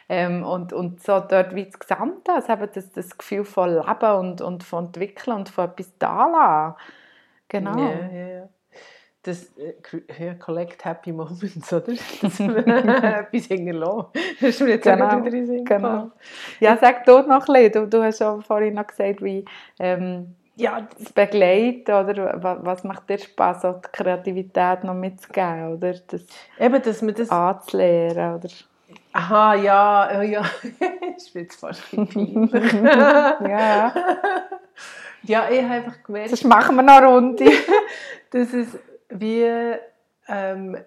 Ähm, 0.09 0.43
und, 0.43 0.73
und 0.73 1.03
so 1.03 1.19
dort 1.19 1.53
wie 1.55 1.65
das 1.65 1.79
Gesamte, 1.79 2.33
also 2.33 2.53
eben 2.53 2.69
das, 2.73 2.91
das 2.91 3.17
Gefühl 3.17 3.45
von 3.45 3.69
Leben 3.75 4.15
und, 4.19 4.41
und 4.41 4.63
von 4.63 4.85
Entwickeln 4.85 5.37
und 5.37 5.49
von 5.49 5.65
etwas 5.65 5.91
da 5.99 6.27
lassen. 6.27 6.75
Genau. 7.49 7.79
Ja, 7.79 8.07
ja, 8.11 8.27
ja. 8.27 8.49
Das 9.23 9.51
äh, 9.57 9.73
ja, 10.25 10.33
Collect 10.35 10.85
Happy 10.85 11.11
Moments, 11.11 11.73
oder? 11.73 11.93
Das 12.21 12.39
etwas 12.39 13.45
hinterlassen. 13.45 14.07
Das 14.39 14.49
ist 14.49 14.61
mir 14.61 14.69
jetzt 14.69 14.83
Genau, 14.83 15.05
auch 15.05 15.25
wieder 15.25 15.37
in 15.37 15.65
genau. 15.65 16.11
Ja, 16.61 16.77
sag 16.77 17.03
du 17.05 17.21
noch 17.23 17.47
ein 17.49 17.53
bisschen. 17.53 17.71
Du, 17.73 17.87
du 17.87 18.03
hast 18.03 18.19
ja 18.19 18.39
vorhin 18.39 18.75
noch 18.75 18.87
gesagt, 18.87 19.21
wie 19.21 19.43
ähm, 19.79 20.35
ja, 20.57 20.87
das 20.97 21.13
Begleiten, 21.13 21.91
oder 21.91 22.59
was, 22.63 22.83
macht 22.83 23.09
dir 23.09 23.19
Spaß, 23.19 23.65
auch 23.65 23.81
die 23.81 23.89
Kreativität 23.91 24.83
noch 24.83 24.95
mitzugeben, 24.95 25.75
oder 25.75 25.93
das 26.07 26.25
Eben, 26.59 26.81
dass 26.81 27.01
man 27.01 27.13
das... 27.13 27.29
anzulehren, 27.29 28.35
oder? 28.35 28.49
Aha, 29.13 29.55
ja, 29.55 30.11
ja, 30.11 30.21
ja. 30.23 30.41
das 30.41 31.17
ist 31.17 31.35
mir 31.35 31.41
jetzt 31.41 31.59
fast 31.59 31.83
peinlich. 31.91 32.51
Ja, 32.83 33.93
ja, 35.23 35.49
ich 35.49 35.61
habe 35.61 35.73
einfach 35.73 36.03
gemerkt, 36.03 36.29
sonst 36.29 36.45
machen 36.45 36.75
wir 36.75 36.83
noch 36.83 36.97
eine 36.97 37.07
Runde. 37.07 37.45
dass 38.31 38.53
es 38.53 38.79
wie 39.09 39.45
ähm, 40.27 40.77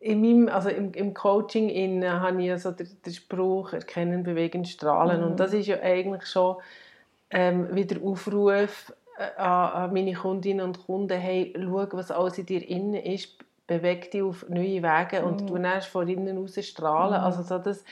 in 0.00 0.20
meinem, 0.20 0.48
also 0.48 0.68
im, 0.68 0.92
im 0.92 1.14
Coaching 1.14 1.68
in, 1.68 2.04
habe 2.04 2.40
ich 2.40 2.48
ja 2.48 2.58
so 2.58 2.70
den, 2.70 2.88
den 3.04 3.12
Spruch 3.12 3.72
«Erkennen, 3.72 4.22
bewegen, 4.22 4.64
strahlen» 4.64 5.22
und 5.22 5.38
das 5.38 5.52
ist 5.52 5.66
ja 5.66 5.80
eigentlich 5.80 6.26
schon 6.26 6.56
ähm, 7.32 7.74
wieder 7.74 8.02
Aufruf 8.02 8.92
äh, 9.18 9.40
an, 9.40 9.92
meine 9.92 10.12
Kundinnen 10.12 10.64
und 10.64 10.86
Kunden 10.86 11.18
«Hey, 11.18 11.52
schau, 11.56 11.86
was 11.92 12.10
alles 12.10 12.38
in 12.38 12.46
dir 12.46 12.68
innen 12.68 12.94
ist, 12.94 13.38
beweg 13.66 14.10
dich 14.10 14.22
auf 14.22 14.48
neue 14.48 14.82
Wege 14.82 15.24
und 15.24 15.48
du 15.48 15.56
dann 15.58 15.82
von 15.82 16.08
innen 16.08 16.38
raus 16.38 16.58
strahlen». 16.64 17.14
Also 17.14 17.42
so 17.42 17.58
das, 17.58 17.84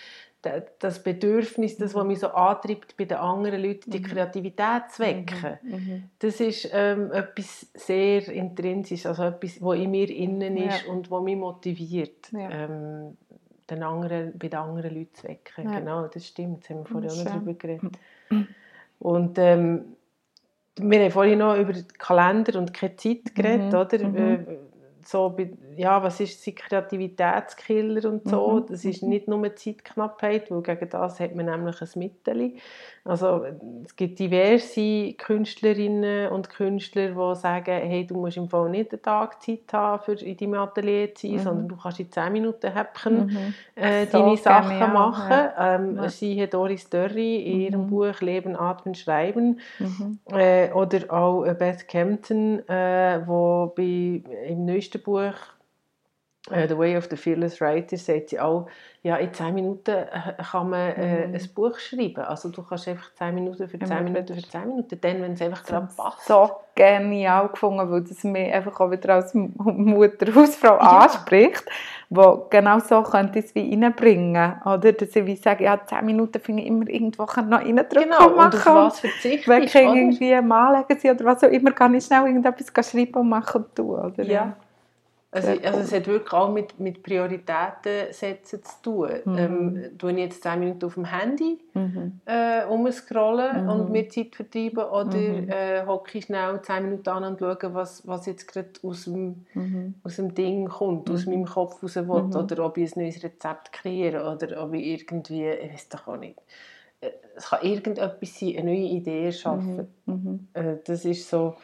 das 0.78 1.02
Bedürfnis, 1.02 1.76
das, 1.76 1.94
was 1.94 2.06
mich 2.06 2.20
so 2.20 2.28
antreibt, 2.28 2.96
bei 2.96 3.04
den 3.04 3.18
anderen 3.18 3.62
Leuten 3.62 3.90
die 3.90 3.98
mhm. 3.98 4.04
Kreativität 4.04 4.90
zu 4.90 5.02
wecken, 5.02 5.58
mhm. 5.62 5.70
mhm. 5.70 6.02
das 6.18 6.40
ist 6.40 6.70
ähm, 6.72 7.12
etwas 7.12 7.70
sehr 7.74 8.26
intrinsisch, 8.28 9.04
also 9.06 9.24
etwas, 9.24 9.60
was 9.60 9.78
in 9.78 9.90
mir 9.90 10.08
innen 10.08 10.56
ist 10.56 10.86
ja. 10.86 10.92
und 10.92 11.10
was 11.10 11.22
mich 11.22 11.36
motiviert, 11.36 12.32
ja. 12.32 12.50
ähm, 12.50 13.16
den 13.68 13.82
anderen, 13.82 14.38
bei 14.38 14.48
den 14.48 14.58
anderen 14.58 14.94
Leuten 14.94 15.14
zu 15.14 15.28
wecken. 15.28 15.64
Ja. 15.64 15.78
Genau, 15.78 16.06
das 16.06 16.26
stimmt, 16.26 16.64
das 16.64 16.70
haben 16.70 16.78
wir 16.78 16.86
vorhin 16.86 17.10
auch 17.10 17.16
noch 17.16 17.24
darüber 17.24 17.54
geredet. 17.54 17.98
Und 19.00 19.38
ähm, 19.38 19.96
wir 20.78 21.00
haben 21.00 21.10
vorhin 21.10 21.38
noch 21.40 21.56
über 21.56 21.72
Kalender 21.98 22.58
und 22.58 22.72
keine 22.72 22.96
Zeit 22.96 23.34
geredet, 23.34 23.72
mhm. 23.72 23.78
oder? 23.78 24.08
Mhm. 24.08 24.16
Äh, 24.16 24.58
so, 25.04 25.36
ja, 25.76 26.02
was 26.02 26.20
ist 26.20 26.44
die 26.46 26.54
Kreativitätskiller 26.54 28.08
und 28.08 28.28
so. 28.28 28.60
Mhm. 28.60 28.66
Das 28.66 28.84
ist 28.84 29.02
nicht 29.02 29.28
nur 29.28 29.56
Zeitknappheit, 29.56 30.50
weil 30.50 30.62
gegen 30.62 30.88
das 30.90 31.18
hat 31.18 31.34
man 31.34 31.46
nämlich 31.46 31.80
ein 31.80 31.88
Mittel. 31.96 32.52
Also 33.10 33.44
es 33.84 33.96
gibt 33.96 34.20
diverse 34.20 35.14
Künstlerinnen 35.14 36.30
und 36.30 36.48
Künstler, 36.48 37.08
die 37.08 37.40
sagen, 37.40 37.80
hey, 37.82 38.06
du 38.06 38.14
musst 38.14 38.36
im 38.36 38.48
Fall 38.48 38.70
nicht 38.70 38.92
einen 38.92 39.02
Tag 39.02 39.42
Zeit 39.42 39.72
haben, 39.72 40.00
für 40.04 40.12
in 40.12 40.36
deinem 40.36 40.54
Atelier 40.54 41.12
zu 41.12 41.26
sein, 41.26 41.36
mhm. 41.36 41.42
sondern 41.42 41.68
du 41.68 41.76
kannst 41.76 41.98
in 41.98 42.12
10 42.12 42.32
Minuten 42.32 42.72
Häppchen 42.72 43.26
mhm. 43.26 43.54
äh, 43.74 44.06
so 44.06 44.18
deine 44.22 44.36
Sachen 44.36 44.78
ja, 44.78 44.86
machen. 44.86 45.28
Ja. 45.28 45.74
Ähm, 45.74 45.96
ja. 45.96 46.08
Siehe 46.08 46.46
Doris 46.46 46.88
Dörri 46.88 47.42
in 47.42 47.60
ihrem 47.62 47.82
mhm. 47.86 47.90
Buch 47.90 48.20
«Leben, 48.20 48.54
Atmen, 48.54 48.94
Schreiben» 48.94 49.58
mhm. 49.80 50.20
äh, 50.32 50.70
oder 50.70 51.12
auch 51.12 51.42
Beth 51.54 51.88
Campton, 51.88 52.60
äh, 52.68 53.22
wo 53.26 53.72
bei, 53.76 54.22
im 54.46 54.66
neuesten 54.66 55.02
Buch 55.02 55.34
The 56.48 56.76
Way 56.76 56.96
of 56.96 57.06
the 57.10 57.16
Fearless 57.16 57.60
Writer 57.60 57.98
sagt 57.98 58.30
sie 58.30 58.40
auch, 58.40 58.66
ja, 59.02 59.16
in 59.16 59.32
10 59.32 59.54
Minuten 59.54 59.90
äh, 59.90 60.42
kann 60.42 60.70
man 60.70 60.92
äh, 60.92 61.26
mhm. 61.26 61.34
ein 61.34 61.48
Buch 61.54 61.78
schreiben. 61.78 62.22
Also 62.22 62.48
du 62.48 62.62
kannst 62.62 62.88
einfach 62.88 63.12
10 63.14 63.34
Minuten 63.34 63.68
für 63.68 63.78
10 63.78 64.04
Minuten 64.04 64.34
für 64.34 64.42
10 64.42 64.68
Minuten, 64.68 64.98
dann, 65.00 65.22
wenn 65.22 65.32
es 65.32 65.42
einfach 65.42 65.64
gerade 65.64 65.88
passt. 65.94 66.26
So 66.26 66.50
genial 66.74 67.48
gefunden, 67.48 67.90
weil 67.90 68.02
das 68.02 68.24
mich 68.24 68.52
einfach 68.52 68.80
auch 68.80 68.90
wieder 68.90 69.14
als 69.16 69.34
Mutter, 69.34 70.34
Hausfrau 70.34 70.76
ja. 70.76 70.98
anspricht, 71.00 71.64
wo 72.08 72.46
genau 72.48 72.78
so 72.78 73.02
könnte 73.02 73.38
ich 73.38 73.46
es 73.46 73.54
wie 73.54 73.70
reinbringen, 73.70 74.62
oder? 74.64 74.92
Dass 74.92 75.14
ich 75.14 75.26
wie 75.26 75.36
sage, 75.36 75.64
ja, 75.64 75.78
10 75.84 76.06
Minuten 76.06 76.40
finde 76.40 76.62
ich 76.62 76.68
immer 76.68 76.88
irgendwo 76.88 77.24
noch 77.24 77.36
reindrücken 77.36 78.10
genau, 78.10 78.30
machen. 78.30 78.54
und 78.54 78.54
auf 78.54 78.66
was 78.66 79.00
verzichtest 79.00 79.48
Wenn 79.48 79.62
ich 79.64 79.74
irgendwie 79.74 80.40
malen 80.40 80.84
oder 80.84 81.24
was 81.24 81.44
auch 81.44 81.48
immer, 81.48 81.72
kann 81.72 81.94
ich 81.94 82.04
schnell 82.04 82.26
irgendetwas 82.26 82.90
schreiben 82.90 83.14
und 83.14 83.28
machen 83.28 83.62
und 83.62 83.74
tun, 83.74 83.98
oder? 83.98 84.22
Ja. 84.24 84.56
Also, 85.32 85.50
also 85.62 85.78
es 85.78 85.92
hat 85.92 86.08
wirklich 86.08 86.32
auch 86.32 86.50
mit, 86.50 86.80
mit 86.80 87.04
Prioritäten 87.04 88.12
setzen 88.12 88.64
zu 88.64 88.82
tun. 88.82 89.10
Mhm. 89.24 89.38
Ähm, 89.38 89.98
tue 89.98 90.10
ich 90.10 90.18
jetzt 90.18 90.42
10 90.42 90.58
Minuten 90.58 90.84
auf 90.84 90.94
dem 90.94 91.04
Handy 91.04 91.60
mhm. 91.72 92.20
äh, 92.24 92.64
umscrollen 92.64 93.62
mhm. 93.62 93.70
und 93.70 93.90
mir 93.92 94.08
Zeit 94.08 94.34
vertreiben 94.34 94.84
oder 94.84 95.16
mhm. 95.16 95.48
äh, 95.48 95.86
hocke 95.86 96.18
ich 96.18 96.24
schnell 96.24 96.60
10 96.60 96.84
Minuten 96.84 97.08
an 97.10 97.24
und 97.24 97.38
schaue, 97.38 97.74
was, 97.74 98.04
was 98.08 98.26
jetzt 98.26 98.48
gerade 98.52 98.70
aus 98.82 99.04
dem, 99.04 99.46
mhm. 99.54 99.94
aus 100.02 100.16
dem 100.16 100.34
Ding 100.34 100.68
kommt, 100.68 101.08
aus 101.08 101.26
mhm. 101.26 101.32
meinem 101.32 101.44
Kopf 101.44 101.80
raus 101.80 101.94
will, 101.94 102.02
mhm. 102.02 102.34
oder 102.34 102.66
ob 102.66 102.76
ich 102.76 102.96
ein 102.96 103.02
neues 103.02 103.22
Rezept 103.22 103.72
kreiere 103.72 104.28
oder 104.32 104.60
ob 104.64 104.74
ich 104.74 104.84
irgendwie, 104.84 105.48
ich 105.48 105.72
weiß 105.72 105.88
doch 105.90 106.08
auch 106.08 106.16
nicht, 106.16 106.40
äh, 107.00 107.10
es 107.36 107.50
kann 107.50 107.62
irgendetwas 107.62 108.36
sein, 108.36 108.56
eine 108.56 108.72
neue 108.72 108.88
Idee 108.88 109.30
schaffen. 109.30 109.86
Äh, 110.54 110.78
das 110.84 111.04
ist 111.04 111.30
so 111.30 111.54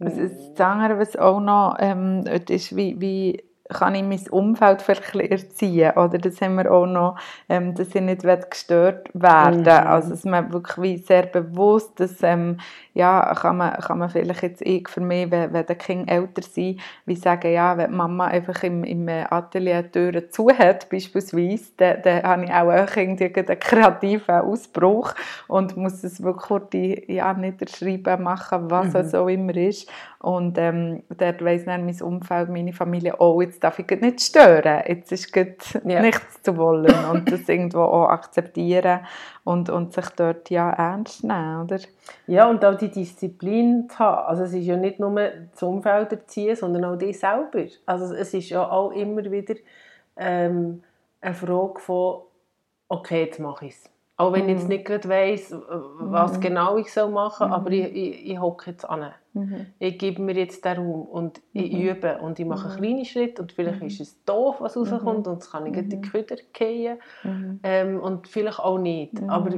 also 0.00 0.22
das 0.22 0.60
andere, 0.60 0.98
was 0.98 1.16
auch 1.16 1.40
noch 1.40 1.76
ähm, 1.78 2.24
ist, 2.48 2.76
wie, 2.76 3.00
wie 3.00 3.47
kann 3.68 3.94
ich 3.94 4.02
mein 4.02 4.28
Umfeld 4.30 4.82
vielleicht 4.82 5.14
erziehen 5.14 5.92
oder 5.92 6.18
das 6.18 6.40
haben 6.40 6.56
wir 6.56 6.70
auch 6.72 6.86
noch, 6.86 7.18
ähm, 7.48 7.74
dass 7.74 7.94
ich 7.94 8.00
nicht 8.00 8.22
gestört 8.50 9.08
werden 9.14 9.62
mhm. 9.62 9.68
also 9.68 10.10
dass 10.10 10.24
man 10.24 10.52
wirklich 10.52 11.04
sehr 11.06 11.26
bewusst, 11.26 12.00
dass 12.00 12.22
ähm, 12.22 12.58
ja, 12.94 13.32
kann 13.34 13.58
man, 13.58 13.74
kann 13.74 13.98
man 13.98 14.10
vielleicht 14.10 14.42
jetzt 14.42 14.62
ich 14.62 14.88
für 14.88 15.00
mich, 15.00 15.30
wenn, 15.30 15.52
wenn 15.52 15.66
die 15.66 15.74
Kinder 15.76 16.12
älter 16.12 16.42
sind, 16.42 16.80
wie 17.06 17.14
sagen, 17.14 17.52
ja, 17.52 17.76
wenn 17.76 17.94
Mama 17.94 18.26
einfach 18.26 18.62
im, 18.64 18.82
im 18.82 19.08
Atelier 19.08 19.84
die 19.84 19.90
Türen 19.90 20.30
zu 20.30 20.48
hat, 20.48 20.88
beispielsweise, 20.90 21.70
dann, 21.76 22.02
dann 22.02 22.22
habe 22.24 22.44
ich 22.44 22.50
auch 22.50 22.96
irgendwie 22.96 23.26
einen 23.26 23.60
kreativen 23.60 24.34
Ausbruch 24.40 25.14
und 25.46 25.76
muss 25.76 26.02
es 26.02 26.22
wirklich 26.22 27.08
ja, 27.08 27.32
niederschreiben, 27.34 28.20
machen, 28.20 28.68
was 28.68 28.88
mhm. 28.88 28.96
es 28.96 29.14
auch 29.14 29.28
immer 29.28 29.56
ist 29.56 29.88
und 30.20 30.58
ähm, 30.58 31.04
dort 31.16 31.44
weiss 31.44 31.64
dann 31.64 31.84
mein 31.84 32.02
Umfeld, 32.02 32.48
meine 32.48 32.72
Familie, 32.72 33.14
oh, 33.18 33.40
jetzt 33.40 33.62
darf 33.62 33.78
ich 33.78 33.88
nicht 34.00 34.20
stören, 34.20 34.82
jetzt 34.86 35.12
ist 35.12 35.32
ja. 35.34 36.00
nichts 36.02 36.42
zu 36.42 36.56
wollen 36.56 36.92
und 37.12 37.30
das 37.30 37.48
irgendwo 37.48 37.82
auch 37.82 38.08
akzeptieren 38.08 39.00
und, 39.44 39.70
und 39.70 39.92
sich 39.92 40.08
dort 40.10 40.50
ja 40.50 40.70
ernst 40.70 41.22
nehmen, 41.22 41.62
oder? 41.62 41.78
Ja, 42.26 42.50
und 42.50 42.64
auch 42.64 42.76
die 42.76 42.90
Disziplin 42.90 43.88
zu 43.88 43.98
haben. 44.00 44.26
Also 44.26 44.42
es 44.42 44.54
ist 44.54 44.66
ja 44.66 44.76
nicht 44.76 44.98
nur 44.98 45.14
das 45.52 45.62
Umfeld 45.62 46.10
erziehen, 46.10 46.56
sondern 46.56 46.84
auch 46.84 46.96
dich 46.96 47.20
selber. 47.20 47.66
Also 47.86 48.12
es 48.12 48.34
ist 48.34 48.48
ja 48.48 48.68
auch 48.68 48.90
immer 48.90 49.22
wieder 49.30 49.54
ähm, 50.16 50.82
eine 51.20 51.34
Frage 51.34 51.78
von, 51.78 52.22
okay, 52.88 53.24
jetzt 53.24 53.38
mache 53.38 53.66
ich 53.66 53.74
es. 53.74 53.90
Auch 54.16 54.32
wenn 54.32 54.48
ich 54.48 54.56
jetzt 54.56 54.64
mhm. 54.64 54.70
nicht 54.70 54.84
gerade 54.84 55.08
weiss, 55.08 55.54
was 56.00 56.36
mhm. 56.36 56.40
genau 56.40 56.76
ich 56.76 56.94
machen 56.96 57.48
soll, 57.48 57.52
aber 57.52 57.70
mhm. 57.70 57.76
ich, 57.76 57.94
ich, 57.94 58.30
ich 58.32 58.40
hocke 58.40 58.72
jetzt 58.72 58.84
an. 58.84 59.12
Mhm. 59.38 59.66
Ich 59.78 59.98
gebe 59.98 60.22
mir 60.22 60.34
jetzt 60.34 60.64
den 60.64 60.76
Raum 60.76 61.02
und 61.02 61.40
ich 61.52 61.72
mhm. 61.72 61.80
übe 61.80 62.18
und 62.18 62.38
ich 62.38 62.46
mache 62.46 62.68
mhm. 62.68 62.80
kleine 62.80 63.04
Schritte 63.04 63.42
und 63.42 63.52
vielleicht 63.52 63.82
ist 63.82 64.00
es 64.00 64.24
doof, 64.24 64.56
was 64.60 64.76
rauskommt 64.76 65.26
und 65.26 65.42
es 65.42 65.50
kann 65.50 65.66
ich 65.66 65.76
in 65.76 65.88
die 65.88 66.00
Köder 66.00 66.36
gehen 66.52 66.98
ähm, 67.62 68.00
und 68.00 68.28
vielleicht 68.28 68.58
auch 68.58 68.78
nicht. 68.78 69.12
Aber 69.28 69.50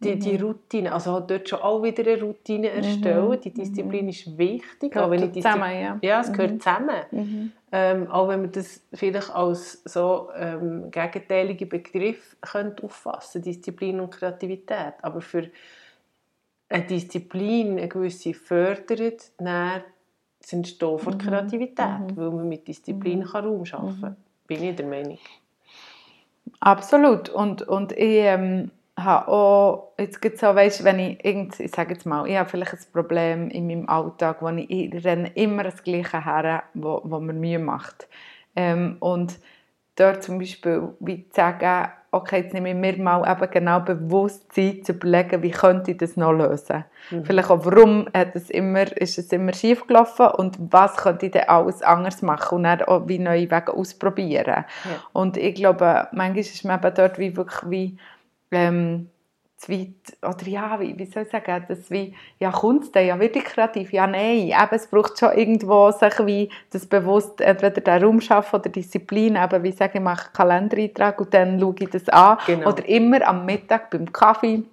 die, 0.00 0.18
die 0.18 0.36
Routine, 0.36 0.92
also 0.92 1.20
dort 1.20 1.48
schon 1.48 1.60
auch 1.60 1.82
wieder 1.82 2.06
eine 2.06 2.20
Routine 2.20 2.70
erstellen, 2.70 3.38
die 3.42 3.52
Disziplin 3.52 4.08
ist 4.08 4.36
wichtig. 4.38 4.92
Gehört 4.92 5.06
auch 5.06 5.10
wenn 5.10 5.24
ich 5.24 5.32
zusammen, 5.32 5.80
ja. 5.80 5.98
Ja, 6.02 6.20
es 6.20 6.32
gehört 6.32 6.62
zusammen. 6.62 7.52
Ähm, 7.72 8.08
auch 8.08 8.28
wenn 8.28 8.42
man 8.42 8.52
das 8.52 8.82
vielleicht 8.92 9.34
als 9.34 9.82
so 9.84 10.28
ähm, 10.36 10.92
gegenteilige 10.92 11.66
Begriff 11.66 12.36
könnte 12.40 12.84
auffassen 12.84 13.42
Disziplin 13.42 13.98
und 13.98 14.12
Kreativität. 14.12 14.94
Aber 15.02 15.20
für 15.20 15.50
eine 16.68 16.84
Disziplin, 16.84 17.78
eine 17.78 17.88
gewisse 17.88 18.34
fördert, 18.34 19.32
dann 19.38 19.82
das 20.40 20.52
Entstehen 20.52 20.98
von. 20.98 21.18
Kreativität, 21.18 22.00
mhm. 22.00 22.16
weil 22.16 22.30
man 22.30 22.48
mit 22.48 22.68
Disziplin 22.68 23.20
mhm. 23.20 23.24
kann 23.24 23.44
Raum 23.44 23.64
schaffen 23.64 24.00
kann. 24.00 24.10
Mhm. 24.10 24.16
Bin 24.46 24.62
ich 24.62 24.76
der 24.76 24.86
Meinung. 24.86 25.18
Absolut. 26.60 27.28
Und, 27.30 27.62
und 27.62 27.92
ich 27.92 28.18
ähm, 28.24 28.70
habe 28.96 29.28
auch, 29.28 29.92
jetzt 29.98 30.20
gibt 30.20 30.38
so, 30.38 30.46
weißt, 30.46 30.84
wenn 30.84 30.98
ich 30.98 31.24
irgend, 31.24 31.58
ich 31.58 31.70
sage 31.70 31.94
jetzt 31.94 32.06
mal, 32.06 32.28
ich 32.28 32.36
habe 32.36 32.48
vielleicht 32.48 32.74
ein 32.74 32.92
Problem 32.92 33.48
in 33.50 33.66
meinem 33.66 33.88
Alltag, 33.88 34.40
wo 34.40 34.48
ich, 34.48 34.70
ich 34.70 35.04
renne 35.04 35.30
immer 35.34 35.64
das 35.64 35.82
Gleiche 35.82 36.24
her, 36.24 36.64
wo, 36.74 37.00
wo 37.04 37.20
mir 37.20 37.32
Mühe 37.32 37.58
macht. 37.58 38.08
Ähm, 38.54 38.96
und 39.00 39.38
dort 39.96 40.22
zum 40.22 40.38
Beispiel, 40.38 40.94
wie 41.00 41.28
zu 41.28 41.34
sagen, 41.34 41.90
okay, 42.14 42.42
jetzt 42.42 42.54
nehme 42.54 42.70
ich 42.70 42.76
mir 42.76 43.02
mal 43.02 43.30
eben 43.30 43.50
genau 43.50 43.80
bewusst 43.80 44.52
Zeit 44.52 44.86
zu 44.86 44.92
überlegen, 44.92 45.42
wie 45.42 45.50
könnte 45.50 45.90
ich 45.90 45.96
das 45.96 46.16
noch 46.16 46.32
lösen. 46.32 46.84
Mhm. 47.10 47.24
Vielleicht 47.24 47.50
auch, 47.50 47.64
warum 47.64 48.06
hat 48.14 48.34
es 48.34 48.50
immer, 48.50 48.90
ist 48.96 49.18
es 49.18 49.32
immer 49.32 49.52
schief 49.52 49.86
gelaufen 49.86 50.26
und 50.26 50.56
was 50.70 50.96
könnte 50.96 51.26
ich 51.26 51.32
dann 51.32 51.48
alles 51.48 51.82
anders 51.82 52.22
machen 52.22 52.56
und 52.56 52.62
dann 52.64 52.82
auch 52.82 53.08
wie 53.08 53.18
neue 53.18 53.50
Wege 53.50 53.74
ausprobieren. 53.74 54.46
Ja. 54.46 54.66
Und 55.12 55.36
ich 55.36 55.54
glaube, 55.54 56.08
manchmal 56.12 56.38
ist 56.38 56.64
man 56.64 56.78
eben 56.78 56.94
dort 56.94 57.18
wie 57.18 57.36
wirklich 57.36 57.70
wie 57.70 57.98
ähm, 58.50 59.10
zu 59.64 59.72
weit, 59.72 60.16
oder 60.22 60.46
ja, 60.46 60.78
wie, 60.80 60.98
wie 60.98 61.06
soll 61.06 61.24
ich 61.24 61.30
sagen, 61.30 61.64
das 61.68 61.90
wie, 61.90 62.14
ja, 62.38 62.50
kommt 62.50 62.84
es 62.84 62.92
denn, 62.92 63.06
ja, 63.06 63.18
wirklich 63.18 63.44
kreativ? 63.44 63.92
Ja, 63.92 64.06
nein, 64.06 64.48
eben, 64.48 64.68
es 64.70 64.86
braucht 64.86 65.18
schon 65.18 65.32
irgendwo 65.32 65.90
sich 65.90 66.26
wie 66.26 66.50
das 66.70 66.86
bewusst, 66.86 67.40
entweder 67.40 67.80
den 67.80 68.04
Raum 68.04 68.20
schaffen 68.20 68.60
oder 68.60 68.70
Disziplin, 68.70 69.36
eben, 69.36 69.62
wie 69.62 69.72
sage 69.72 69.98
ich, 69.98 70.00
mache 70.00 70.26
einen 70.26 70.32
Kalendereintrag 70.32 71.20
und 71.20 71.34
dann 71.34 71.58
schaue 71.58 71.74
ich 71.78 71.90
das 71.90 72.08
an. 72.08 72.38
Genau. 72.46 72.68
Oder 72.68 72.88
immer 72.88 73.26
am 73.26 73.46
Mittag 73.46 73.90
beim 73.90 74.12
Kaffee 74.12 74.64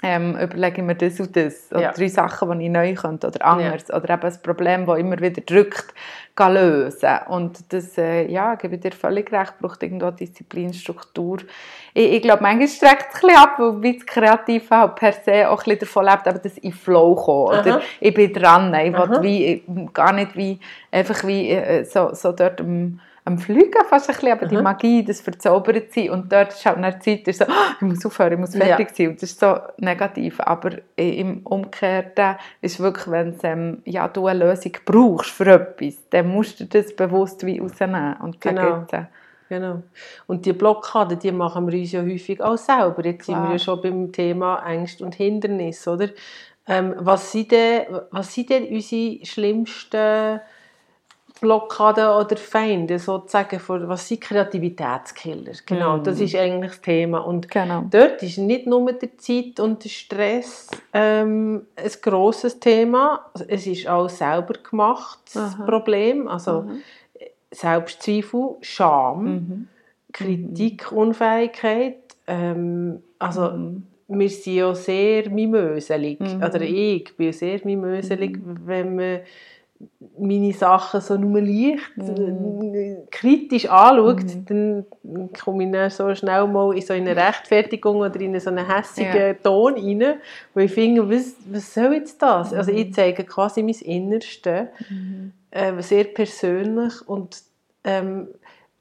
ähm, 0.00 0.36
überlege 0.38 0.80
ich 0.80 0.86
mir 0.86 0.94
das 0.94 1.18
und 1.18 1.34
das. 1.34 1.72
Oder 1.72 1.80
ja. 1.80 1.92
drei 1.92 2.08
Sachen, 2.08 2.58
die 2.58 2.66
ich 2.66 2.70
neu 2.70 2.94
könnte 2.94 3.26
oder 3.26 3.44
anders. 3.44 3.88
Ja. 3.88 3.96
Oder 3.96 4.14
eben 4.14 4.22
ein 4.22 4.42
Problem, 4.42 4.86
das 4.86 4.98
immer 4.98 5.18
wieder 5.18 5.40
drückt, 5.40 5.92
lösen. 6.36 7.18
Und 7.28 7.72
das, 7.72 7.98
äh, 7.98 8.30
ja, 8.30 8.54
gebe 8.54 8.76
ich 8.76 8.80
dir 8.80 8.92
völlig 8.92 9.32
recht, 9.32 9.58
braucht 9.58 9.82
irgendwo 9.82 10.12
Disziplin, 10.12 10.72
Struktur. 10.72 11.38
Ich, 11.94 12.12
ich 12.12 12.22
glaube, 12.22 12.42
manchmal 12.42 12.68
streckt 12.68 13.08
es 13.12 13.22
ein 13.22 13.28
bisschen 13.28 13.42
ab, 13.42 13.58
weil 13.58 13.82
wie 13.82 13.98
das 13.98 14.06
Kreative 14.06 14.70
halt 14.70 14.94
per 14.94 15.12
se 15.12 15.50
auch 15.50 15.58
ein 15.58 15.64
bisschen 15.64 15.78
davon 15.80 16.04
lebt, 16.04 16.28
aber 16.28 16.38
das 16.38 16.58
in 16.58 16.72
Flow 16.72 17.16
kommen. 17.16 17.58
Oder 17.58 17.80
ich 17.98 18.14
bin 18.14 18.32
dran, 18.32 18.72
ich 18.74 18.92
will 18.92 19.22
wie, 19.22 19.64
gar 19.92 20.12
nicht 20.12 20.36
wie, 20.36 20.60
einfach 20.92 21.26
wie 21.26 21.50
äh, 21.50 21.84
so, 21.84 22.14
so 22.14 22.30
dort 22.30 22.60
am 22.60 23.00
am 23.28 23.38
Fliegen 23.38 23.84
fast 23.88 24.08
ein 24.08 24.14
bisschen, 24.14 24.32
aber 24.32 24.46
mhm. 24.46 24.50
die 24.50 24.56
Magie, 24.56 25.04
das 25.04 25.20
verzaubert 25.20 25.92
sein 25.92 26.10
und 26.10 26.32
dort 26.32 26.52
ist 26.52 26.64
halt 26.64 26.78
eine 26.78 26.98
Zeit, 26.98 27.28
ist 27.28 27.38
so, 27.38 27.44
oh, 27.44 27.72
ich 27.76 27.82
muss 27.82 28.04
aufhören, 28.06 28.32
ich 28.32 28.38
muss 28.38 28.56
fertig 28.56 28.88
ja. 28.90 28.94
sein 28.94 29.08
und 29.08 29.22
das 29.22 29.30
ist 29.30 29.40
so 29.40 29.58
negativ, 29.76 30.40
aber 30.40 30.78
im 30.96 31.46
Umgekehrten 31.46 32.36
ist 32.62 32.80
wirklich, 32.80 33.10
wenn 33.10 33.34
ähm, 33.42 33.82
ja, 33.84 34.08
du 34.08 34.26
eine 34.26 34.46
Lösung 34.46 34.72
brauchst 34.84 35.30
für 35.30 35.46
etwas, 35.46 35.96
dann 36.10 36.28
musst 36.28 36.58
du 36.58 36.64
das 36.64 36.96
bewusst 36.96 37.44
wie 37.44 37.58
rausnehmen 37.58 38.16
und 38.22 38.40
genau. 38.40 38.86
Sagen, 38.90 39.08
genau. 39.50 39.82
Und 40.26 40.46
die 40.46 40.54
Blockaden, 40.54 41.18
die 41.18 41.30
machen 41.30 41.70
wir 41.70 41.78
uns 41.78 41.92
ja 41.92 42.02
häufig 42.02 42.42
auch 42.42 42.56
selber. 42.56 43.04
Jetzt 43.04 43.26
Klar. 43.26 43.42
sind 43.42 43.48
wir 43.48 43.52
ja 43.52 43.58
schon 43.58 43.82
beim 43.82 44.10
Thema 44.10 44.62
Ängste 44.66 45.04
und 45.04 45.14
Hindernisse, 45.14 45.90
oder? 45.90 46.08
Ähm, 46.66 46.94
was, 46.98 47.32
sind 47.32 47.50
denn, 47.50 47.86
was 48.10 48.34
sind 48.34 48.50
denn 48.50 48.66
unsere 48.68 49.24
schlimmsten 49.24 50.40
Blockaden 51.40 52.08
oder 52.08 52.36
Feinde 52.36 52.98
sozusagen? 52.98 53.60
Was 53.66 54.08
sind 54.08 54.20
Kreativitätskiller? 54.20 55.52
Genau, 55.66 55.96
mm. 55.96 56.04
das 56.04 56.20
ist 56.20 56.34
eigentlich 56.34 56.72
das 56.72 56.80
Thema. 56.80 57.18
Und 57.18 57.50
genau. 57.50 57.84
dort 57.90 58.22
ist 58.22 58.38
nicht 58.38 58.66
nur 58.66 58.92
die 58.92 59.16
Zeit 59.16 59.60
und 59.60 59.84
der 59.84 59.88
Stress 59.88 60.68
ähm, 60.92 61.66
ein 61.76 61.90
grosses 62.02 62.58
Thema. 62.60 63.30
Es 63.48 63.66
ist 63.66 63.88
auch 63.88 64.08
selber 64.08 64.54
gemachtes 64.68 65.36
Aha. 65.36 65.64
Problem. 65.64 66.28
Also 66.28 66.62
mhm. 66.62 66.82
Selbstzweifel, 67.50 68.56
Scham, 68.60 69.24
mhm. 69.24 69.68
Kritikunfähigkeit. 70.12 71.96
Ähm, 72.26 73.02
also 73.18 73.50
mhm 73.50 73.84
wir 74.08 74.30
sind 74.30 74.54
ja 74.54 74.74
sehr 74.74 75.28
mimöselig, 75.30 76.18
mhm. 76.20 76.42
oder 76.42 76.62
ich 76.62 77.14
bin 77.16 77.32
sehr 77.32 77.60
mimöselig, 77.64 78.38
mhm. 78.38 78.60
wenn 78.64 78.96
man 78.96 79.20
meine 80.18 80.52
Sachen 80.52 81.00
so 81.00 81.16
nur 81.16 81.40
leicht 81.40 81.96
mhm. 81.96 83.06
kritisch 83.10 83.68
anschaut, 83.68 84.24
mhm. 84.24 84.44
dann 85.02 85.30
komme 85.32 85.64
ich 85.64 85.72
dann 85.72 85.90
so 85.90 86.14
schnell 86.14 86.46
mal 86.48 86.74
in 86.74 86.82
so 86.82 86.92
eine 86.92 87.14
Rechtfertigung 87.14 87.98
oder 87.98 88.20
in 88.20 88.38
so 88.40 88.50
einen 88.50 88.66
hässigen 88.66 89.14
ja. 89.14 89.34
Ton 89.34 89.74
rein, 89.74 90.20
wo 90.54 90.60
ich 90.60 90.72
finde, 90.72 91.08
was, 91.08 91.36
was 91.50 91.72
soll 91.72 91.94
jetzt 91.94 92.20
das? 92.20 92.52
Also 92.52 92.72
ich 92.72 92.88
mhm. 92.88 92.92
zeige 92.92 93.24
quasi 93.24 93.62
mein 93.62 93.74
Innerste, 93.74 94.68
mhm. 94.88 95.32
äh, 95.50 95.80
sehr 95.82 96.04
persönlich 96.04 97.06
und 97.06 97.40
ähm, 97.84 98.28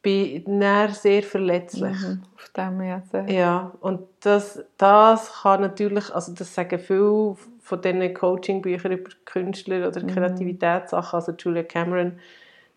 bin 0.02 0.60
dann 0.60 0.94
sehr 0.94 1.24
verletzlich. 1.24 2.00
Mhm, 2.00 2.24
auf 2.36 2.50
dem 2.56 2.82
ja, 2.82 3.02
ja, 3.28 3.72
und 3.82 4.02
das, 4.22 4.64
das 4.78 5.42
kann 5.42 5.62
natürlich, 5.62 6.14
also 6.14 6.34
das 6.34 6.54
sagen 6.54 6.80
viele 6.80 7.36
von 7.68 7.82
diesen 7.82 8.14
Coaching-Büchern 8.14 8.94
über 8.94 9.10
Künstler 9.26 9.90
oder 9.90 10.02
mhm. 10.02 10.08
Kreativitätssachen, 10.08 11.18
also 11.18 11.34
Julia 11.34 11.64
Cameron, 11.64 12.14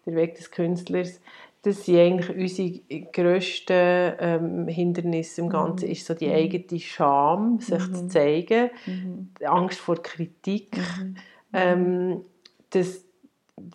der 0.05 0.16
Weg 0.16 0.35
des 0.35 0.50
Künstlers, 0.50 1.20
das 1.62 1.85
sind 1.85 1.98
eigentlich 1.98 2.37
unsere 2.37 3.03
grössten 3.12 4.14
ähm, 4.18 4.66
Hindernisse 4.66 5.42
im 5.42 5.48
Ganzen, 5.48 5.87
mhm. 5.87 5.92
ist 5.92 6.07
so 6.07 6.14
die 6.14 6.26
mhm. 6.26 6.35
eigene 6.35 6.81
Scham, 6.81 7.61
sich 7.61 7.87
mhm. 7.87 7.94
zu 7.94 8.09
zeigen, 8.09 8.70
mhm. 8.85 9.31
die 9.40 9.46
Angst 9.46 9.79
vor 9.79 10.03
Kritik, 10.03 10.76
mhm. 10.76 11.16
ähm, 11.53 12.24
das 12.70 13.05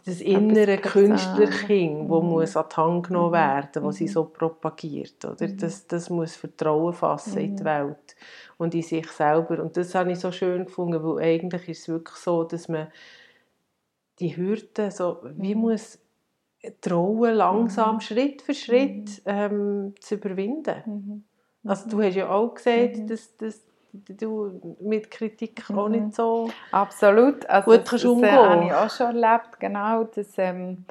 das 0.03 0.21
innere 0.21 0.77
Künstlerkind, 0.77 2.09
das 2.09 2.21
mhm. 2.21 2.29
muss 2.29 2.57
an 2.57 2.65
die 2.71 2.75
Hand 2.75 3.07
genommen 3.07 3.29
mhm. 3.29 3.33
werden, 3.33 3.83
was 3.83 3.95
sie 3.97 4.05
mhm. 4.05 4.09
so 4.09 4.25
propagiert. 4.25 5.23
Oder? 5.25 5.47
Mhm. 5.47 5.57
Das, 5.57 5.87
das 5.87 6.09
muss 6.09 6.35
Vertrauen 6.35 6.93
fassen 6.93 7.37
in 7.37 7.55
die 7.55 7.63
mhm. 7.63 7.67
Welt 7.67 8.15
und 8.57 8.73
in 8.75 8.81
sich 8.81 9.07
selber. 9.11 9.61
Und 9.61 9.77
das 9.77 9.95
habe 9.95 10.11
ich 10.11 10.19
so 10.19 10.31
schön 10.31 10.65
gefunden, 10.65 11.03
weil 11.03 11.23
eigentlich 11.23 11.69
ist 11.69 11.81
es 11.81 11.89
wirklich 11.89 12.17
so, 12.17 12.43
dass 12.43 12.67
man 12.67 12.87
die 14.19 14.35
Hürden 14.35 14.91
so, 14.91 15.19
wie 15.35 15.55
muss 15.55 15.99
trauen, 16.81 17.35
langsam, 17.35 17.99
Schritt 17.99 18.41
für 18.41 18.53
Schritt 18.53 19.21
ähm, 19.25 19.93
zu 19.99 20.15
überwinden. 20.15 21.25
Also 21.63 21.89
du 21.89 22.01
hast 22.01 22.15
ja 22.15 22.29
auch 22.29 22.53
gesagt, 22.53 23.09
dass, 23.09 23.35
dass 23.37 23.61
du 23.93 24.77
mit 24.81 25.09
Kritik 25.11 25.69
mhm. 25.69 25.79
auch 25.79 25.89
nicht 25.89 26.15
so 26.15 26.49
Absolut. 26.71 27.45
Also 27.47 27.71
gut 27.71 27.85
kannst 27.85 28.05
das, 28.05 28.11
umgehen. 28.11 28.35
Das 28.35 28.45
äh, 28.45 28.49
habe 28.49 28.65
ich 28.65 28.73
auch 28.73 28.89
schon 28.89 29.23
erlebt, 29.23 29.59
genau. 29.59 30.03
Das, 30.03 30.27
ähm, 30.37 30.85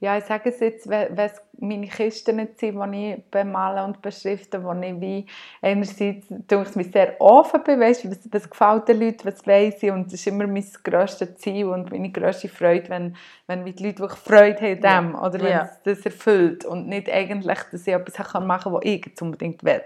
ja, 0.00 0.18
ich 0.18 0.24
sage 0.24 0.50
es 0.50 0.60
jetzt, 0.60 0.88
wenn 0.88 1.16
es 1.16 1.42
meine 1.60 1.88
Kisten 1.88 2.36
sind, 2.56 2.60
die 2.60 3.12
ich 3.12 3.24
bemale 3.30 3.84
und 3.84 4.00
beschrifte, 4.00 4.62
wo 4.62 4.72
ich 4.72 5.00
wie 5.00 5.26
einerseits 5.60 6.26
ich 6.30 6.76
mich 6.76 6.92
sehr 6.92 7.20
offen 7.20 7.62
bin, 7.64 7.80
weißt, 7.80 8.08
was, 8.10 8.18
was 8.30 8.48
gefällt 8.48 8.88
den 8.88 9.00
Leuten, 9.00 9.24
was 9.24 9.46
weiss 9.46 9.82
ich 9.82 9.90
und 9.90 10.06
das 10.06 10.14
ist 10.14 10.26
immer 10.26 10.46
mein 10.46 10.64
grösstes 10.82 11.36
Ziel 11.36 11.66
und 11.66 11.90
meine 11.90 12.10
grösste 12.10 12.48
Freude, 12.48 12.88
wenn, 12.88 13.16
wenn 13.46 13.64
die 13.64 13.82
Leute 13.82 14.00
wirklich 14.00 14.20
Freude 14.20 14.60
haben 14.60 14.80
dem 14.80 15.12
ja. 15.14 15.26
oder 15.26 15.40
wenn 15.40 15.50
ja. 15.50 15.62
es 15.64 15.82
das 15.82 16.04
erfüllt 16.04 16.64
und 16.64 16.88
nicht 16.88 17.10
eigentlich, 17.10 17.58
dass 17.72 17.86
ich 17.86 17.94
etwas 17.94 18.18
machen 18.40 18.64
kann, 18.64 18.72
was 18.72 18.84
ich 18.84 19.06
jetzt 19.06 19.22
unbedingt 19.22 19.64
will. 19.64 19.82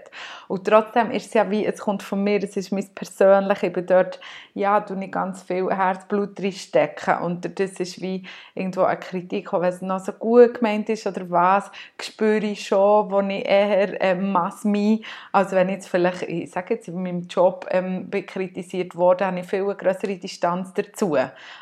Und 0.47 0.67
trotzdem 0.67 1.11
ist 1.11 1.27
es 1.27 1.33
ja 1.33 1.49
wie, 1.49 1.65
es 1.65 1.79
kommt 1.79 2.03
von 2.03 2.23
mir, 2.23 2.43
es 2.43 2.55
ist 2.55 2.71
mein 2.71 2.87
Persönliches, 2.93 3.63
ich 3.63 3.73
bin 3.73 3.85
dort, 3.85 4.19
ja, 4.53 4.79
du 4.79 4.95
nicht 4.95 5.13
ganz 5.13 5.43
viel 5.43 5.69
Herzblut 5.69 6.39
reinstecken 6.39 7.19
und 7.19 7.59
das 7.59 7.71
ist 7.79 8.01
wie 8.01 8.23
irgendwo 8.53 8.81
eine 8.81 8.99
Kritik, 8.99 9.51
wenn 9.53 9.63
es 9.63 9.81
noch 9.81 9.99
so 9.99 10.11
gut 10.11 10.55
gemeint 10.55 10.89
ist 10.89 11.07
oder 11.07 11.29
was, 11.29 11.62
spüre 11.99 12.45
ich 12.45 12.67
schon, 12.67 13.11
wo 13.11 13.21
ich 13.21 13.45
eher 13.45 14.01
ähm, 14.01 14.31
mass 14.31 14.63
mich, 14.63 15.05
also 15.31 15.55
wenn 15.55 15.69
ich 15.69 15.75
jetzt 15.75 15.89
vielleicht, 15.89 16.23
ich 16.23 16.51
sage 16.51 16.75
jetzt, 16.75 16.87
in 16.87 17.01
meinem 17.01 17.27
Job 17.27 17.67
ähm, 17.71 18.09
kritisiert 18.09 18.95
wurde, 18.95 19.25
habe 19.25 19.39
ich 19.39 19.45
viel 19.45 19.63
eine 19.63 19.75
größere 19.75 20.17
Distanz 20.17 20.73
dazu, 20.73 21.15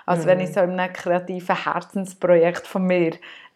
als 0.05 0.23
mhm. 0.23 0.29
wenn 0.29 0.39
ich 0.39 0.53
so 0.53 0.61
in 0.61 0.79
einem 0.79 0.93
kreativen 0.93 1.63
Herzensprojekt 1.63 2.67
von 2.67 2.83
mir 2.83 3.11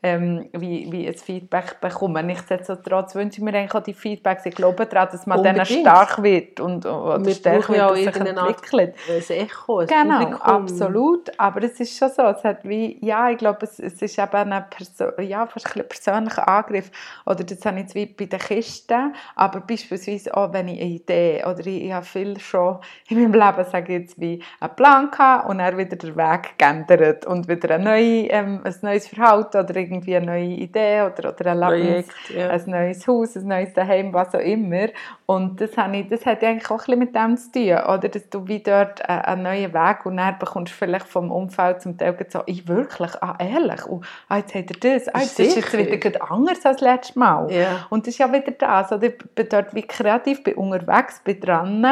ähm, 0.05 0.49
wie, 0.53 0.91
wie 0.91 1.07
ein 1.07 1.15
Feedback 1.15 1.81
bekommen. 1.81 2.27
Nichtsdestotrotz 2.27 3.15
wünsche 3.15 3.39
ich 3.39 3.43
mir 3.43 3.55
eigentlich 3.55 3.73
auch 3.73 3.81
die 3.81 3.95
Feedbacks. 3.95 4.45
Ich 4.45 4.53
glaube 4.53 4.85
daran, 4.85 5.09
dass 5.11 5.25
man 5.25 5.43
dann 5.43 5.65
stark 5.65 6.21
wird 6.21 6.59
und 6.59 6.85
oder 6.85 7.27
stark 7.31 7.67
wird, 7.69 7.81
auch 7.81 7.95
sich 7.95 8.15
entwickelt. 8.15 8.95
Ein 9.09 9.35
Echo, 9.35 9.79
ein 9.79 9.87
Genau, 9.87 10.19
Publikum. 10.19 10.41
absolut. 10.41 11.39
Aber 11.39 11.63
es 11.63 11.79
ist 11.79 11.97
schon 11.97 12.09
so, 12.09 12.21
es 12.21 12.43
hat 12.43 12.63
wie, 12.63 13.03
ja, 13.03 13.31
ich 13.31 13.39
glaube, 13.39 13.59
es, 13.63 13.79
es 13.79 13.99
ist 13.99 14.19
eben 14.19 14.53
ein, 14.53 14.65
Perso 14.69 15.19
ja, 15.19 15.47
fast 15.47 15.75
ein 15.75 15.87
persönlicher 15.87 16.47
Angriff. 16.47 16.91
Oder 17.25 17.43
das 17.43 17.65
habe 17.65 17.77
ich 17.77 17.83
jetzt 17.85 17.95
wie 17.95 18.05
bei 18.05 18.25
den 18.25 18.39
Kisten, 18.39 19.15
aber 19.35 19.61
beispielsweise 19.61 20.37
auch, 20.37 20.53
wenn 20.53 20.67
ich 20.67 20.79
eine 20.79 20.89
Idee, 20.91 21.43
oder 21.45 21.65
ich, 21.65 21.85
ich 21.85 21.91
habe 21.91 22.05
viel 22.05 22.39
schon 22.39 22.77
in 23.07 23.21
meinem 23.23 23.33
Leben, 23.33 23.69
sage 23.71 23.95
ich 23.95 24.01
jetzt, 24.01 24.21
wie 24.21 24.39
einen 24.59 24.75
Plan 24.75 25.09
gehabt 25.09 25.49
und 25.49 25.57
dann 25.57 25.75
wieder 25.79 25.95
den 25.95 26.15
Weg 26.15 26.59
geändert 26.59 27.25
und 27.25 27.47
wieder 27.47 27.73
ein, 27.73 27.83
neue, 27.83 28.27
ähm, 28.27 28.61
ein 28.63 28.75
neues 28.83 29.07
Verhalten 29.07 29.57
oder 29.57 29.75
irgendwie 29.75 29.94
eine 30.03 30.25
neue 30.25 30.45
Idee 30.45 31.01
oder, 31.01 31.29
oder 31.29 31.51
ein 31.51 31.59
Lebens, 31.59 32.07
ja. 32.35 32.49
ein 32.49 32.63
neues 32.65 33.07
Haus, 33.07 33.35
ein 33.35 33.47
neues 33.47 33.73
Daheim, 33.73 34.13
was 34.13 34.33
auch 34.33 34.39
immer. 34.39 34.87
Und 35.25 35.59
das, 35.59 35.75
habe 35.77 35.97
ich, 35.97 36.07
das 36.07 36.25
hat 36.25 36.43
eigentlich 36.43 36.69
auch 36.69 36.73
ein 36.73 36.77
bisschen 36.77 36.99
mit 36.99 37.15
dem 37.15 37.37
zu 37.37 37.51
tun, 37.51 37.93
oder? 37.93 38.09
dass 38.09 38.29
du 38.29 38.47
wie 38.47 38.59
dort 38.59 39.01
äh, 39.01 39.05
einen 39.05 39.43
neuen 39.43 39.73
Weg 39.73 40.05
und 40.05 40.17
dann 40.17 40.37
bekommst 40.37 40.73
du 40.73 40.77
vielleicht 40.77 41.07
vom 41.07 41.31
Umfeld 41.31 41.81
zum 41.81 41.97
Teil 41.97 42.15
so, 42.29 42.41
ich 42.45 42.67
wirklich, 42.67 43.11
ah 43.21 43.35
ehrlich, 43.39 43.85
oh, 43.87 44.01
ah, 44.29 44.37
jetzt 44.37 44.53
hat 44.55 44.71
er 44.71 44.99
das, 44.99 45.07
ah, 45.13 45.19
jetzt 45.19 45.39
ist 45.39 45.55
jetzt 45.55 45.73
wieder 45.73 46.31
anders 46.31 46.65
als 46.65 46.81
letztes 46.81 47.15
Mal. 47.15 47.51
Ja. 47.51 47.87
Und 47.89 48.05
das 48.05 48.13
ist 48.13 48.19
ja 48.19 48.31
wieder 48.31 48.51
das, 48.51 48.91
oder? 48.91 49.07
ich 49.07 49.17
bin 49.17 49.47
dort 49.49 49.73
wie 49.73 49.81
kreativ, 49.81 50.43
bin 50.43 50.55
unterwegs, 50.55 51.21
bin 51.23 51.39
dran 51.39 51.85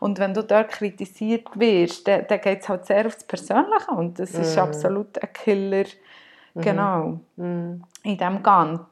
und 0.00 0.18
wenn 0.18 0.34
du 0.34 0.42
dort 0.42 0.70
kritisiert 0.70 1.48
wirst, 1.54 2.06
dann, 2.08 2.26
dann 2.28 2.40
geht 2.40 2.62
es 2.62 2.68
halt 2.68 2.86
sehr 2.86 3.06
aufs 3.06 3.24
Persönliche 3.24 3.90
und 3.90 4.18
das 4.18 4.30
ist 4.32 4.56
mm. 4.56 4.60
absolut 4.60 5.22
ein 5.22 5.32
Killer. 5.32 5.84
Genau. 6.54 7.20
Mhm. 7.36 7.82
In 8.02 8.16
dem 8.16 8.42
Ganzen. 8.42 8.86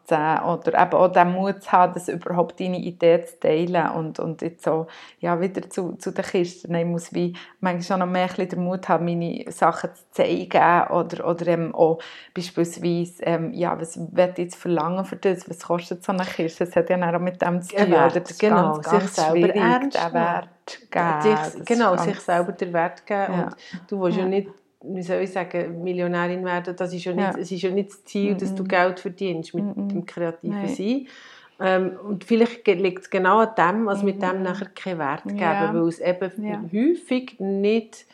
Oder 0.45 0.81
eben 0.81 0.93
auch 0.93 1.09
den 1.09 1.33
Mut 1.33 1.63
zu 1.63 1.73
haben, 1.73 1.95
das 1.95 2.09
überhaupt 2.09 2.61
deine 2.61 2.79
Idee 2.79 3.25
zu 3.25 3.41
teilen. 3.41 3.91
Und, 3.91 4.21
und 4.21 4.43
jetzt 4.43 4.65
so, 4.65 4.87
ja, 5.21 5.41
wieder 5.41 5.69
zu, 5.69 5.93
zu 5.97 6.13
den 6.13 6.25
Kisten. 6.25 6.75
Ich 6.75 6.85
muss 6.85 7.13
wie 7.15 7.35
manchmal 7.61 7.83
schon 7.83 8.01
noch 8.01 8.07
mehr 8.07 8.29
den 8.29 8.63
Mut 8.63 8.89
haben, 8.89 9.07
meine 9.07 9.51
Sachen 9.51 9.91
zu 9.95 10.03
zeigen. 10.13 10.89
Oder, 10.91 11.27
oder 11.27 11.47
eben 11.47 11.75
auch 11.75 11.99
beispielsweise, 12.35 13.23
ähm, 13.23 13.53
ja, 13.55 13.81
was 13.81 13.97
ich 13.97 14.03
jetzt 14.37 14.57
verlangen 14.57 15.05
für 15.05 15.17
das? 15.17 15.49
Was 15.49 15.61
kostet 15.61 16.05
so 16.05 16.13
eine 16.13 16.25
Kiste? 16.25 16.67
Das 16.67 16.77
hat 16.77 16.91
ja 16.91 16.97
auch 16.97 17.21
mit 17.21 17.41
dem 17.41 17.63
zu 17.63 17.75
tun. 17.75 17.91
Wert, 17.91 18.17
das 18.17 18.39
genau, 18.39 18.75
ganz, 18.75 18.91
ganz 18.91 19.17
sich 19.17 19.25
selber 19.25 19.55
ernst 19.55 19.99
den 19.99 20.13
Wert 20.13 20.49
geben. 20.91 21.45
Sich, 21.45 21.65
genau, 21.65 21.97
sich 21.97 22.21
selber 22.21 22.53
den 22.53 22.73
Wert 22.73 23.07
geben. 23.07 23.33
Ja. 23.33 23.45
Und 23.45 23.57
du 23.89 24.01
willst 24.01 24.19
ja. 24.19 24.25
ja 24.25 24.29
nicht 24.29 24.49
wie 24.83 25.03
soll 25.03 25.23
ich 25.23 25.33
sagen, 25.33 25.83
Millionärin 25.83 26.45
werden, 26.45 26.77
das 26.77 26.93
ist 26.93 27.05
ja 27.05 27.13
nicht, 27.13 27.35
ja. 27.35 27.39
es 27.39 27.51
ist 27.51 27.63
ja 27.63 27.71
nicht 27.71 27.91
das 27.91 28.05
Ziel, 28.05 28.37
dass 28.37 28.55
du 28.55 28.65
Geld 28.65 29.01
verdienst 29.01 29.55
mit 29.55 29.65
mm 29.65 29.89
dem 29.89 30.07
kreativen 30.07 30.57
Nein. 30.57 30.69
Sein. 30.69 31.07
Ähm, 31.61 31.99
und 32.05 32.25
vielleicht 32.25 32.67
liegt 32.67 33.03
es 33.03 33.11
genau 33.11 33.39
an 33.39 33.55
dem, 33.57 33.89
also 33.89 34.05
mit 34.05 34.23
dem 34.23 34.43
nachher 34.43 34.69
keinen 34.69 34.99
Wert 34.99 35.25
geben, 35.25 35.39
ja. 35.39 35.75
weil 35.75 35.89
es 35.89 35.99
eben 35.99 36.45
ja. 36.45 36.63
häufig 36.73 37.41
nicht 37.41 38.07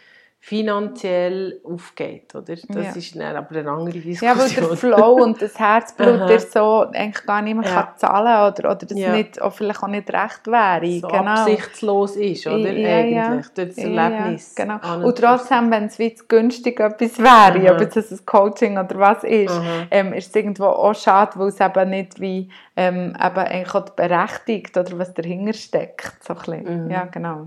finanziell 0.47 1.59
aufgeht, 1.65 2.35
oder? 2.35 2.55
Das 2.55 2.69
ja. 2.69 2.93
ist 2.95 3.17
dann 3.17 3.35
aber 3.35 3.61
eine 3.61 3.71
andere 3.71 3.99
Diskussion. 3.99 4.29
Ja, 4.29 4.39
weil 4.39 4.51
der 4.51 4.77
Flow 4.77 5.13
und 5.23 5.41
das 5.41 5.59
Herzblut 5.59 6.29
der 6.29 6.39
so 6.39 6.85
eigentlich 6.93 7.25
gar 7.25 7.41
nicht 7.41 7.57
mehr 7.57 7.67
ja. 7.67 7.83
kann 7.83 7.97
zahlen 7.97 8.53
oder, 8.53 8.73
oder 8.73 8.87
das 8.87 8.99
ja. 8.99 9.15
nicht, 9.15 9.41
auch 9.41 9.55
vielleicht 9.55 9.83
auch 9.83 9.89
nicht 9.89 10.13
recht 10.13 10.47
wäre. 10.47 11.01
So 11.01 11.09
genau. 11.09 11.31
absichtslos 11.31 12.17
ist, 12.17 12.47
oder? 12.47 12.69
Eigentlich, 12.69 13.47
durch 13.55 13.69
das 13.69 13.79
Erlebnis. 13.79 14.55
genau. 14.55 15.07
Und 15.07 15.17
trotzdem, 15.17 15.71
wenn 15.71 15.87
es 15.87 15.99
wie 15.99 16.15
günstig 16.29 16.79
etwas 16.79 17.19
wäre, 17.19 17.59
mhm. 17.61 17.81
ob 17.83 17.97
es 17.97 18.13
ein 18.13 18.27
Coaching 18.27 18.77
oder 18.77 18.99
was 18.99 19.25
ist, 19.25 19.59
mhm. 19.59 19.87
ähm, 19.91 20.13
ist 20.13 20.29
es 20.29 20.37
irgendwo 20.37 20.67
auch 20.67 20.95
schade, 20.95 21.39
weil 21.39 21.49
es 21.49 21.59
eben 21.59 21.89
nicht 21.89 22.21
wie 22.21 22.51
ähm, 22.77 23.17
eben 23.19 23.39
eigentlich 23.39 23.85
berechtigt 23.97 24.77
oder 24.77 24.99
was 24.99 25.15
dahinter 25.15 25.55
steckt. 25.55 26.23
So 26.23 26.35
ein 26.35 26.39
bisschen. 26.39 26.85
Mhm. 26.85 26.91
Ja, 26.91 27.07
genau. 27.07 27.47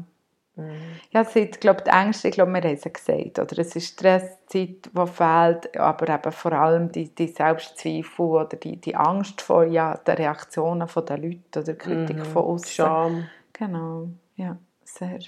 Mhm. 0.57 0.99
Ja, 1.11 1.21
es 1.21 1.33
sind, 1.33 1.61
glaube 1.61 1.83
die 1.83 1.91
Ängste, 1.91 2.29
ich 2.29 2.33
glaube, 2.33 2.51
wir 2.51 2.61
haben 2.61 2.73
es 2.73 2.81
gesagt, 2.81 3.39
oder? 3.39 3.59
Es 3.59 3.75
ist 3.75 3.93
Stresszeit, 3.93 4.89
die 4.91 5.07
fehlt, 5.07 5.77
aber 5.77 6.09
eben 6.09 6.31
vor 6.31 6.51
allem 6.51 6.91
die, 6.91 7.13
die 7.13 7.27
Selbstzweifel 7.27 8.25
oder 8.25 8.57
die, 8.57 8.77
die 8.77 8.95
Angst 8.95 9.41
vor 9.41 9.63
ja, 9.63 9.95
den 9.95 10.15
Reaktionen 10.15 10.87
der 10.87 11.17
Leute 11.17 11.59
oder 11.59 11.73
Kritik 11.75 12.17
mhm. 12.17 12.25
von 12.25 12.43
außen. 12.43 12.71
Scham. 12.71 13.29
Genau, 13.53 14.09
ja, 14.35 14.57
sehr. 14.83 15.19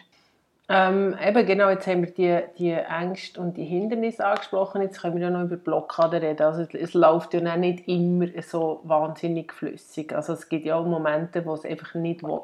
Ähm, 0.71 1.17
eben 1.19 1.47
genau, 1.47 1.69
jetzt 1.69 1.87
haben 1.87 2.03
wir 2.03 2.11
die, 2.11 2.39
die 2.59 2.71
Ängste 2.71 3.41
und 3.41 3.57
die 3.57 3.65
Hindernisse 3.65 4.23
angesprochen, 4.23 4.83
jetzt 4.83 5.01
können 5.01 5.15
wir 5.15 5.23
ja 5.23 5.29
noch 5.31 5.45
über 5.45 5.57
Blockaden 5.57 6.21
reden. 6.21 6.43
Also 6.43 6.61
es, 6.61 6.73
es 6.75 6.93
läuft 6.93 7.33
ja 7.33 7.57
nicht 7.57 7.87
immer 7.87 8.27
so 8.43 8.81
wahnsinnig 8.83 9.51
flüssig. 9.51 10.13
Also 10.13 10.33
es 10.33 10.47
gibt 10.47 10.65
ja 10.65 10.75
auch 10.75 10.85
Momente, 10.85 11.43
wo 11.45 11.55
es 11.55 11.65
einfach 11.65 11.95
nicht 11.95 12.21
will. 12.21 12.41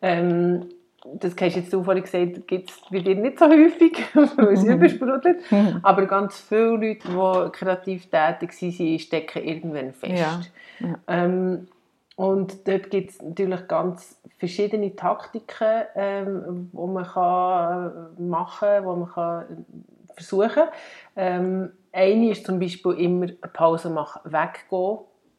Ähm, 0.00 0.70
das 1.04 1.34
hast 1.40 1.56
jetzt 1.56 1.72
du 1.72 1.82
vorhin 1.82 2.02
gesagt, 2.02 2.46
gibt 2.48 2.70
es 2.70 2.80
bei 2.90 3.00
dir 3.00 3.14
nicht 3.14 3.38
so 3.38 3.46
häufig, 3.46 3.98
weil 4.14 4.52
es 4.52 4.62
mhm. 4.62 4.72
übersprudelt. 4.72 5.50
Mhm. 5.50 5.80
Aber 5.82 6.06
ganz 6.06 6.40
viele 6.40 6.76
Leute, 6.76 7.08
die 7.08 7.50
kreativ 7.52 8.10
tätig 8.10 8.52
sind, 8.52 9.00
stecken 9.00 9.44
irgendwann 9.44 9.92
fest. 9.92 10.12
Ja. 10.12 10.40
Ja. 10.80 10.98
Ähm, 11.06 11.68
und 12.16 12.66
dort 12.66 12.90
gibt 12.90 13.10
es 13.10 13.22
natürlich 13.22 13.68
ganz 13.68 14.20
verschiedene 14.38 14.94
Taktiken, 14.96 15.84
ähm, 15.94 16.70
die 16.72 16.86
man 16.86 17.04
kann 17.04 18.16
äh, 18.18 18.22
machen 18.22 18.68
kann, 18.68 18.82
die 18.82 18.88
man 18.88 19.08
kann 19.08 19.66
versuchen 20.14 20.50
kann. 20.50 20.68
Ähm, 21.14 21.70
eine 21.92 22.30
ist 22.30 22.44
zum 22.44 22.58
Beispiel 22.58 22.92
immer 22.92 23.26
eine 23.26 23.36
Pause 23.52 23.90
machen, 23.90 24.20
weggehen, 24.24 24.98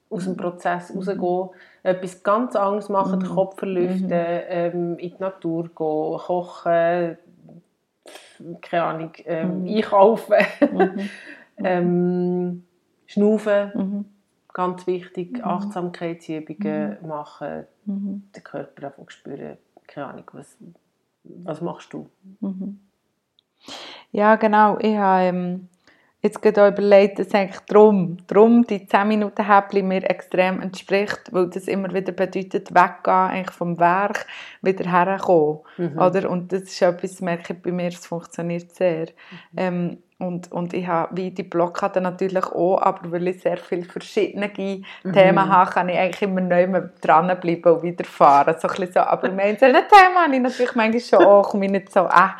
aus 0.10 0.24
dem 0.24 0.38
Prozess 0.38 0.90
mhm. 0.90 1.00
rausgehen, 1.00 1.50
etwas 1.84 2.24
ganz 2.24 2.56
anderes 2.56 2.90
machen, 2.90 3.20
den 3.20 3.30
mhm. 3.30 3.36
Kopf 3.36 3.58
verlüften, 3.58 4.08
mhm. 4.08 4.14
ähm, 4.14 4.98
in 4.98 5.12
die 5.12 5.20
Natur 5.20 5.64
gehen, 5.64 5.74
kochen, 5.74 7.18
keine 8.62 8.84
Ahnung, 8.84 9.12
ähm, 9.26 9.66
einkaufen, 9.68 10.36
ähm, 11.58 12.64
schnaufen 13.06 14.06
Ganz 14.54 14.88
wichtig, 14.88 15.38
mhm. 15.38 15.44
Achtsamkeitsübungen 15.44 16.98
mhm. 17.02 17.08
machen, 17.08 17.66
mhm. 17.86 18.24
den 18.36 18.44
Körper 18.44 18.88
einfach 18.88 19.10
spüren. 19.10 19.58
Keine 19.88 20.08
Ahnung, 20.08 20.26
was, 20.34 20.58
was 21.24 21.62
machst 21.62 21.94
du? 21.94 22.10
Mhm. 22.42 22.80
Ja, 24.12 24.36
genau. 24.36 24.78
Ich 24.80 24.98
habe 24.98 25.24
ähm, 25.24 25.70
jetzt 26.22 26.42
gerade 26.42 26.68
überlegt, 26.68 27.20
dass 27.20 27.34
eigentlich 27.34 27.60
darum, 27.68 28.18
darum 28.28 28.66
die 28.66 28.86
10 28.86 29.08
Minuten 29.08 29.46
Häppchen 29.46 29.88
mir 29.88 30.10
extrem 30.10 30.62
entspricht, 30.62 31.32
weil 31.32 31.50
das 31.50 31.68
immer 31.68 31.94
wieder 31.94 32.12
bedeutet, 32.12 32.74
weggehen 32.74 33.14
eigentlich 33.14 33.56
vom 33.56 33.80
Werk, 33.80 34.26
wieder 34.62 34.92
herkommen. 34.92 35.60
Mhm. 35.78 35.98
Oder? 35.98 36.30
Und 36.30 36.52
das 36.52 36.64
ist 36.64 36.82
etwas, 36.82 37.22
merke 37.22 37.54
ich 37.54 37.62
bei 37.62 37.72
mir, 37.72 37.88
es 37.88 38.06
funktioniert 38.06 38.76
sehr. 38.76 39.08
Mhm. 39.08 39.58
Ähm, 39.58 39.98
und, 40.22 40.52
und 40.52 40.74
ich 40.74 40.86
habe 40.86 41.16
wie 41.16 41.32
die 41.32 41.44
Blockade 41.44 42.02
natürlich 42.02 42.46
auch, 42.48 42.82
aber 42.82 43.10
weil 43.14 43.30
ich 43.30 43.42
sehr 43.42 43.56
viele 43.56 43.86
verschiedene 43.86 44.48
mhm. 44.50 45.14
Themen 45.14 45.50
habe, 45.50 45.72
kann 45.72 45.88
ich 45.88 45.98
eigentlich 45.98 46.22
immer 46.22 46.42
neu 46.42 46.68
dranbleiben 47.00 47.74
und 47.74 47.84
weiterfahren. 47.84 48.56
So 48.60 48.68
ein 48.68 48.92
so. 48.92 49.00
Aber 49.00 49.30
im 49.30 49.40
einzelnen 49.40 49.84
Thema 49.88 50.26
habe 50.26 50.36
ich 50.36 50.42
natürlich 50.42 50.76
manchmal 50.76 51.00
schon 51.00 51.26
auch, 51.26 51.50
komme 51.50 51.68
ich 51.68 51.72
nicht 51.72 51.94
so, 51.94 52.02
äh, 52.02 52.32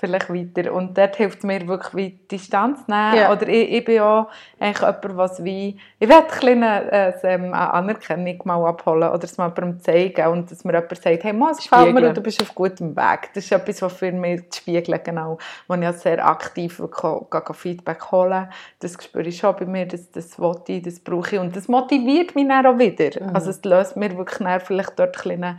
vielleicht 0.00 0.30
weiter. 0.30 0.72
Und 0.72 0.96
dort 0.96 1.16
hilft 1.16 1.44
mir 1.44 1.66
wirklich 1.68 1.94
wie 1.94 2.18
Distanz 2.30 2.88
nehmen. 2.88 3.14
Yeah. 3.14 3.32
Oder 3.32 3.48
ich, 3.48 3.70
ich 3.70 3.84
bin 3.84 3.96
ja 3.96 4.26
eigentlich 4.58 4.80
jemand, 4.80 5.16
was 5.16 5.44
wie, 5.44 5.78
ich 5.98 6.08
will 6.08 6.50
eine, 6.50 6.90
äh, 6.90 7.26
eine 7.26 7.54
Anerkennung 7.54 8.38
mal 8.44 8.66
abholen 8.66 9.10
oder 9.10 9.24
es 9.24 9.36
mal 9.38 9.52
jemandem 9.54 9.80
zeigen 9.80 10.26
und 10.28 10.50
dass 10.50 10.64
mir 10.64 10.72
jemand 10.72 10.96
sagt, 10.96 11.24
hey, 11.24 11.32
Mann, 11.32 11.52
es 11.52 11.58
gefällt 11.58 11.94
mir 11.94 12.08
und 12.08 12.16
du 12.16 12.22
bist 12.22 12.42
auf 12.42 12.54
gutem 12.54 12.96
Weg. 12.96 13.30
Das 13.34 13.44
ist 13.44 13.52
etwas, 13.52 13.82
was 13.82 13.92
für 13.92 14.10
mich 14.10 14.50
zu 14.50 14.60
spiegeln, 14.60 15.00
genau, 15.04 15.38
wo 15.68 15.74
ich 15.74 15.82
ja 15.82 15.92
sehr 15.92 16.26
aktiv 16.26 16.78
gehe, 16.78 17.54
Feedback 17.54 18.10
holen 18.10 18.48
Das 18.78 18.96
spüre 19.02 19.28
ich 19.28 19.38
schon 19.38 19.54
bei 19.56 19.66
mir, 19.66 19.86
das, 19.86 20.10
das 20.10 20.38
will 20.38 20.56
ich, 20.66 20.82
das 20.82 21.00
brauche 21.00 21.36
ich 21.36 21.40
und 21.40 21.54
das 21.54 21.68
motiviert 21.68 22.34
mich 22.34 22.48
dann 22.48 22.66
auch 22.66 22.78
wieder. 22.78 23.10
Mhm. 23.20 23.34
Also 23.34 23.50
es 23.50 23.62
löst 23.64 23.96
mir 23.96 24.16
wirklich 24.16 24.48
vielleicht 24.64 24.98
dort 24.98 25.26
ein 25.26 25.58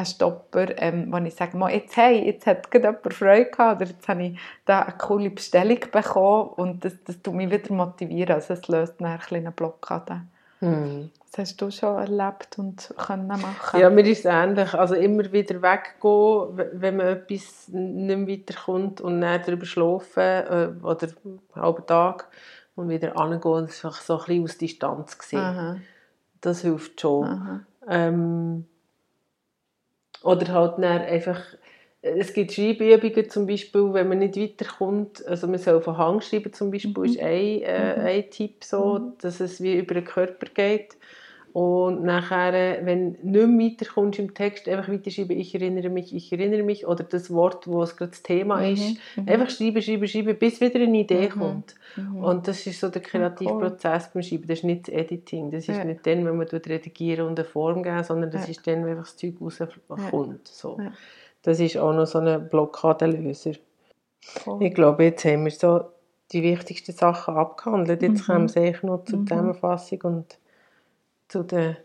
ein 0.00 0.06
Stopper, 0.06 0.66
ähm, 0.78 1.12
wo 1.12 1.18
ich 1.18 1.34
sage, 1.34 1.58
jetzt, 1.72 1.96
hey, 1.96 2.24
jetzt 2.26 2.46
hat 2.46 2.68
jemand 2.72 3.14
Freude 3.14 3.50
gehabt 3.50 3.80
oder 3.80 3.90
jetzt 3.90 4.08
habe 4.08 4.22
ich 4.24 4.38
da 4.64 4.80
eine 4.80 4.96
coole 4.98 5.30
Bestellung 5.30 5.80
bekommen 5.92 6.50
und 6.56 6.84
das, 6.84 6.94
das 7.04 7.20
tut 7.22 7.34
mich 7.34 7.50
wieder 7.50 7.72
motivieren, 7.72 8.34
also 8.34 8.54
es 8.54 8.66
löst 8.68 9.00
eine 9.00 9.18
kleine 9.18 9.52
Blockade. 9.52 10.22
Hm. 10.60 11.10
Das 11.30 11.38
hast 11.38 11.62
du 11.62 11.70
schon 11.70 11.96
erlebt 11.96 12.58
und 12.58 12.92
können 12.98 13.28
machen? 13.28 13.80
Ja, 13.80 13.88
mir 13.88 14.04
ist 14.04 14.20
es 14.20 14.24
ähnlich. 14.24 14.74
Also 14.74 14.94
immer 14.94 15.30
wieder 15.32 15.62
weggehen, 15.62 16.80
wenn 16.80 16.96
man 16.96 17.06
etwas 17.06 17.68
nicht 17.68 18.18
mehr 18.18 18.28
weiterkommt 18.28 19.00
und 19.00 19.20
dann 19.20 19.40
darüber 19.46 19.64
schlafen 19.64 20.20
äh, 20.20 20.70
oder 20.82 21.08
einen 21.24 21.40
halben 21.54 21.86
Tag 21.86 22.26
und 22.74 22.88
wieder 22.88 23.16
angehen 23.16 23.52
und 23.52 23.70
es 23.70 23.80
so 23.80 23.88
ein 23.88 24.18
bisschen 24.18 24.44
aus 24.44 24.58
Distanz 24.58 25.18
sehen. 25.22 25.38
Aha. 25.38 25.76
Das 26.40 26.62
hilft 26.62 27.00
schon. 27.00 27.64
Ähm, 27.88 28.66
oder 30.22 30.52
halt 30.52 30.74
dann 30.78 31.02
einfach, 31.02 31.40
es 32.02 32.32
gibt 32.32 32.52
Schreibübungen 32.52 33.28
zum 33.28 33.46
Beispiel, 33.46 33.92
wenn 33.92 34.08
man 34.08 34.18
nicht 34.20 34.36
weiterkommt, 34.36 35.26
also 35.26 35.46
man 35.46 35.58
soll 35.58 35.80
von 35.80 35.98
Hang 35.98 36.20
schreiben 36.20 36.52
zum 36.52 36.70
Beispiel, 36.70 36.92
mhm. 36.96 37.04
ist 37.04 37.20
ein, 37.20 37.62
äh, 37.62 37.96
mhm. 37.96 38.06
ein 38.06 38.30
Tipp 38.30 38.64
so, 38.64 38.98
mhm. 38.98 39.12
dass 39.20 39.40
es 39.40 39.62
wie 39.62 39.78
über 39.78 39.94
den 39.94 40.04
Körper 40.04 40.46
geht. 40.52 40.96
Und 41.52 42.04
nachher, 42.04 42.84
wenn 42.86 43.14
du 43.22 43.46
nicht 43.46 43.80
weiterkommst 43.80 44.18
im 44.20 44.34
Text, 44.34 44.68
einfach 44.68 44.92
weiterschreiben, 44.92 45.36
ich 45.36 45.54
erinnere 45.54 45.88
mich, 45.88 46.14
ich 46.14 46.30
erinnere 46.30 46.62
mich, 46.62 46.86
oder 46.86 47.02
das 47.02 47.32
Wort, 47.32 47.66
wo 47.66 47.82
es 47.82 47.96
gerade 47.96 48.12
das 48.12 48.22
Thema 48.22 48.58
mhm. 48.58 48.72
ist, 48.72 48.98
mhm. 49.16 49.28
einfach 49.28 49.50
schreiben, 49.50 49.82
schreiben, 49.82 50.06
schreiben, 50.06 50.38
bis 50.38 50.60
wieder 50.60 50.80
eine 50.80 50.98
Idee 50.98 51.28
mhm. 51.28 51.40
kommt. 51.40 51.74
Mhm. 51.96 52.22
Und 52.22 52.46
das 52.46 52.66
ist 52.66 52.78
so 52.78 52.88
der 52.88 53.02
kreative 53.02 53.52
cool. 53.52 53.60
Prozess 53.62 54.10
beim 54.12 54.22
Schreiben, 54.22 54.46
das 54.46 54.58
ist 54.58 54.64
nicht 54.64 54.86
das 54.86 54.94
Editing, 54.94 55.50
das 55.50 55.68
ist 55.68 55.76
ja. 55.76 55.84
nicht 55.84 56.06
dann, 56.06 56.24
wenn 56.24 56.36
man 56.36 56.46
redigieren 56.46 57.26
und 57.26 57.38
eine 57.38 57.48
Form 57.48 57.82
geben, 57.82 58.04
sondern 58.04 58.30
das 58.30 58.44
ja. 58.44 58.50
ist 58.50 58.66
dann, 58.66 58.84
wenn 58.84 58.92
einfach 58.92 59.04
das 59.04 59.16
Zeug 59.16 59.34
rauskommt. 59.40 60.46
So. 60.46 60.78
Ja. 60.78 60.92
Das 61.42 61.58
ist 61.58 61.76
auch 61.78 61.92
noch 61.92 62.06
so 62.06 62.18
ein 62.18 62.48
Blockadenlöser. 62.48 63.52
Cool. 64.46 64.62
Ich 64.62 64.74
glaube, 64.74 65.04
jetzt 65.04 65.24
haben 65.24 65.44
wir 65.44 65.50
so 65.50 65.80
die 66.32 66.42
wichtigsten 66.42 66.92
Sachen 66.92 67.34
abgehandelt. 67.34 68.02
Jetzt 68.02 68.28
mhm. 68.28 68.32
kommen 68.32 68.54
wir 68.54 68.78
noch 68.82 69.04
zur 69.04 69.18
mhm. 69.20 69.26
Zusammenfassung 69.26 70.00
und 70.02 70.38
zu 71.30 71.44
den 71.44 71.76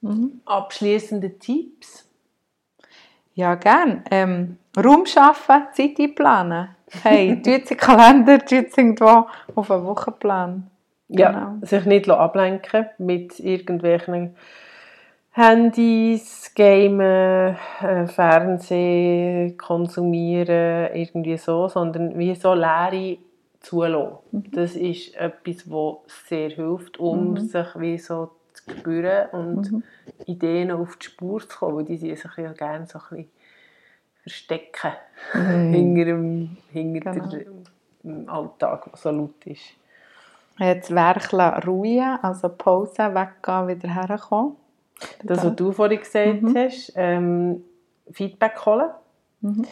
mhm. 0.00 0.40
abschließenden 0.44 1.38
Tipps? 1.38 2.08
Ja, 3.34 3.54
gerne. 3.54 4.02
Ähm, 4.10 4.58
Raum 4.76 5.06
schaffen, 5.06 5.68
Zeit 5.72 5.98
einplanen. 5.98 6.70
Hey, 7.02 7.40
tut 7.42 7.70
den 7.70 7.76
Kalender, 7.76 8.38
tut 8.38 8.76
irgendwo 8.76 9.26
auf 9.54 9.70
einen 9.70 9.84
Wochenplan. 9.84 10.70
Genau. 11.08 11.30
Ja, 11.30 11.56
sich 11.62 11.84
nicht 11.86 12.10
ablenken 12.10 12.86
mit 12.98 13.40
irgendwelchen 13.40 14.36
Handys, 15.30 16.52
Gamen, 16.54 17.56
äh, 17.80 18.06
Fernsehen, 18.08 19.56
konsumieren, 19.56 20.90
irgendwie 20.94 21.36
so, 21.36 21.68
sondern 21.68 22.18
wie 22.18 22.34
so 22.34 22.54
leere 22.54 23.18
zulassen. 23.60 24.18
Mhm. 24.32 24.50
Das 24.50 24.74
ist 24.74 25.14
etwas, 25.14 25.70
was 25.70 25.98
sehr 26.26 26.50
hilft, 26.50 26.98
um 26.98 27.30
mhm. 27.30 27.38
sich 27.38 27.66
wie 27.76 27.98
so 27.98 28.30
spüren 28.70 29.28
und 29.30 29.72
mhm. 29.72 29.82
Ideen 30.26 30.70
auf 30.70 30.96
die 30.96 31.06
Spur 31.06 31.40
zu 31.40 31.58
kommen, 31.58 31.76
weil 31.76 31.84
die 31.84 31.96
sich 31.96 32.22
ja 32.36 32.52
gerne 32.52 32.86
so 32.86 32.98
ein 32.98 33.04
bisschen 33.08 33.30
verstecken 34.22 34.92
mhm. 35.34 35.72
hinter, 35.72 36.04
dem, 36.04 36.56
hinter 36.70 37.12
genau. 37.12 37.64
dem 38.02 38.28
Alltag, 38.28 38.84
der 38.84 38.96
so 38.96 39.10
laut 39.10 39.46
ist. 39.46 39.62
Jetzt 40.58 40.92
werkeln, 40.94 41.62
ruhen, 41.64 42.18
also 42.20 42.48
Pause, 42.48 43.14
weggehen, 43.14 43.68
wieder 43.68 43.94
herkommen. 43.94 44.56
Das, 45.22 45.44
was 45.44 45.54
du 45.54 45.70
vorhin 45.70 46.00
gesagt 46.00 46.42
mhm. 46.42 46.56
hast, 46.56 46.92
ähm, 46.96 47.64
Feedback 48.10 48.66
holen. 48.66 48.90
Mhm. 49.40 49.66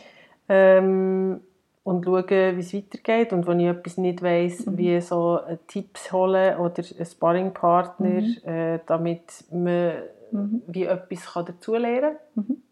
Ähm, 0.48 1.40
und 1.86 2.04
schauen, 2.04 2.26
wie 2.28 2.60
es 2.60 2.74
weitergeht. 2.74 3.32
Und 3.32 3.46
wenn 3.46 3.60
ich 3.60 3.68
etwas 3.68 3.96
nicht 3.96 4.20
weiss, 4.20 4.66
mhm. 4.66 4.76
wie 4.76 5.00
so 5.00 5.38
äh, 5.46 5.56
Tipps 5.68 6.12
holen 6.12 6.56
oder 6.56 6.82
einen 6.82 7.06
Sparringpartner, 7.06 8.08
mhm. 8.08 8.36
äh, 8.44 8.80
damit 8.86 9.44
man 9.52 9.92
mhm. 10.32 10.62
wie 10.66 10.82
etwas 10.82 11.32
kann 11.32 11.46
dazulernen 11.46 12.16
kann. 12.34 12.44
Mhm. 12.48 12.62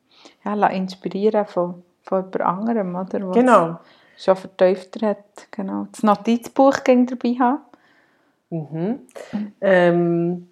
Ja, 0.45 0.55
lass 0.55 0.75
inspirieren 0.75 1.47
von, 1.47 1.85
von 2.03 2.25
jemand 2.25 2.41
anderem, 2.41 2.97
oder? 2.97 3.29
Was 3.29 3.37
genau. 3.37 3.79
schon 4.19 4.35
vertiefter 4.35 5.11
hat. 5.11 5.47
Genau. 5.53 5.87
Das 5.93 6.03
Notizbuch 6.03 6.83
ging 6.83 7.07
dabei 7.07 7.37
haben. 7.39 7.61
Mhm. 8.51 8.99
Ähm, 9.61 10.49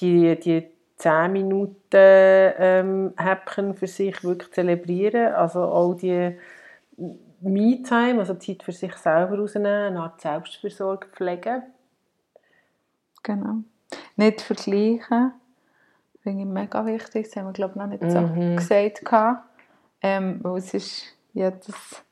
die, 0.00 0.40
die 0.40 0.66
10 0.96 1.32
Minuten 1.32 1.74
ähm, 1.92 3.12
Häppchen 3.18 3.74
für 3.74 3.86
sich 3.86 4.24
wirklich 4.24 4.52
zelebrieren. 4.52 5.34
Also 5.34 5.60
all 5.64 5.96
die 5.96 6.38
Me-Time, 7.40 8.18
also 8.18 8.34
Zeit 8.34 8.62
für 8.62 8.72
sich 8.72 8.94
selber 8.96 9.38
rausnehmen, 9.38 9.88
eine 9.88 10.00
Art 10.00 10.20
Selbstversorgung 10.20 11.10
pflegen. 11.12 11.62
Genau. 13.22 13.56
Nicht 14.16 14.40
vergleichen, 14.40 15.32
finde 16.22 16.42
ich 16.42 16.48
mega 16.48 16.84
wichtig. 16.84 17.26
Das 17.26 17.36
haben 17.36 17.46
wir, 17.46 17.52
glaube 17.52 17.74
ich, 17.74 17.80
noch 17.80 17.86
nicht 17.86 18.10
so 18.10 18.20
mhm. 18.20 18.56
gesagt. 18.56 19.02
Ähm, 20.02 20.40
weil 20.42 20.58
es 20.58 20.74
ist 20.74 21.04
jedes 21.32 22.02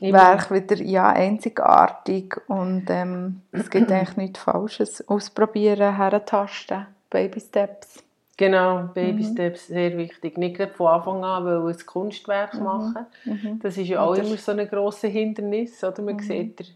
Immer. 0.00 0.18
Werk 0.18 0.50
wieder 0.50 0.76
ja, 0.82 1.08
einzigartig 1.08 2.36
und 2.48 2.86
ähm, 2.88 3.42
es 3.52 3.70
gibt 3.70 3.90
eigentlich 3.92 4.16
nichts 4.16 4.40
Falsches. 4.40 5.06
Ausprobieren, 5.08 5.96
herentasten, 5.96 6.86
Baby 7.10 7.40
Steps. 7.40 8.05
Genau, 8.38 8.90
Baby 8.92 9.24
Steps, 9.24 9.68
sehr 9.68 9.96
wichtig. 9.96 10.36
Nicht 10.36 10.60
von 10.74 10.88
Anfang 10.88 11.24
an 11.24 11.44
weil 11.46 11.72
ein 11.72 11.86
Kunstwerk 11.86 12.60
machen. 12.60 13.06
Mhm. 13.24 13.60
Das 13.62 13.78
ist 13.78 13.88
ja 13.88 14.02
auch 14.02 14.14
immer 14.14 14.36
so 14.36 14.52
ein 14.52 14.68
grosses 14.68 15.10
Hindernis. 15.10 15.82
Oder? 15.82 16.02
Man, 16.02 16.18
sieht 16.18 16.58
der, 16.58 16.66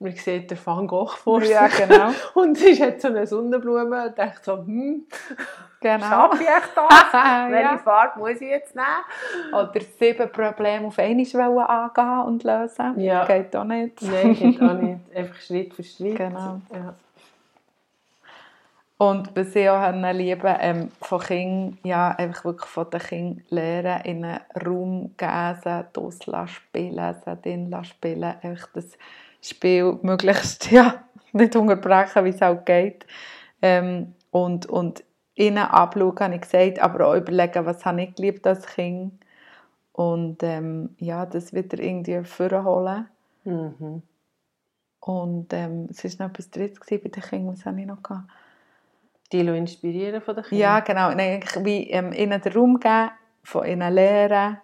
man 0.00 0.12
sieht 0.16 0.50
den 0.50 0.58
Van 0.64 0.88
Gogh 0.88 1.12
vor 1.16 1.40
sich. 1.40 1.50
Ja, 1.50 1.68
genau. 1.68 2.10
Und 2.34 2.60
es 2.60 2.80
hat 2.80 3.00
so 3.00 3.08
eine 3.08 3.24
Sonnenblume 3.24 4.08
und 4.08 4.18
denkt 4.18 4.44
so, 4.44 4.56
hm, 4.58 5.06
genau. 5.80 6.04
schaffe 6.04 6.42
ich 6.42 6.48
echt 6.48 6.70
das? 6.74 7.12
Welche 7.12 7.62
ja. 7.62 7.78
Farbe 7.78 8.18
muss 8.18 8.40
ich 8.40 8.48
jetzt 8.48 8.74
nehmen? 8.74 9.52
Oder 9.52 9.80
sieben 9.96 10.32
Probleme 10.32 10.88
auf 10.88 10.98
einmal 10.98 11.66
angehen 11.66 12.22
und 12.26 12.42
lösen. 12.42 12.98
Ja. 12.98 13.24
Geht 13.26 13.54
auch 13.54 13.62
nicht. 13.62 14.02
Nein, 14.02 14.34
geht 14.34 14.60
auch 14.60 14.72
nicht. 14.80 15.00
Einfach 15.14 15.40
Schritt 15.40 15.72
für 15.72 15.84
Schritt. 15.84 16.16
Genau. 16.16 16.60
Ja. 16.72 16.94
Und 18.98 19.36
was 19.36 19.54
ich 19.54 19.68
auch 19.68 19.92
lieben, 20.12 20.56
ähm, 20.58 20.90
von 21.02 21.20
Kindern, 21.20 21.78
ja, 21.84 22.12
einfach 22.12 22.46
wirklich 22.46 22.70
von 22.70 22.88
den 22.88 23.00
Kindern 23.00 23.44
lernen, 23.50 24.00
in 24.04 24.24
einen 24.24 24.40
Raum 24.66 25.14
geben, 25.18 25.60
sie 25.62 25.84
draussen 25.92 26.32
lassen 26.32 26.48
spielen, 26.48 27.14
sie 27.44 27.56
lassen 27.56 27.84
spielen, 27.84 28.34
einfach 28.40 28.68
das 28.72 28.96
Spiel 29.42 29.98
möglichst, 30.00 30.70
ja, 30.70 31.04
nicht 31.32 31.54
unterbrechen, 31.56 32.24
wie 32.24 32.30
es 32.30 32.40
auch 32.40 32.64
geht. 32.64 33.06
Ähm, 33.60 34.14
und, 34.30 34.64
und 34.66 35.04
ihnen 35.34 35.58
abschauen, 35.58 36.18
habe 36.18 36.34
ich 36.36 36.40
gesagt, 36.40 36.78
aber 36.78 37.08
auch 37.08 37.16
überlegen, 37.16 37.66
was 37.66 37.84
habe 37.84 38.02
ich 38.02 38.14
geliebt 38.14 38.46
als 38.46 38.66
Kind. 38.66 39.12
Und 39.92 40.42
ähm, 40.42 40.94
ja, 40.98 41.26
das 41.26 41.52
wieder 41.52 41.78
irgendwie 41.78 42.24
vorholen. 42.24 43.08
Mhm. 43.44 44.02
Und 45.00 45.52
ähm, 45.52 45.88
es 45.90 46.02
war 46.02 46.26
noch 46.26 46.32
etwas 46.32 46.50
Drittes 46.50 46.80
bei 46.80 46.96
den 46.96 47.22
Kindern, 47.22 47.52
was 47.52 47.66
habe 47.66 47.80
ich 47.80 47.86
noch 47.86 48.02
gehabt? 48.02 48.28
Die 49.32 49.40
inspirieren 49.40 50.20
von 50.20 50.36
den 50.36 50.44
Kindern. 50.44 50.60
Ja, 50.60 50.80
genau. 50.80 51.08
Eigentlich 51.08 51.64
wie 51.64 51.90
ähm, 51.90 52.12
ihnen 52.12 52.40
den 52.40 52.52
Raum 52.52 52.78
geben, 52.78 53.10
von 53.42 53.66
ihnen 53.66 53.92
lernen, 53.92 54.58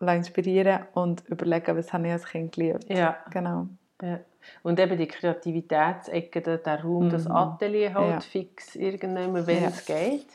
inspirieren 0.00 0.84
und 0.94 1.24
überlegen, 1.28 1.76
was 1.76 1.92
habe 1.92 2.06
ich 2.06 2.12
als 2.12 2.26
Kind 2.26 2.52
geliebt. 2.54 2.88
Ja. 2.88 3.16
Genau. 3.30 3.66
Ja. 4.00 4.20
Und 4.62 4.78
eben 4.78 4.96
die 4.96 5.08
Kreativitätsecke, 5.08 6.40
der, 6.40 6.82
Raum, 6.82 7.10
das 7.10 7.24
Mhm. 7.24 7.32
Atelier 7.32 7.94
halt 7.94 8.10
Ja. 8.10 8.20
fix 8.20 8.76
irgendwann, 8.76 9.46
wenn 9.46 9.62
Ja. 9.62 9.68
es 9.68 9.84
geht. 9.84 10.26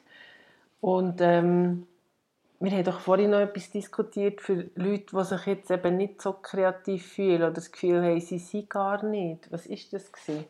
Und 0.81 1.21
ähm, 1.21 1.87
wir 2.59 2.71
haben 2.71 2.83
doch 2.83 2.99
vorhin 2.99 3.31
noch 3.31 3.39
etwas 3.39 3.71
diskutiert 3.71 4.41
für 4.41 4.69
Leute, 4.75 5.15
die 5.17 5.23
sich 5.23 5.45
jetzt 5.45 5.71
eben 5.71 5.97
nicht 5.97 6.21
so 6.21 6.33
kreativ 6.33 7.13
fühlen 7.13 7.41
oder 7.43 7.51
das 7.51 7.71
Gefühl 7.71 8.03
haben, 8.03 8.19
sie 8.19 8.37
sind 8.39 8.69
gar 8.69 9.03
nicht. 9.03 9.51
Was 9.51 9.69
war 9.69 9.77
das? 9.91 10.11
Gewesen? 10.11 10.45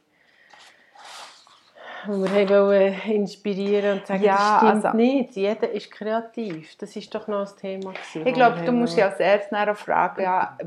Und 2.07 2.33
wir 2.33 3.05
inspirieren 3.05 3.99
und 3.99 4.07
sagen, 4.07 4.23
Ja, 4.23 4.35
das 4.35 4.57
stimmt 4.57 4.85
also- 4.85 4.97
nicht. 4.97 5.35
Jeder 5.35 5.69
ist 5.71 5.91
kreativ. 5.91 6.75
Das 6.77 6.95
ist 6.95 7.13
doch 7.13 7.27
noch 7.27 7.41
das 7.41 7.55
Thema. 7.55 7.91
Gewesen, 7.91 8.27
Ich 8.27 8.33
glaube, 8.33 8.61
wo 8.61 8.65
du 8.65 8.71
musst 8.71 8.97
ja 8.97 9.07
als 9.09 9.19
erstes 9.19 9.51
nachher 9.51 9.75
fragen, 9.75 10.21
ja, 10.21 10.57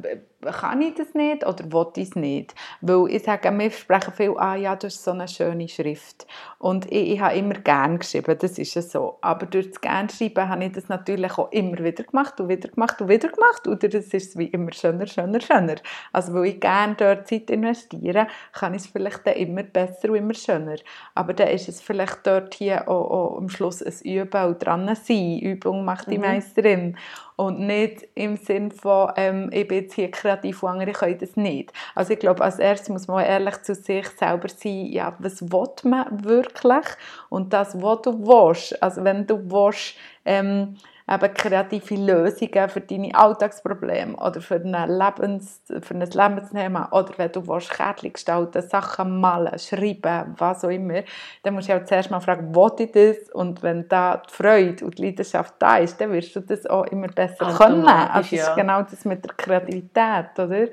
kann 0.43 0.80
ich 0.82 0.95
das 0.95 1.14
nicht 1.14 1.45
oder 1.47 1.64
will 1.72 1.87
ich 1.97 2.11
es 2.11 2.16
nicht? 2.16 2.55
Weil 2.80 3.11
ich 3.11 3.24
sage, 3.24 3.51
wir 3.59 3.70
sprechen 3.70 4.12
viel, 4.12 4.34
ah 4.37 4.55
ja, 4.55 4.76
du 4.76 4.87
hast 4.87 5.03
so 5.03 5.11
eine 5.12 5.26
schöne 5.28 5.68
Schrift. 5.68 6.26
Und 6.59 6.87
ich, 6.93 7.12
ich 7.12 7.20
habe 7.20 7.34
immer 7.37 7.55
gern 7.55 7.99
geschrieben, 7.99 8.37
das 8.39 8.59
ist 8.59 8.74
ja 8.74 8.82
so. 8.82 9.18
Aber 9.22 9.47
durch 9.47 9.68
das 9.70 9.80
gern 9.80 10.09
schreiben 10.09 10.49
habe 10.49 10.64
ich 10.66 10.72
das 10.72 10.89
natürlich 10.89 11.37
auch 11.39 11.51
immer 11.53 11.78
wieder 11.78 12.05
gemacht 12.05 12.41
und 12.41 12.49
wieder 12.49 12.68
gemacht 12.68 13.01
und 13.01 13.09
wieder 13.09 13.28
gemacht. 13.28 13.66
Und 13.66 13.82
das 13.82 13.95
ist 13.95 14.39
wie 14.39 14.47
immer 14.47 14.72
schöner, 14.72 15.07
schöner, 15.07 15.41
schöner. 15.41 15.76
Also 16.12 16.34
weil 16.34 16.47
ich 16.47 16.61
gerne 16.61 16.95
dort 16.97 17.26
Zeit 17.28 17.51
investiere, 17.51 18.26
kann 18.53 18.74
ich 18.74 18.82
es 18.82 18.89
vielleicht 18.89 19.26
dann 19.26 19.34
immer 19.34 19.62
besser 19.62 20.11
und 20.11 20.16
immer 20.16 20.34
schöner. 20.34 20.76
Aber 21.14 21.32
dann 21.34 21.49
ist 21.49 21.68
es 21.68 21.80
vielleicht 21.80 22.26
dort 22.26 22.55
hier 22.55 22.89
auch, 22.89 23.11
auch 23.11 23.39
am 23.39 23.49
Schluss 23.49 23.82
ein 23.82 23.95
Üben 24.05 24.45
und 24.45 24.59
dran 24.64 24.95
sein. 24.95 25.39
Übung 25.41 25.84
macht 25.84 26.11
die 26.11 26.18
Mhm. 26.18 26.24
Meisterin. 26.24 26.97
Und 27.37 27.61
nicht 27.61 28.09
im 28.14 28.37
Sinn 28.39 28.70
von, 28.70 29.12
ähm, 29.16 29.51
ich 29.53 29.68
bin 29.68 29.82
jetzt 29.82 29.95
hier 29.95 30.11
kreativ 30.11 30.62
und 30.62 30.70
andere 30.70 30.93
können 30.93 31.18
das 31.18 31.37
nicht. 31.37 31.70
Also 31.95 32.14
ich 32.14 32.18
glaube, 32.18 32.43
als 32.43 32.59
erstes 32.59 32.89
muss 32.89 33.09
man 33.09 33.24
ehrlich 33.24 33.62
zu 33.62 33.74
sich 33.74 34.09
selber 34.09 34.49
sein, 34.49 34.87
ja, 34.87 35.14
was 35.18 35.43
will 35.43 35.68
man 35.84 36.24
wirklich? 36.24 36.87
Und 37.28 37.53
das, 37.53 37.80
was 37.82 38.03
du 38.03 38.26
willst. 38.26 38.82
Also 38.82 39.05
wenn 39.05 39.26
du 39.26 39.39
willst, 39.51 39.97
ähm, 40.24 40.76
eben 41.09 41.34
kreative 41.34 41.94
Lösungen 41.94 42.68
für 42.68 42.80
deine 42.80 43.14
Alltagsprobleme 43.14 44.16
oder 44.16 44.40
für, 44.40 44.57
eine 44.57 44.86
Lebens, 44.86 45.62
für 45.80 45.94
ein 45.94 46.00
Lebensthema 46.00 46.88
oder 46.90 47.12
wenn 47.16 47.32
du 47.32 47.42
Kärtchen 47.42 48.12
gestalten, 48.12 48.62
Sachen 48.62 49.20
malen, 49.20 49.59
schreiben, 49.59 50.34
was 50.36 50.64
auch 50.64 50.70
immer, 50.70 51.02
dann 51.44 51.54
musst 51.54 51.68
du 51.68 51.76
auch 51.76 51.84
zuerst 51.84 52.11
mal 52.11 52.20
fragen, 52.20 52.54
will 52.54 52.72
ich 52.78 52.92
das? 52.92 53.30
Und 53.32 53.62
wenn 53.62 53.88
da 53.88 54.16
die 54.28 54.34
Freude 54.34 54.84
und 54.84 54.98
die 54.98 55.07
Leidenschaft 55.07 55.54
da 55.61 55.76
ist, 55.76 56.00
dann 56.00 56.12
wirst 56.12 56.34
du 56.34 56.40
das 56.40 56.66
auch 56.66 56.86
immer 56.86 57.09
besser 57.09 57.54
können. 57.57 57.86
Also 57.86 58.18
das 58.18 58.30
ja. 58.30 58.48
ist 58.48 58.57
genau 58.57 58.82
das 58.82 59.04
mit 59.04 59.24
der 59.24 59.34
Kreativität, 59.34 60.38
oder? 60.38 60.66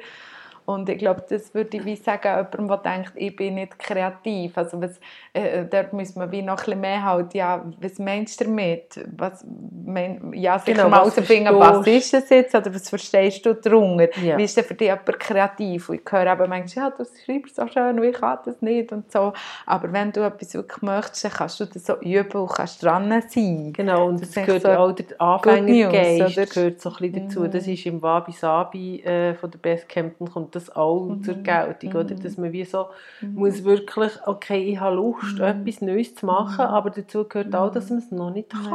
Und 0.66 0.90
ich 0.90 0.98
glaube, 0.98 1.24
das 1.30 1.54
würde 1.54 1.78
ich 1.78 1.86
wie 1.86 1.96
sagen, 1.96 2.28
jemandem, 2.28 2.68
der 2.68 2.78
denkt, 2.78 3.14
ich 3.16 3.36
bin 3.36 3.56
nicht 3.56 3.78
kreativ. 3.78 4.58
Also 4.58 4.82
was, 4.82 5.00
äh, 5.34 5.66
dort 5.66 5.94
muss 5.94 6.16
man 6.16 6.32
wie 6.32 6.42
noch 6.42 6.60
ein 6.60 6.66
bisschen 6.66 6.82
mehr 6.82 7.04
halt, 7.04 7.34
ja, 7.34 7.66
was 7.82 8.00
meinst 8.00 8.40
du 8.40 8.46
damit? 8.46 9.00
Was, 9.18 9.46
mein, 9.86 10.34
ja, 10.34 10.60
sicher 10.60 10.78
Genau, 10.78 10.90
mal 10.90 11.06
was 11.06 11.16
herausfinden, 11.16 11.60
was 11.60 11.70
verstehst 11.70 12.14
ist 12.14 12.24
es 12.24 12.30
jetzt 12.30 12.56
oder 12.56 12.74
was 12.74 12.90
verstehst 12.90 13.46
du 13.46 13.54
darunter? 13.56 14.18
Ja. 14.20 14.38
Wie 14.38 14.44
ist 14.44 14.56
denn 14.56 14.64
für 14.64 14.74
dich 14.74 14.88
jemand 14.88 15.20
kreativ? 15.20 15.90
Und 15.90 15.96
ich 15.96 16.12
höre 16.12 16.32
eben 16.32 16.50
manchmal, 16.50 16.86
ja, 16.86 16.92
du 16.92 17.04
schreibst 17.26 17.56
so 17.56 17.68
schön 17.68 18.00
und 18.00 18.04
ich 18.06 18.16
kann 18.16 18.40
das 18.46 18.62
nicht 18.62 18.92
und 18.92 19.12
so. 19.12 19.34
Aber 19.66 19.92
wenn 19.92 20.12
du 20.12 20.22
etwas 20.26 20.54
wirklich 20.54 20.82
möchtest, 20.82 21.26
dann 21.26 21.32
kannst 21.32 21.60
du 21.60 21.66
das 21.66 21.86
so 21.86 21.96
üben 22.00 22.42
und 22.42 22.52
kannst 22.52 22.84
dran 22.84 23.10
sein. 23.28 23.74
Genau, 23.74 24.08
und 24.08 24.22
Das 24.22 24.32
das 24.32 24.46
gehört 24.46 24.64
so 24.64 24.70
auch 24.70 24.92
der 24.92 25.22
Anfängergeist 25.22 26.54
gehört 26.54 26.82
so 26.82 26.90
ein 26.90 26.96
bisschen 26.96 27.28
dazu. 27.28 27.40
Mhm. 27.42 27.52
Das 27.52 27.68
ist 27.68 27.86
im 27.86 28.02
Wabi 28.02 28.32
Sabi 28.32 29.02
äh, 29.02 29.34
von 29.36 29.52
der 29.52 29.60
Best 29.60 29.90
Campton 29.90 30.32
kommt 30.32 30.53
das 30.56 30.76
auch 30.76 31.08
Mhm. 31.08 31.24
zur 31.24 31.36
Geltung, 31.36 31.94
oder? 31.94 32.16
Dass 32.16 32.38
man 32.38 32.52
wie 32.52 32.64
so 32.66 32.88
muss 33.22 33.64
wirklich, 33.64 34.12
okay, 34.26 34.64
ich 34.64 34.80
habe 34.80 34.96
Lust, 34.96 35.38
Mhm. 35.38 35.44
etwas 35.44 35.82
Neues 35.82 36.16
zu 36.16 36.26
machen, 36.26 36.62
aber 36.66 36.90
dazu 36.90 37.26
gehört 37.28 37.54
auch, 37.56 37.72
dass 37.72 37.90
man 37.90 38.00
es 38.00 38.12
noch 38.12 38.32
nicht 38.32 38.50
kann. 38.50 38.66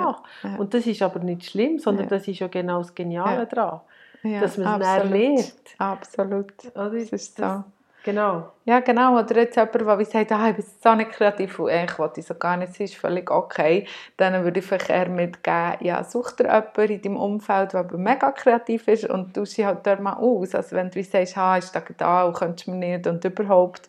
Ja. 0.44 0.56
Und 0.58 0.74
das 0.74 0.86
ist 0.86 1.02
aber 1.02 1.20
nicht 1.20 1.44
schlimm, 1.44 1.78
sondern 1.78 2.04
Ja. 2.04 2.10
das 2.10 2.28
ist 2.28 2.38
ja 2.40 2.48
genau 2.48 2.78
das 2.78 2.94
Geniale 2.94 3.38
Ja. 3.40 3.44
daran, 3.46 3.80
dass 4.40 4.58
man 4.58 4.80
es 4.80 4.86
absolut. 4.88 5.12
lernt. 5.12 5.54
Absolut. 5.78 6.52
Oder? 6.74 6.90
Das 6.90 7.12
ist 7.12 7.38
Das- 7.38 7.56
so. 7.56 7.64
Genau. 8.04 8.52
Ja, 8.64 8.80
genau. 8.80 9.18
Oder 9.18 9.36
jetzt 9.40 9.56
jemand, 9.56 9.74
der 9.74 10.04
sagt, 10.06 10.32
ah, 10.32 10.48
ich 10.50 10.56
bin 10.56 10.64
so 10.82 10.94
nicht 10.94 11.10
kreativ 11.10 11.58
und 11.58 11.68
eigentlich 11.70 11.98
will 11.98 12.10
ich 12.16 12.26
so 12.26 12.34
gar 12.34 12.56
nicht, 12.56 12.70
das 12.70 12.80
ist 12.80 12.94
völlig 12.94 13.30
okay. 13.30 13.86
Dann 14.16 14.44
würde 14.44 14.60
ich 14.60 14.66
vielleicht 14.66 14.88
eher 14.88 15.08
mitgeben, 15.08 15.74
ja, 15.80 16.04
such 16.04 16.32
dir 16.32 16.44
jemanden 16.46 16.92
in 16.92 17.02
deinem 17.02 17.16
Umfeld, 17.16 17.72
der 17.72 17.80
aber 17.80 17.98
mega 17.98 18.30
kreativ 18.30 18.86
ist 18.88 19.04
und 19.04 19.36
du 19.36 19.44
sie 19.44 19.66
halt 19.66 19.84
dort 19.86 20.00
mal 20.00 20.14
aus. 20.14 20.54
Also 20.54 20.76
wenn 20.76 20.90
du 20.90 21.02
sagst, 21.02 21.36
ah, 21.36 21.56
ist 21.58 21.74
da 21.74 21.82
da 21.98 22.24
und 22.24 22.34
könntest 22.36 22.68
mir 22.68 22.76
nicht 22.76 23.06
und 23.06 23.24
überhaupt. 23.24 23.88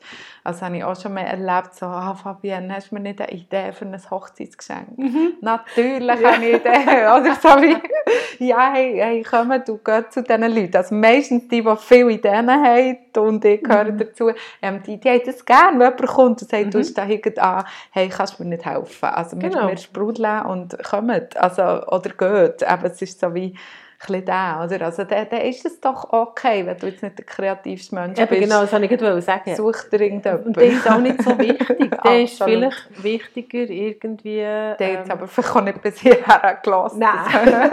Also 0.50 0.66
habe 0.66 0.78
ich 0.78 0.84
auch 0.84 1.00
schon 1.00 1.14
mal 1.14 1.22
erlebt, 1.22 1.76
so, 1.76 1.86
ah, 1.86 2.16
Fabienne, 2.16 2.74
hast 2.74 2.90
du 2.90 2.96
mir 2.96 3.02
nicht 3.02 3.22
eine 3.22 3.32
Idee 3.32 3.72
für 3.72 3.86
ein 3.86 3.96
Hochzeitsgeschenk? 4.10 4.98
Natürlich 5.42 6.10
habe 6.10 6.22
ich 6.22 6.28
eine 6.28 6.50
Idee. 6.50 7.06
Oder 7.20 7.36
so 7.36 7.50
wie, 7.62 8.46
ja, 8.48 8.72
hey, 8.74 8.96
hey, 8.98 9.24
komm, 9.30 9.54
du 9.64 9.78
gehst 9.78 10.14
zu 10.14 10.24
diesen 10.24 10.42
Leuten. 10.42 10.76
Also 10.76 10.96
meistens 10.96 11.48
die, 11.50 11.62
die 11.62 11.76
viele 11.78 12.10
Ideen 12.14 12.50
haben 12.50 12.98
und 13.18 13.46
ich 13.46 13.62
gehöre 13.62 13.92
dazu, 13.92 14.32
ähm, 14.60 14.82
die, 14.82 15.00
die 15.00 15.08
haben 15.08 15.22
das 15.24 15.46
gerne, 15.46 15.78
wenn 15.78 15.92
jemand 15.92 16.08
kommt 16.08 16.42
und 16.42 16.50
sagt, 16.50 16.74
du 16.74 16.80
hast 16.80 16.96
da 16.96 17.04
hinten 17.04 17.38
an, 17.38 17.64
hey, 17.92 18.10
kannst 18.10 18.40
du 18.40 18.44
mir 18.44 18.50
nicht 18.50 18.66
helfen? 18.66 19.06
Also 19.10 19.40
wir, 19.40 19.50
Genau. 19.50 19.68
wir 19.68 19.78
sprudeln 19.78 20.46
und 20.48 20.84
kommen, 20.84 21.28
also, 21.36 21.62
oder 21.88 22.10
geht. 22.10 22.64
Aber 22.64 22.88
es 22.88 23.00
ist 23.04 23.20
so 23.20 23.36
wie, 23.36 23.56
bisschen 24.00 24.26
der, 24.26 24.62
oder? 24.64 24.86
Also 24.86 25.04
dann, 25.04 25.28
dann 25.30 25.42
ist 25.42 25.66
es 25.66 25.80
doch 25.80 26.12
okay, 26.12 26.66
wenn 26.66 26.78
du 26.78 26.88
jetzt 26.88 27.04
nicht 27.04 27.18
der 27.18 27.26
kreativste 27.26 27.96
Mensch 27.96 28.20
Eben 28.20 28.30
bist. 28.30 28.42
genau, 28.42 28.62
das 28.62 28.72
wollte 28.72 28.86
ich 28.86 29.00
gerade 29.00 29.22
sagen. 29.22 29.56
Such 29.56 29.90
dir 29.92 30.02
irgendjemanden. 30.02 30.48
Und 30.48 30.58
der 30.58 30.64
ist 30.64 30.90
auch 30.90 31.00
nicht 31.00 31.22
so 31.22 31.38
wichtig. 31.38 31.98
Der 32.04 32.24
ist 32.24 32.42
vielleicht 32.42 33.04
wichtiger 33.04 33.70
irgendwie... 33.70 34.38
Der 34.38 34.72
hat 34.72 34.80
jetzt 34.80 35.06
ähm, 35.06 35.12
aber 35.12 35.28
vielleicht 35.28 35.56
auch 35.56 35.62
nicht 35.62 35.82
bis 35.82 36.00
hierher 36.00 36.60
gelassen. 36.64 37.00
Nein. 37.00 37.72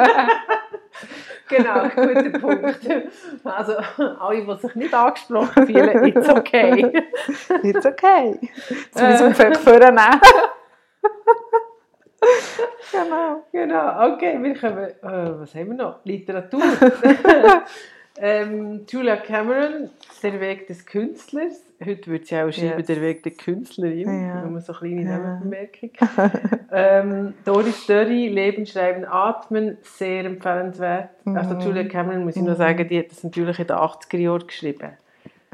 genau, 1.49 1.89
guter 1.89 2.39
Punkt. 2.39 2.91
Also, 3.45 3.75
alle, 4.19 4.45
die 4.45 4.61
sich 4.61 4.75
nicht 4.75 4.95
angesprochen 4.95 5.67
fühlen, 5.67 6.05
it's 6.07 6.29
okay. 6.29 7.05
It's 7.63 7.87
okay. 7.87 8.39
Jetzt 8.69 9.01
müssen 9.01 9.27
wir 9.29 9.35
vielleicht 9.35 9.61
vornehmen. 9.61 10.21
genau. 12.93 13.45
genau, 13.53 14.13
okay, 14.15 14.39
wir 14.43 14.55
kommen... 14.59 14.85
Äh, 14.85 15.41
was 15.41 15.55
haben 15.55 15.69
wir 15.69 15.75
noch? 15.75 16.05
Literatur. 16.05 16.63
ähm, 18.19 18.85
Julia 18.89 19.17
Cameron, 19.17 19.91
Der 20.23 20.41
Weg 20.41 20.67
des 20.67 20.87
Künstlers. 20.87 21.63
heute 21.85 22.11
würde 22.11 22.25
sie 22.25 22.37
auch 22.37 22.51
schreiben, 22.51 22.79
Yes. 22.79 22.87
der 22.87 23.01
Weg 23.03 23.23
der 23.23 23.33
Künstlerin. 23.33 24.27
Ja. 24.29 24.43
Nur 24.47 24.61
so 24.61 24.73
eine 24.73 24.79
kleine 24.97 25.11
Ja. 25.11 25.19
Nebenbemerkung. 25.19 25.91
ähm, 26.73 27.35
Doris 27.45 27.87
Dörri, 27.87 28.29
Leben, 28.29 28.65
Schreiben, 28.67 29.05
Atmen, 29.05 29.77
sehr 29.83 30.25
empfehlenswert. 30.25 31.11
Also 31.27 31.55
Mhm. 31.55 31.61
Julia 31.61 31.85
Cameron, 31.85 32.25
muss 32.25 32.37
ich 32.37 32.43
noch 32.43 32.55
Mhm. 32.55 32.57
sagen, 32.59 32.89
die 32.89 32.99
hat 32.99 33.11
das 33.11 33.23
natürlich 33.23 33.59
in 33.59 33.67
den 33.67 33.77
80er 33.77 34.19
Jahren 34.19 34.47
geschrieben. 34.47 34.91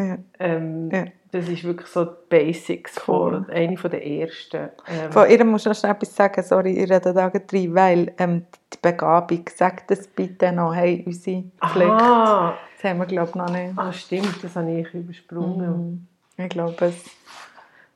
Ja. 0.09 0.19
Ähm, 0.39 0.91
Ja. 0.93 1.05
Das 1.31 1.49
ist 1.49 1.65
wirklich 1.65 1.87
so 1.89 2.05
die 2.05 2.11
Basics, 2.29 2.97
Cool. 3.09 3.45
von, 3.45 3.51
eine 3.51 3.79
von 3.79 3.91
der 3.91 4.07
ersten. 4.07 4.69
Ähm, 4.87 5.11
Von 5.11 5.31
ihr 5.31 5.43
muss 5.47 5.63
ich 5.63 5.69
noch 5.69 5.75
schnell 5.75 5.93
etwas 5.93 6.15
sagen, 6.15 6.43
sorry, 6.43 6.73
ich 6.73 6.91
rede 6.91 7.15
da 7.15 7.31
gerade 7.31 7.47
rein, 7.51 7.75
weil 7.75 8.13
ähm, 8.19 8.45
die 8.71 8.79
Begabung, 8.83 9.43
sagt 9.55 9.91
das 9.91 10.07
bitte 10.09 10.53
noch, 10.53 10.75
hey, 10.75 11.03
unsere 11.07 11.45
Pflicht. 11.71 11.89
ah, 11.91 12.55
Das 12.77 12.85
haben 12.91 12.99
wir, 12.99 13.07
glaube 13.07 13.31
ich, 13.31 13.35
noch 13.35 13.49
nicht. 13.51 13.73
ah, 13.79 13.91
stimmt, 13.95 14.45
das 14.45 14.55
habe 14.57 14.71
ich 14.79 14.93
übersprungen. 14.93 16.07
Mhm. 16.37 16.45
Ich 16.45 16.51
glaube 16.51 16.77
es. 16.85 17.03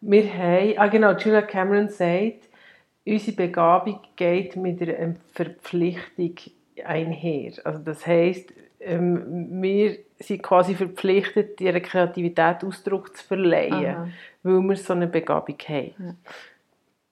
Wir 0.00 0.32
haben, 0.32 0.74
ah 0.78 0.86
genau, 0.86 1.12
Julia 1.12 1.42
Cameron 1.42 1.88
sagt, 1.90 2.48
unsere 3.06 3.36
Begabung 3.36 4.00
geht 4.16 4.56
mit 4.56 4.80
einer 4.80 5.14
Verpflichtung 5.32 6.34
einher. 6.86 7.52
Also 7.64 7.80
das 7.80 8.06
heisst, 8.06 8.50
ähm, 8.80 9.60
wir 9.60 9.98
sind 10.18 10.42
quasi 10.42 10.74
verpflichtet, 10.74 11.60
ihrer 11.60 11.80
Kreativität 11.80 12.64
Ausdruck 12.64 13.16
zu 13.16 13.24
verleihen, 13.24 13.86
Aha. 13.86 14.08
weil 14.42 14.60
wir 14.60 14.76
so 14.76 14.92
eine 14.92 15.06
Begabung 15.06 15.56
haben. 15.68 15.94
Ja. 15.98 16.14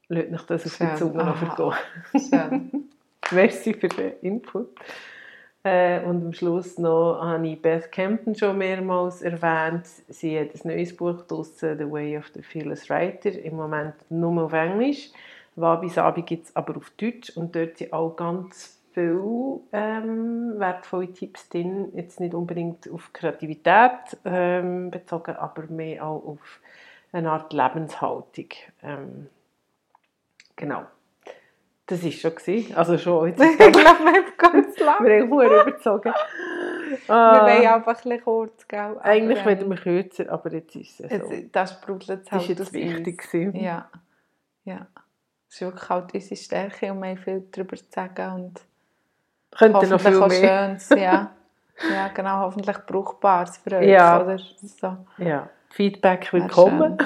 Lasst 0.09 0.31
mich 0.31 0.43
das 0.43 0.67
auf 0.67 0.73
die 0.73 0.87
Schön. 0.87 0.97
Zunge 0.97 1.25
noch 1.25 1.37
vergehen. 1.37 2.91
Merci 3.31 3.75
für 3.75 3.89
den 3.89 4.13
Input. 4.21 4.69
Äh, 5.63 6.01
und 6.05 6.23
am 6.27 6.33
Schluss 6.35 6.79
noch 6.79 7.21
habe 7.23 7.49
ich 7.49 7.61
Beth 7.61 7.91
Campton 7.91 8.35
schon 8.35 8.59
mehrmals 8.59 9.23
erwähnt. 9.23 9.87
Sie 10.09 10.39
hat 10.39 10.55
ein 10.55 10.69
neues 10.69 10.95
Buch 10.95 11.23
draussen, 11.23 11.79
The 11.79 11.91
Way 11.91 12.19
of 12.19 12.27
the 12.35 12.43
Fearless 12.43 12.91
Writer, 12.91 13.31
im 13.31 13.57
Moment 13.57 13.95
nur 14.11 14.45
auf 14.45 14.53
Englisch. 14.53 15.11
Wabi 15.57 15.89
Sabi 15.89 16.23
gibt 16.23 16.47
es 16.47 16.57
aber 16.57 16.77
auf 16.77 16.91
Deutsch 16.99 17.31
und 17.31 17.57
dort 17.57 17.79
sind 17.79 17.93
auch 17.95 18.15
ganz 18.15 18.74
viele 18.95 19.61
ähm, 19.73 20.55
wertvolle 20.59 21.13
Tipps 21.13 21.49
drin. 21.49 21.91
Jetzt 21.95 22.21
nicht 22.21 22.35
unbedingt 22.35 22.89
auf 22.91 23.13
Kreativität 23.13 24.17
ähm, 24.25 24.91
bezogen, 24.91 25.37
aber 25.37 25.65
mehr 25.67 26.07
auch 26.07 26.25
auf 26.25 26.61
eine 27.13 27.31
Art 27.31 27.53
Lebenshaltung. 27.53 28.49
Ähm, 28.83 29.29
genau. 30.57 30.85
Das 31.87 32.03
war 32.03 32.11
schon. 32.11 32.35
gewesen. 32.35 32.75
Also 32.77 32.97
schon. 32.97 33.29
Jetzt 33.29 33.41
ich 33.43 33.57
glaube, 33.59 33.75
wir 33.79 33.85
haben 33.85 34.33
ganz 34.39 34.79
lang. 34.81 34.97
wir 35.05 35.21
haben 35.21 35.29
vorher 35.29 35.63
überzogen. 35.67 36.13
Wir 36.13 37.15
Ah, 37.15 37.43
wollen 37.43 37.67
einfach 37.67 37.89
ein 37.89 37.95
bisschen 38.11 38.23
kurz, 38.23 38.69
gell? 38.69 38.79
Aber, 38.81 39.05
eigentlich 39.05 39.39
ähm, 39.41 39.45
wollen 39.47 39.71
wir 39.71 39.77
kürzer, 39.77 40.31
aber 40.31 40.53
jetzt 40.53 40.77
ist 40.77 41.01
es 41.01 41.11
so. 41.11 41.33
Jetzt, 41.33 41.55
das 41.57 41.73
sprudelt 41.73 42.25
das 42.27 42.33
halt 42.33 42.43
ist 42.43 42.49
jetzt 42.49 42.61
aus 42.63 42.73
wichtig. 42.73 43.19
gewesen. 43.31 43.57
Ja. 43.57 43.91
Ja. 44.65 44.87
Das 45.49 45.57
ist 45.57 45.61
wirklich 45.61 45.89
halt 45.89 46.15
unsere 46.15 46.37
Stärke 46.37 46.93
und 46.93 47.03
wir 47.03 47.09
haben 47.11 47.19
viel 47.19 47.47
darüber 47.51 47.77
zu 47.77 47.85
sagen 47.91 48.33
und 48.35 48.61
Könnte 49.59 49.87
noch 49.87 49.93
hoffentlich 50.05 50.33
viel 50.33 50.41
mehr. 50.43 50.67
Schönes, 50.69 50.89
ja. 50.91 51.31
Ja, 51.93 52.09
genau, 52.15 52.39
hoffentlich 52.41 52.77
Brauchbares 52.87 53.57
für 53.59 53.77
euch, 53.77 53.89
Ja. 53.89 54.21
oder? 54.23 54.39
So. 54.39 54.97
Ja. 55.19 55.49
Feedback 55.71 56.33
willkommen. 56.33 56.99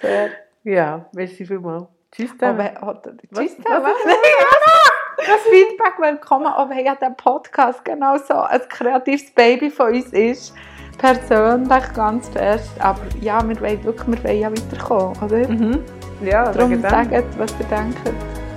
Sehr. 0.00 0.30
Ja, 0.64 1.04
merci 1.12 1.44
vielmals. 1.44 1.84
Tschüss 2.12 2.30
Oh, 2.34 2.38
zusammen. 2.38 2.58
we- 2.60 2.72
oh, 2.86 2.94
tschüss 3.34 3.56
zusammen. 3.56 3.92
Das 5.18 5.40
Feedback 5.50 5.94
willkommen, 5.98 6.46
auch 6.46 6.68
wenn 6.70 6.84
ja 6.86 6.94
der 6.94 7.10
Podcast 7.10 7.84
genau 7.84 8.16
so 8.16 8.34
ein 8.34 8.60
kreatives 8.68 9.30
Baby 9.34 9.70
von 9.70 9.92
uns 9.94 10.12
ist. 10.12 10.54
Persönlich 10.98 11.92
ganz 11.94 12.28
fest. 12.30 12.70
Aber 12.80 13.00
ja, 13.20 13.46
wir 13.46 13.60
wollen 13.60 13.84
wirklich 13.84 14.08
wir 14.08 14.24
wollen 14.24 14.40
ja 14.40 14.50
weiterkommen, 14.50 15.16
oder? 15.22 15.48
Mhm. 15.48 15.84
Ja, 16.22 16.50
Darum 16.52 16.80
sagt, 16.80 17.38
was 17.38 17.52
ihr 17.60 17.66
denkt. 17.66 17.98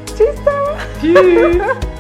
Tschüss 0.06 0.36
zusammen. 0.36 0.78
Tschüss. 1.02 1.95